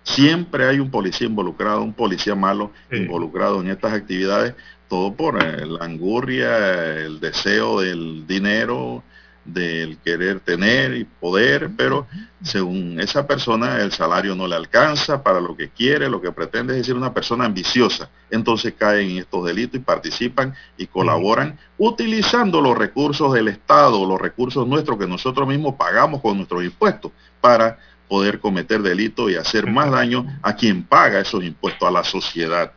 [0.03, 4.55] Siempre hay un policía involucrado, un policía malo involucrado en estas actividades,
[4.91, 9.01] todo por eh, la angurria, el deseo del dinero,
[9.45, 12.07] del querer tener y poder, pero
[12.43, 16.73] según esa persona el salario no le alcanza para lo que quiere, lo que pretende,
[16.73, 18.09] es decir, una persona ambiciosa.
[18.29, 24.19] Entonces caen en estos delitos y participan y colaboran utilizando los recursos del Estado, los
[24.19, 27.77] recursos nuestros que nosotros mismos pagamos con nuestros impuestos para
[28.09, 32.73] poder cometer delitos y hacer más daño a quien paga esos impuestos, a la sociedad.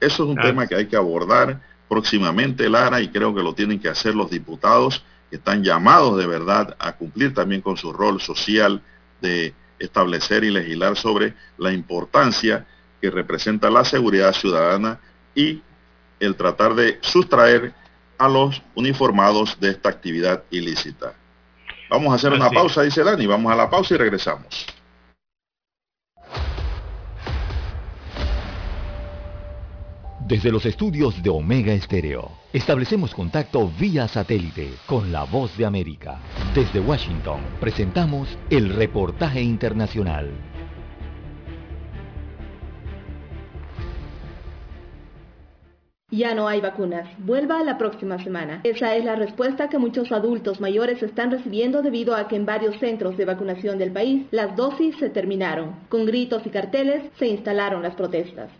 [0.00, 3.78] Eso es un tema que hay que abordar próximamente, Lara, y creo que lo tienen
[3.78, 8.20] que hacer los diputados que están llamados de verdad a cumplir también con su rol
[8.20, 8.82] social
[9.20, 12.66] de establecer y legislar sobre la importancia
[13.00, 15.00] que representa la seguridad ciudadana
[15.34, 15.62] y
[16.18, 17.72] el tratar de sustraer
[18.18, 21.14] a los uniformados de esta actividad ilícita.
[21.88, 24.66] Vamos a hacer una pausa, dice Dani, vamos a la pausa y regresamos.
[30.30, 36.20] Desde los estudios de Omega Estéreo, establecemos contacto vía satélite con la voz de América.
[36.54, 40.30] Desde Washington, presentamos el reportaje internacional.
[46.12, 47.08] Ya no hay vacunas.
[47.18, 48.60] Vuelva la próxima semana.
[48.62, 52.78] Esa es la respuesta que muchos adultos mayores están recibiendo debido a que en varios
[52.78, 55.74] centros de vacunación del país las dosis se terminaron.
[55.88, 58.50] Con gritos y carteles se instalaron las protestas.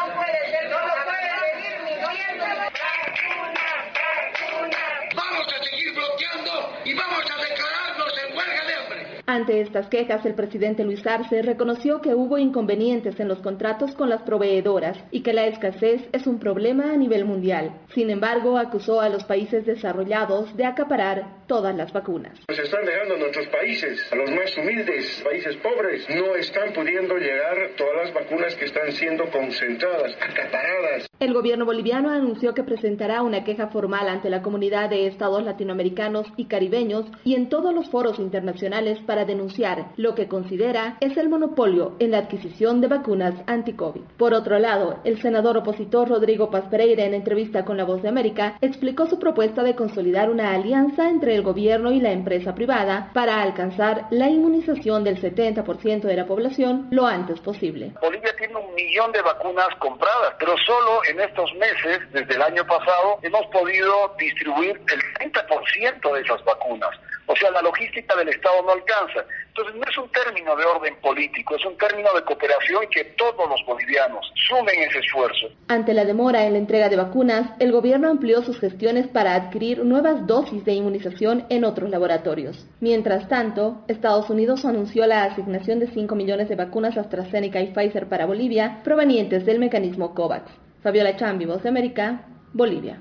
[6.90, 9.10] Y vamos a declararnos en huelga de hambre.
[9.32, 14.08] Ante estas quejas, el presidente Luis Arce reconoció que hubo inconvenientes en los contratos con
[14.08, 17.78] las proveedoras y que la escasez es un problema a nivel mundial.
[17.94, 22.40] Sin embargo, acusó a los países desarrollados de acaparar todas las vacunas.
[22.48, 27.56] Nos están dejando nuestros países, a los más humildes, países pobres, no están pudiendo llegar
[27.76, 31.06] todas las vacunas que están siendo concentradas, acaparadas.
[31.20, 36.26] El gobierno boliviano anunció que presentará una queja formal ante la comunidad de estados latinoamericanos
[36.36, 41.28] y caribeños y en todos los foros internacionales para denunciar lo que considera es el
[41.28, 44.02] monopolio en la adquisición de vacunas anti-COVID.
[44.16, 48.08] Por otro lado, el senador opositor Rodrigo Paz Pereira en entrevista con La Voz de
[48.08, 53.10] América explicó su propuesta de consolidar una alianza entre el gobierno y la empresa privada
[53.14, 57.92] para alcanzar la inmunización del 70% de la población lo antes posible.
[58.00, 62.64] Bolivia tiene un millón de vacunas compradas, pero solo en estos meses, desde el año
[62.66, 66.90] pasado, hemos podido distribuir el 30% de esas vacunas.
[67.26, 69.24] O sea, la logística del Estado no alcanza.
[69.48, 73.48] Entonces, no es un término de orden político, es un término de cooperación que todos
[73.48, 75.48] los bolivianos sumen ese esfuerzo.
[75.68, 79.84] Ante la demora en la entrega de vacunas, el gobierno amplió sus gestiones para adquirir
[79.84, 82.66] nuevas dosis de inmunización en otros laboratorios.
[82.80, 88.08] Mientras tanto, Estados Unidos anunció la asignación de 5 millones de vacunas AstraZeneca y Pfizer
[88.08, 90.50] para Bolivia provenientes del mecanismo COVAX.
[90.82, 92.22] Fabiola Chambi, Voz de América,
[92.52, 93.00] Bolivia.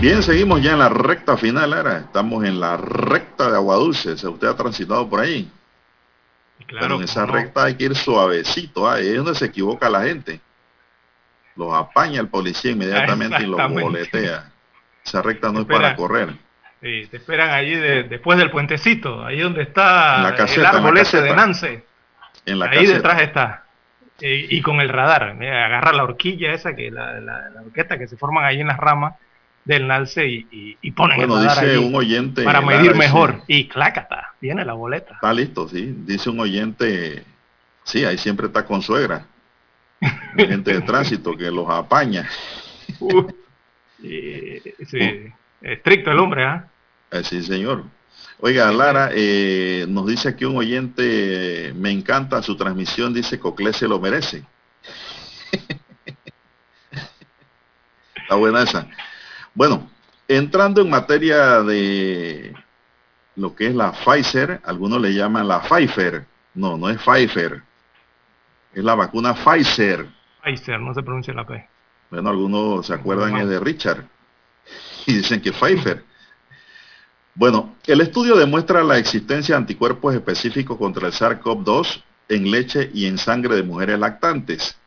[0.00, 1.98] Bien, seguimos ya en la recta final, ahora.
[1.98, 4.16] Estamos en la recta de Agua Dulce.
[4.16, 5.50] ¿Se usted ha transitado por ahí?
[6.66, 7.32] Claro, Pero en esa no.
[7.34, 8.88] recta hay que ir suavecito.
[8.88, 10.40] Ahí es donde se equivoca la gente.
[11.56, 14.50] Los apaña el policía inmediatamente y los boletea.
[15.04, 16.30] Esa recta no es para correr.
[16.80, 20.78] Sí, te esperan allí de- después del puentecito, ahí donde está la caseta, el la
[20.80, 21.34] árbol ese de.
[21.36, 21.84] Nance.
[22.46, 22.94] En la ahí caseta.
[22.94, 23.64] detrás está.
[24.20, 27.98] Y, y con el radar, mira, agarra la horquilla esa, que la, la, la horqueta
[27.98, 29.14] que se forman ahí en las ramas
[29.64, 33.42] del Nalce y, y, y ponen Bueno, el dice un oyente, para medir mejor.
[33.46, 35.14] Y clácata, viene la boleta.
[35.14, 35.94] Está listo, sí.
[36.04, 37.24] Dice un oyente,
[37.84, 39.26] sí, ahí siempre está con suegra.
[40.36, 42.28] Gente de tránsito que los apaña.
[44.02, 45.26] Y- sí,
[45.60, 46.66] estricto el hombre, ¿ah?
[47.10, 47.84] Eh, Sí, señor.
[48.38, 53.86] Oiga, Lara, eh, nos dice aquí un oyente, me encanta su transmisión, dice Coclé se
[53.86, 54.42] lo merece.
[58.16, 58.86] Está buena esa.
[59.54, 59.90] Bueno,
[60.28, 62.54] entrando en materia de
[63.36, 66.26] lo que es la Pfizer, algunos le llaman la Pfizer.
[66.54, 67.62] No, no es Pfizer.
[68.72, 70.06] Es la vacuna Pfizer.
[70.42, 71.68] Pfizer, no se pronuncia la P.
[72.10, 74.04] Bueno, algunos se acuerdan es de Richard
[75.06, 76.04] y dicen que Pfeiffer.
[77.34, 83.06] Bueno, el estudio demuestra la existencia de anticuerpos específicos contra el SARS-CoV-2 en leche y
[83.06, 84.79] en sangre de mujeres lactantes.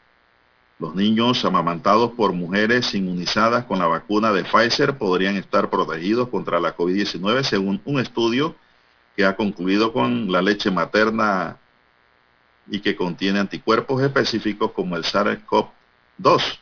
[0.79, 6.59] Los niños amamantados por mujeres inmunizadas con la vacuna de Pfizer podrían estar protegidos contra
[6.59, 8.55] la COVID-19 según un estudio
[9.15, 11.57] que ha concluido con la leche materna
[12.67, 16.59] y que contiene anticuerpos específicos como el SARS-CoV-2.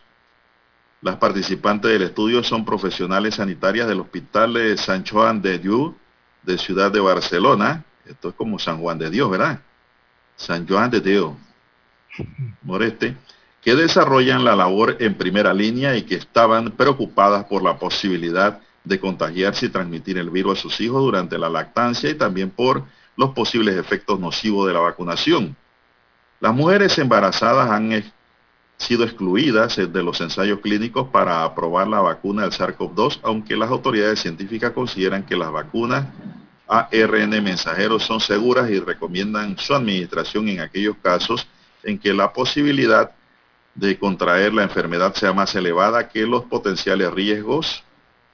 [1.01, 5.93] Las participantes del estudio son profesionales sanitarias del Hospital de San Juan de Dios
[6.43, 7.85] de Ciudad de Barcelona.
[8.05, 9.61] Esto es como San Juan de Dios, ¿verdad?
[10.35, 11.33] San Juan de Dios.
[12.61, 13.15] Moreste,
[13.61, 18.99] que desarrollan la labor en primera línea y que estaban preocupadas por la posibilidad de
[18.99, 22.83] contagiarse y transmitir el virus a sus hijos durante la lactancia y también por
[23.15, 25.55] los posibles efectos nocivos de la vacunación.
[26.39, 28.03] Las mujeres embarazadas han
[28.77, 34.21] sido excluidas de los ensayos clínicos para aprobar la vacuna del SARS-CoV-2, aunque las autoridades
[34.21, 36.07] científicas consideran que las vacunas
[36.67, 41.45] ARN mensajeros son seguras y recomiendan su administración en aquellos casos
[41.83, 43.11] en que la posibilidad
[43.75, 47.83] de contraer la enfermedad sea más elevada que los potenciales riesgos,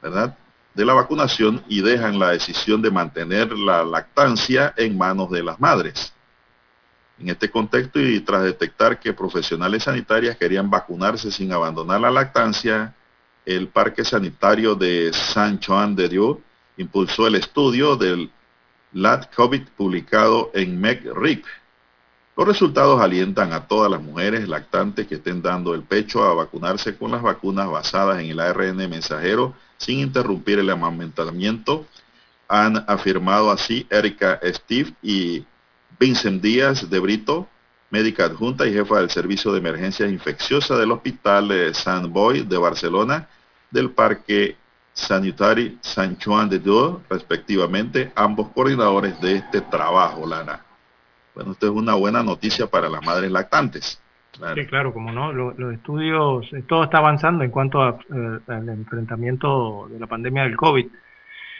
[0.01, 0.35] ¿verdad?
[0.77, 5.59] de la vacunación y dejan la decisión de mantener la lactancia en manos de las
[5.59, 6.13] madres.
[7.19, 12.93] En este contexto y tras detectar que profesionales sanitarias querían vacunarse sin abandonar la lactancia,
[13.43, 16.37] el Parque Sanitario de San Juan de Dios
[16.77, 18.29] impulsó el estudio del
[18.93, 21.43] LAT COVID publicado en MECRIP.
[22.37, 26.95] Los resultados alientan a todas las mujeres lactantes que estén dando el pecho a vacunarse
[26.95, 31.87] con las vacunas basadas en el ARN mensajero sin interrumpir el amamantamiento.
[32.47, 35.45] Han afirmado así Erika Steve y
[35.99, 37.47] Vincent Díaz de Brito,
[37.89, 43.27] médica adjunta y jefa del Servicio de Emergencias Infecciosas del Hospital San Boy de Barcelona,
[43.71, 44.55] del Parque
[44.93, 50.66] Sanitari San Juan de Dios, respectivamente, ambos coordinadores de este trabajo, Lara.
[51.37, 54.01] Bueno, esto es una buena noticia para las madres lactantes.
[54.31, 54.55] Claro.
[54.59, 58.39] Sí, claro, como no, lo- los, estudios, eh, todo está avanzando en cuanto a, eh,
[58.47, 60.87] al enfrentamiento de la pandemia del COVID.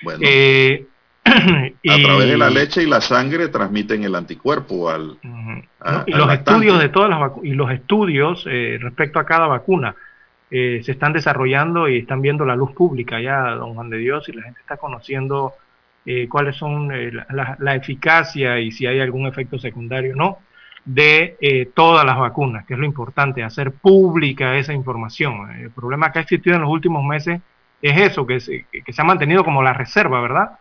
[0.01, 0.83] Bueno, Eh,
[1.25, 5.63] a y- través de la leche y la sangre transmiten el anticuerpo al, a- ¿no?
[5.81, 6.51] al y los lactante.
[6.65, 9.95] estudios de todas las y los estudios eh, respecto a cada vacuna
[10.49, 14.27] eh, se están desarrollando y están viendo la luz pública ya, don Juan de Dios,
[14.29, 15.53] y la gente está conociendo
[16.09, 17.11] eh, cuáles son eh,
[17.59, 20.37] la, eficacia y si hay algún efecto secundario o no
[20.85, 25.51] de eh, todas las vacunas, que es lo importante, hacer pública esa información.
[25.59, 27.41] El problema que ha existido en los últimos meses
[27.81, 30.51] es eso, que se, que se ha mantenido como la reserva, ¿verdad?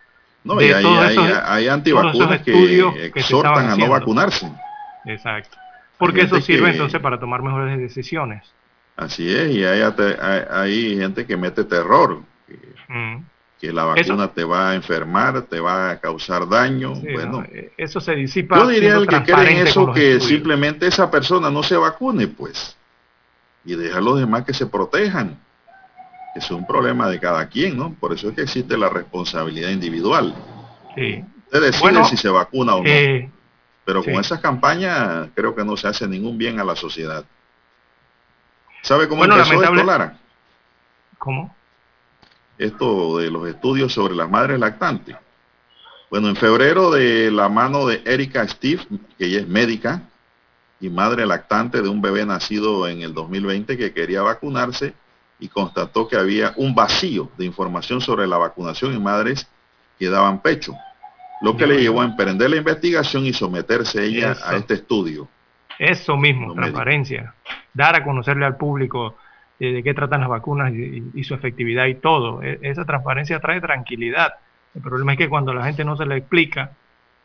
[0.43, 4.51] No, de y hay, todos esos- hay antivacunas que estudios que exhortan a no vacunarse.
[5.05, 5.57] Exacto.
[5.97, 8.43] Porque eso sirve que- entonces para tomar mejores decisiones.
[8.97, 9.81] Así es, y hay,
[10.51, 12.21] hay gente que mete terror,
[12.89, 13.19] Mm.
[13.61, 16.95] Que la vacuna te va a enfermar, te va a causar daño.
[16.97, 17.45] Sí, bueno, ¿no?
[17.45, 18.59] Eh, Eso se disipa.
[18.59, 20.25] yo diría el que cree en eso que estudios.
[20.25, 22.77] simplemente esa persona no se vacune, pues,
[23.65, 25.39] y deja a los demás que se protejan.
[26.35, 27.95] Es un problema de cada quien, ¿no?
[27.95, 30.35] Por eso es que existe la responsabilidad individual.
[30.95, 31.25] Sí.
[31.47, 32.89] Usted decide Bueno, si se vacuna o no.
[32.91, 33.31] Eh,
[33.87, 34.11] Pero sí.
[34.11, 37.25] con esas campañas creo que no se hace ningún bien a la sociedad.
[38.83, 40.19] ¿Sabe cómo Bueno, empezó lamentable- esto, Lara?
[41.17, 41.56] ¿Cómo?
[42.59, 45.17] Esto de los estudios sobre las madres lactantes.
[46.11, 48.83] Bueno, en febrero de la mano de Erika Steve,
[49.19, 50.03] que ella es médica
[50.81, 54.95] y madre lactante de un bebé nacido en el 2020 que quería vacunarse
[55.39, 59.49] y constató que había un vacío de información sobre la vacunación en madres
[59.99, 60.75] que daban pecho,
[61.43, 64.47] lo que le llevó a emprender la investigación y someterse ella Eso.
[64.47, 65.29] a este estudio.
[65.79, 67.35] Eso mismo, transparencia.
[67.75, 69.17] Dar a conocerle al público
[69.61, 72.43] eh, de qué tratan las vacunas y, y- su efectividad y todo.
[72.43, 74.35] E- esa transparencia trae tranquilidad.
[74.75, 76.73] El problema es que cuando la gente no se le explica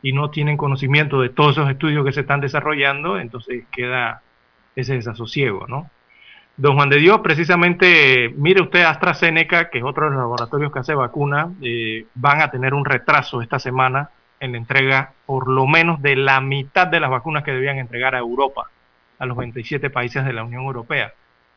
[0.02, 4.22] y no tienen conocimiento de todos esos estudios que se están desarrollando, entonces queda
[4.76, 5.90] ese desasosiego, ¿no?
[6.58, 10.80] Don Juan de Dios, precisamente, mire usted AstraZeneca, que es otro de los laboratorios que
[10.80, 14.10] hace vacunas, eh, van a tener un retraso esta semana
[14.40, 18.16] en la entrega por lo menos de la mitad de las vacunas que debían entregar
[18.16, 18.70] a Europa,
[19.20, 21.14] a los 27 países de la Unión Europea.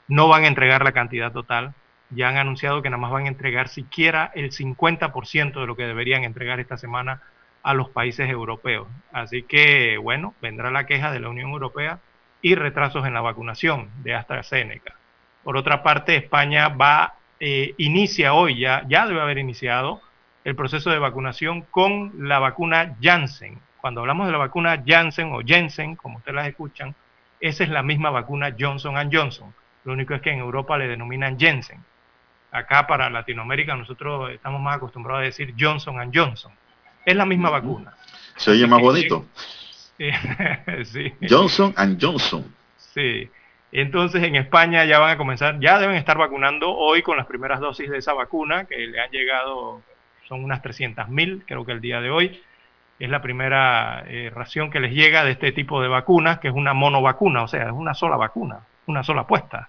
[0.08, 1.74] No van a entregar la cantidad total.
[2.10, 5.86] Ya han anunciado que nada más van a entregar siquiera el 50% de lo que
[5.86, 7.22] deberían entregar esta semana
[7.62, 8.86] a los países europeos.
[9.12, 11.98] Así que, bueno, vendrá la queja de la Unión Europea
[12.42, 14.94] y retrasos en la vacunación de AstraZeneca.
[15.42, 20.02] Por otra parte, España va, eh, inicia hoy, ya, ya debe haber iniciado
[20.44, 23.58] el proceso de vacunación con la vacuna Janssen.
[23.80, 26.94] Cuando hablamos de la vacuna Janssen o Jensen, como ustedes las escuchan,
[27.40, 29.54] esa es la misma vacuna Johnson Johnson.
[29.84, 31.84] Lo único es que en Europa le denominan Jensen.
[32.50, 36.52] Acá para Latinoamérica nosotros estamos más acostumbrados a decir Johnson Johnson.
[37.04, 37.94] Es la misma vacuna.
[38.36, 39.26] Se oye más bonito.
[40.84, 41.12] sí.
[41.28, 42.54] Johnson and Johnson.
[42.76, 43.30] Sí.
[43.72, 47.58] Entonces en España ya van a comenzar, ya deben estar vacunando hoy con las primeras
[47.58, 49.82] dosis de esa vacuna que le han llegado,
[50.28, 52.40] son unas 300.000, creo que el día de hoy.
[53.00, 56.54] Es la primera eh, ración que les llega de este tipo de vacunas, que es
[56.54, 59.68] una monovacuna, o sea, es una sola vacuna, una sola puesta.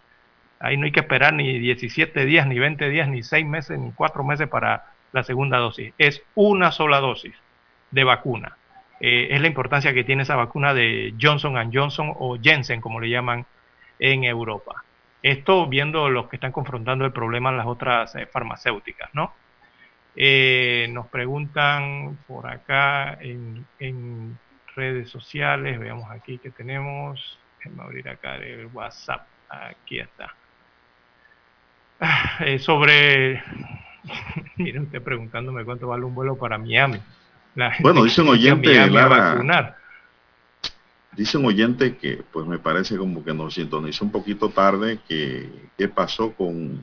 [0.60, 3.92] Ahí no hay que esperar ni 17 días, ni 20 días, ni 6 meses, ni
[3.92, 5.94] 4 meses para la segunda dosis.
[5.98, 7.36] Es una sola dosis
[7.92, 8.58] de vacuna.
[9.00, 13.10] Eh, es la importancia que tiene esa vacuna de Johnson Johnson o Jensen, como le
[13.10, 13.46] llaman
[14.00, 14.84] en Europa.
[15.22, 19.34] Esto viendo los que están confrontando el problema en las otras eh, farmacéuticas, ¿no?
[20.16, 24.38] Eh, nos preguntan por acá en,
[24.76, 30.36] redes sociales, veamos aquí que tenemos, déjenme abrir acá el WhatsApp, aquí está.
[32.42, 33.42] Eh, sobre,
[34.58, 37.00] miren usted preguntándome cuánto vale un vuelo para Miami.
[37.80, 39.76] bueno, dice un oyente, Lara,
[41.14, 45.50] dice un oyente que pues me parece como que nos sintonizó un poquito tarde que
[45.78, 46.82] qué pasó con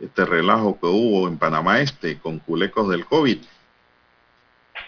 [0.00, 3.38] este relajo que hubo en Panamá Este con culecos del COVID.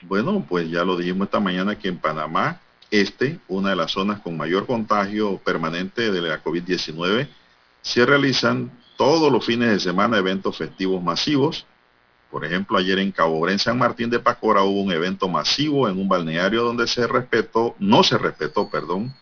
[0.02, 2.60] Bueno, pues ya lo dijimos esta mañana que en Panamá
[2.90, 7.26] Este, una de las zonas con mayor contagio permanente de la COVID-19,
[7.80, 11.66] se realizan todos los fines de semana eventos festivos masivos.
[12.30, 15.98] Por ejemplo, ayer en Cabo en San Martín de Pacora, hubo un evento masivo en
[15.98, 19.14] un balneario donde se respetó, no se respetó, perdón,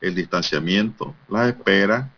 [0.00, 2.10] el distanciamiento, la espera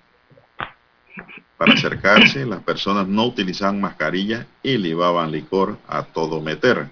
[1.57, 2.45] para acercarse.
[2.45, 6.91] Las personas no utilizaban mascarilla y libaban licor a todo meter.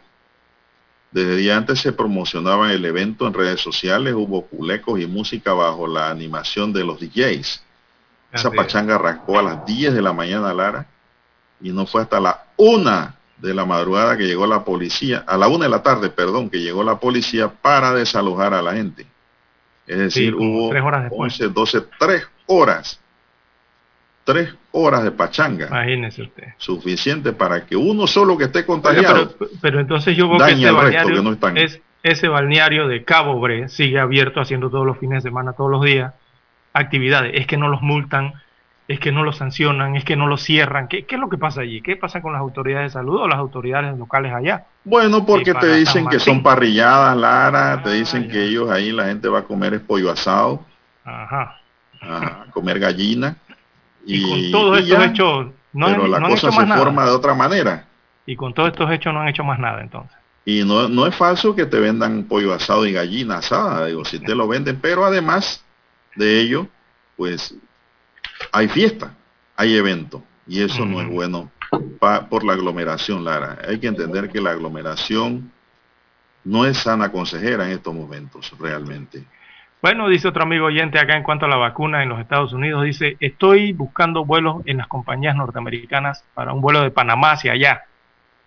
[1.10, 5.88] Desde día antes se promocionaba el evento en redes sociales, hubo culecos y música bajo
[5.88, 7.64] la animación de los DJs.
[8.32, 10.86] Esa pachanga arrancó a las 10 de la mañana, Lara,
[11.60, 15.48] y no fue hasta la una de la madrugada que llegó la policía, a la
[15.48, 19.06] una de la tarde, perdón, que llegó la policía para desalojar a la gente.
[19.86, 23.00] Es decir, hubo tres horas 11, 12, tres horas.
[24.22, 25.66] Tres horas de pachanga.
[25.66, 26.48] Imagínese usted.
[26.58, 29.34] Suficiente para que uno solo que esté contagiado.
[29.36, 33.98] pero, pero, entonces yo veo que balneario, no es, ese balneario de Cabo Bre sigue
[33.98, 36.14] abierto haciendo todos los fines de semana, todos los días
[36.72, 38.34] actividades, es que no los multan,
[38.90, 40.88] es que no los sancionan, es que no los cierran.
[40.88, 41.80] ¿Qué, ¿Qué, es lo que pasa allí?
[41.80, 44.66] ¿Qué pasa con las autoridades de salud o las autoridades locales allá?
[44.84, 49.28] Bueno, porque te dicen que son parrilladas, Lara, te dicen que ellos ahí la gente
[49.28, 50.64] va a comer es pollo asado,
[51.04, 51.60] Ajá.
[52.02, 53.36] a comer gallina.
[54.04, 57.84] Y, con todos estos hechos, no, pero la cosa se forma de otra manera.
[58.26, 60.16] Y con todos estos hechos no han hecho más nada entonces.
[60.44, 64.18] Y no, no es falso que te vendan pollo asado y gallina asada, digo, si
[64.18, 65.64] te lo venden, pero además
[66.14, 66.66] de ello,
[67.16, 67.54] pues
[68.52, 69.14] hay fiesta,
[69.56, 71.50] hay evento, y eso no es bueno
[72.28, 73.58] por la aglomeración, Lara.
[73.68, 75.52] Hay que entender que la aglomeración
[76.44, 79.24] no es sana consejera en estos momentos, realmente.
[79.82, 82.84] Bueno, dice otro amigo oyente acá en cuanto a la vacuna en los Estados Unidos,
[82.84, 87.84] dice, estoy buscando vuelos en las compañías norteamericanas para un vuelo de Panamá hacia allá.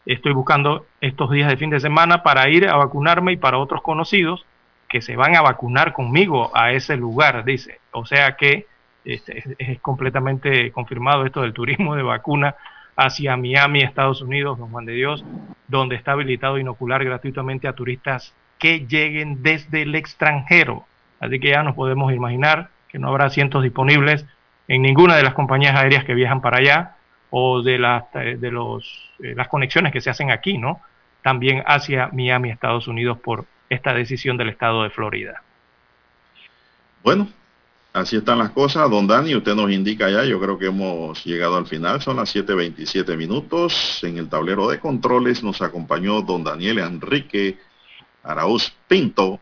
[0.05, 3.81] Estoy buscando estos días de fin de semana para ir a vacunarme y para otros
[3.81, 4.45] conocidos
[4.93, 7.79] que se van a vacunar conmigo a ese lugar, dice.
[7.93, 8.67] O sea que
[9.03, 12.53] este, es, completamente confirmado esto del turismo de vacuna
[12.95, 15.25] hacia Miami, Estados Unidos, don Juan de Dios,
[15.67, 20.85] donde está habilitado inocular gratuitamente a turistas que lleguen desde el extranjero.
[21.19, 24.27] Así que ya nos podemos imaginar que no habrá asientos disponibles
[24.67, 26.97] en ninguna de las compañías aéreas que viajan para allá
[27.31, 30.81] o de las de los eh, las conexiones que se hacen aquí, ¿no?
[31.23, 35.43] También hacia Miami, Estados Unidos por esta decisión del estado de Florida.
[37.03, 37.27] Bueno,
[37.91, 38.89] así están las cosas.
[38.89, 42.33] Don Dani, usted nos indica ya, yo creo que hemos llegado al final, son las
[42.35, 44.03] 7.27 minutos.
[44.03, 47.57] En el tablero de controles nos acompañó don Daniel Enrique
[48.23, 49.39] Arauz Pinto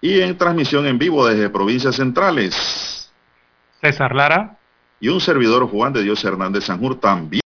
[0.00, 3.12] y en transmisión en vivo desde provincias centrales.
[3.80, 4.56] César Lara.
[5.02, 7.38] Y un servidor Juan de Dios Hernández Sanjur también.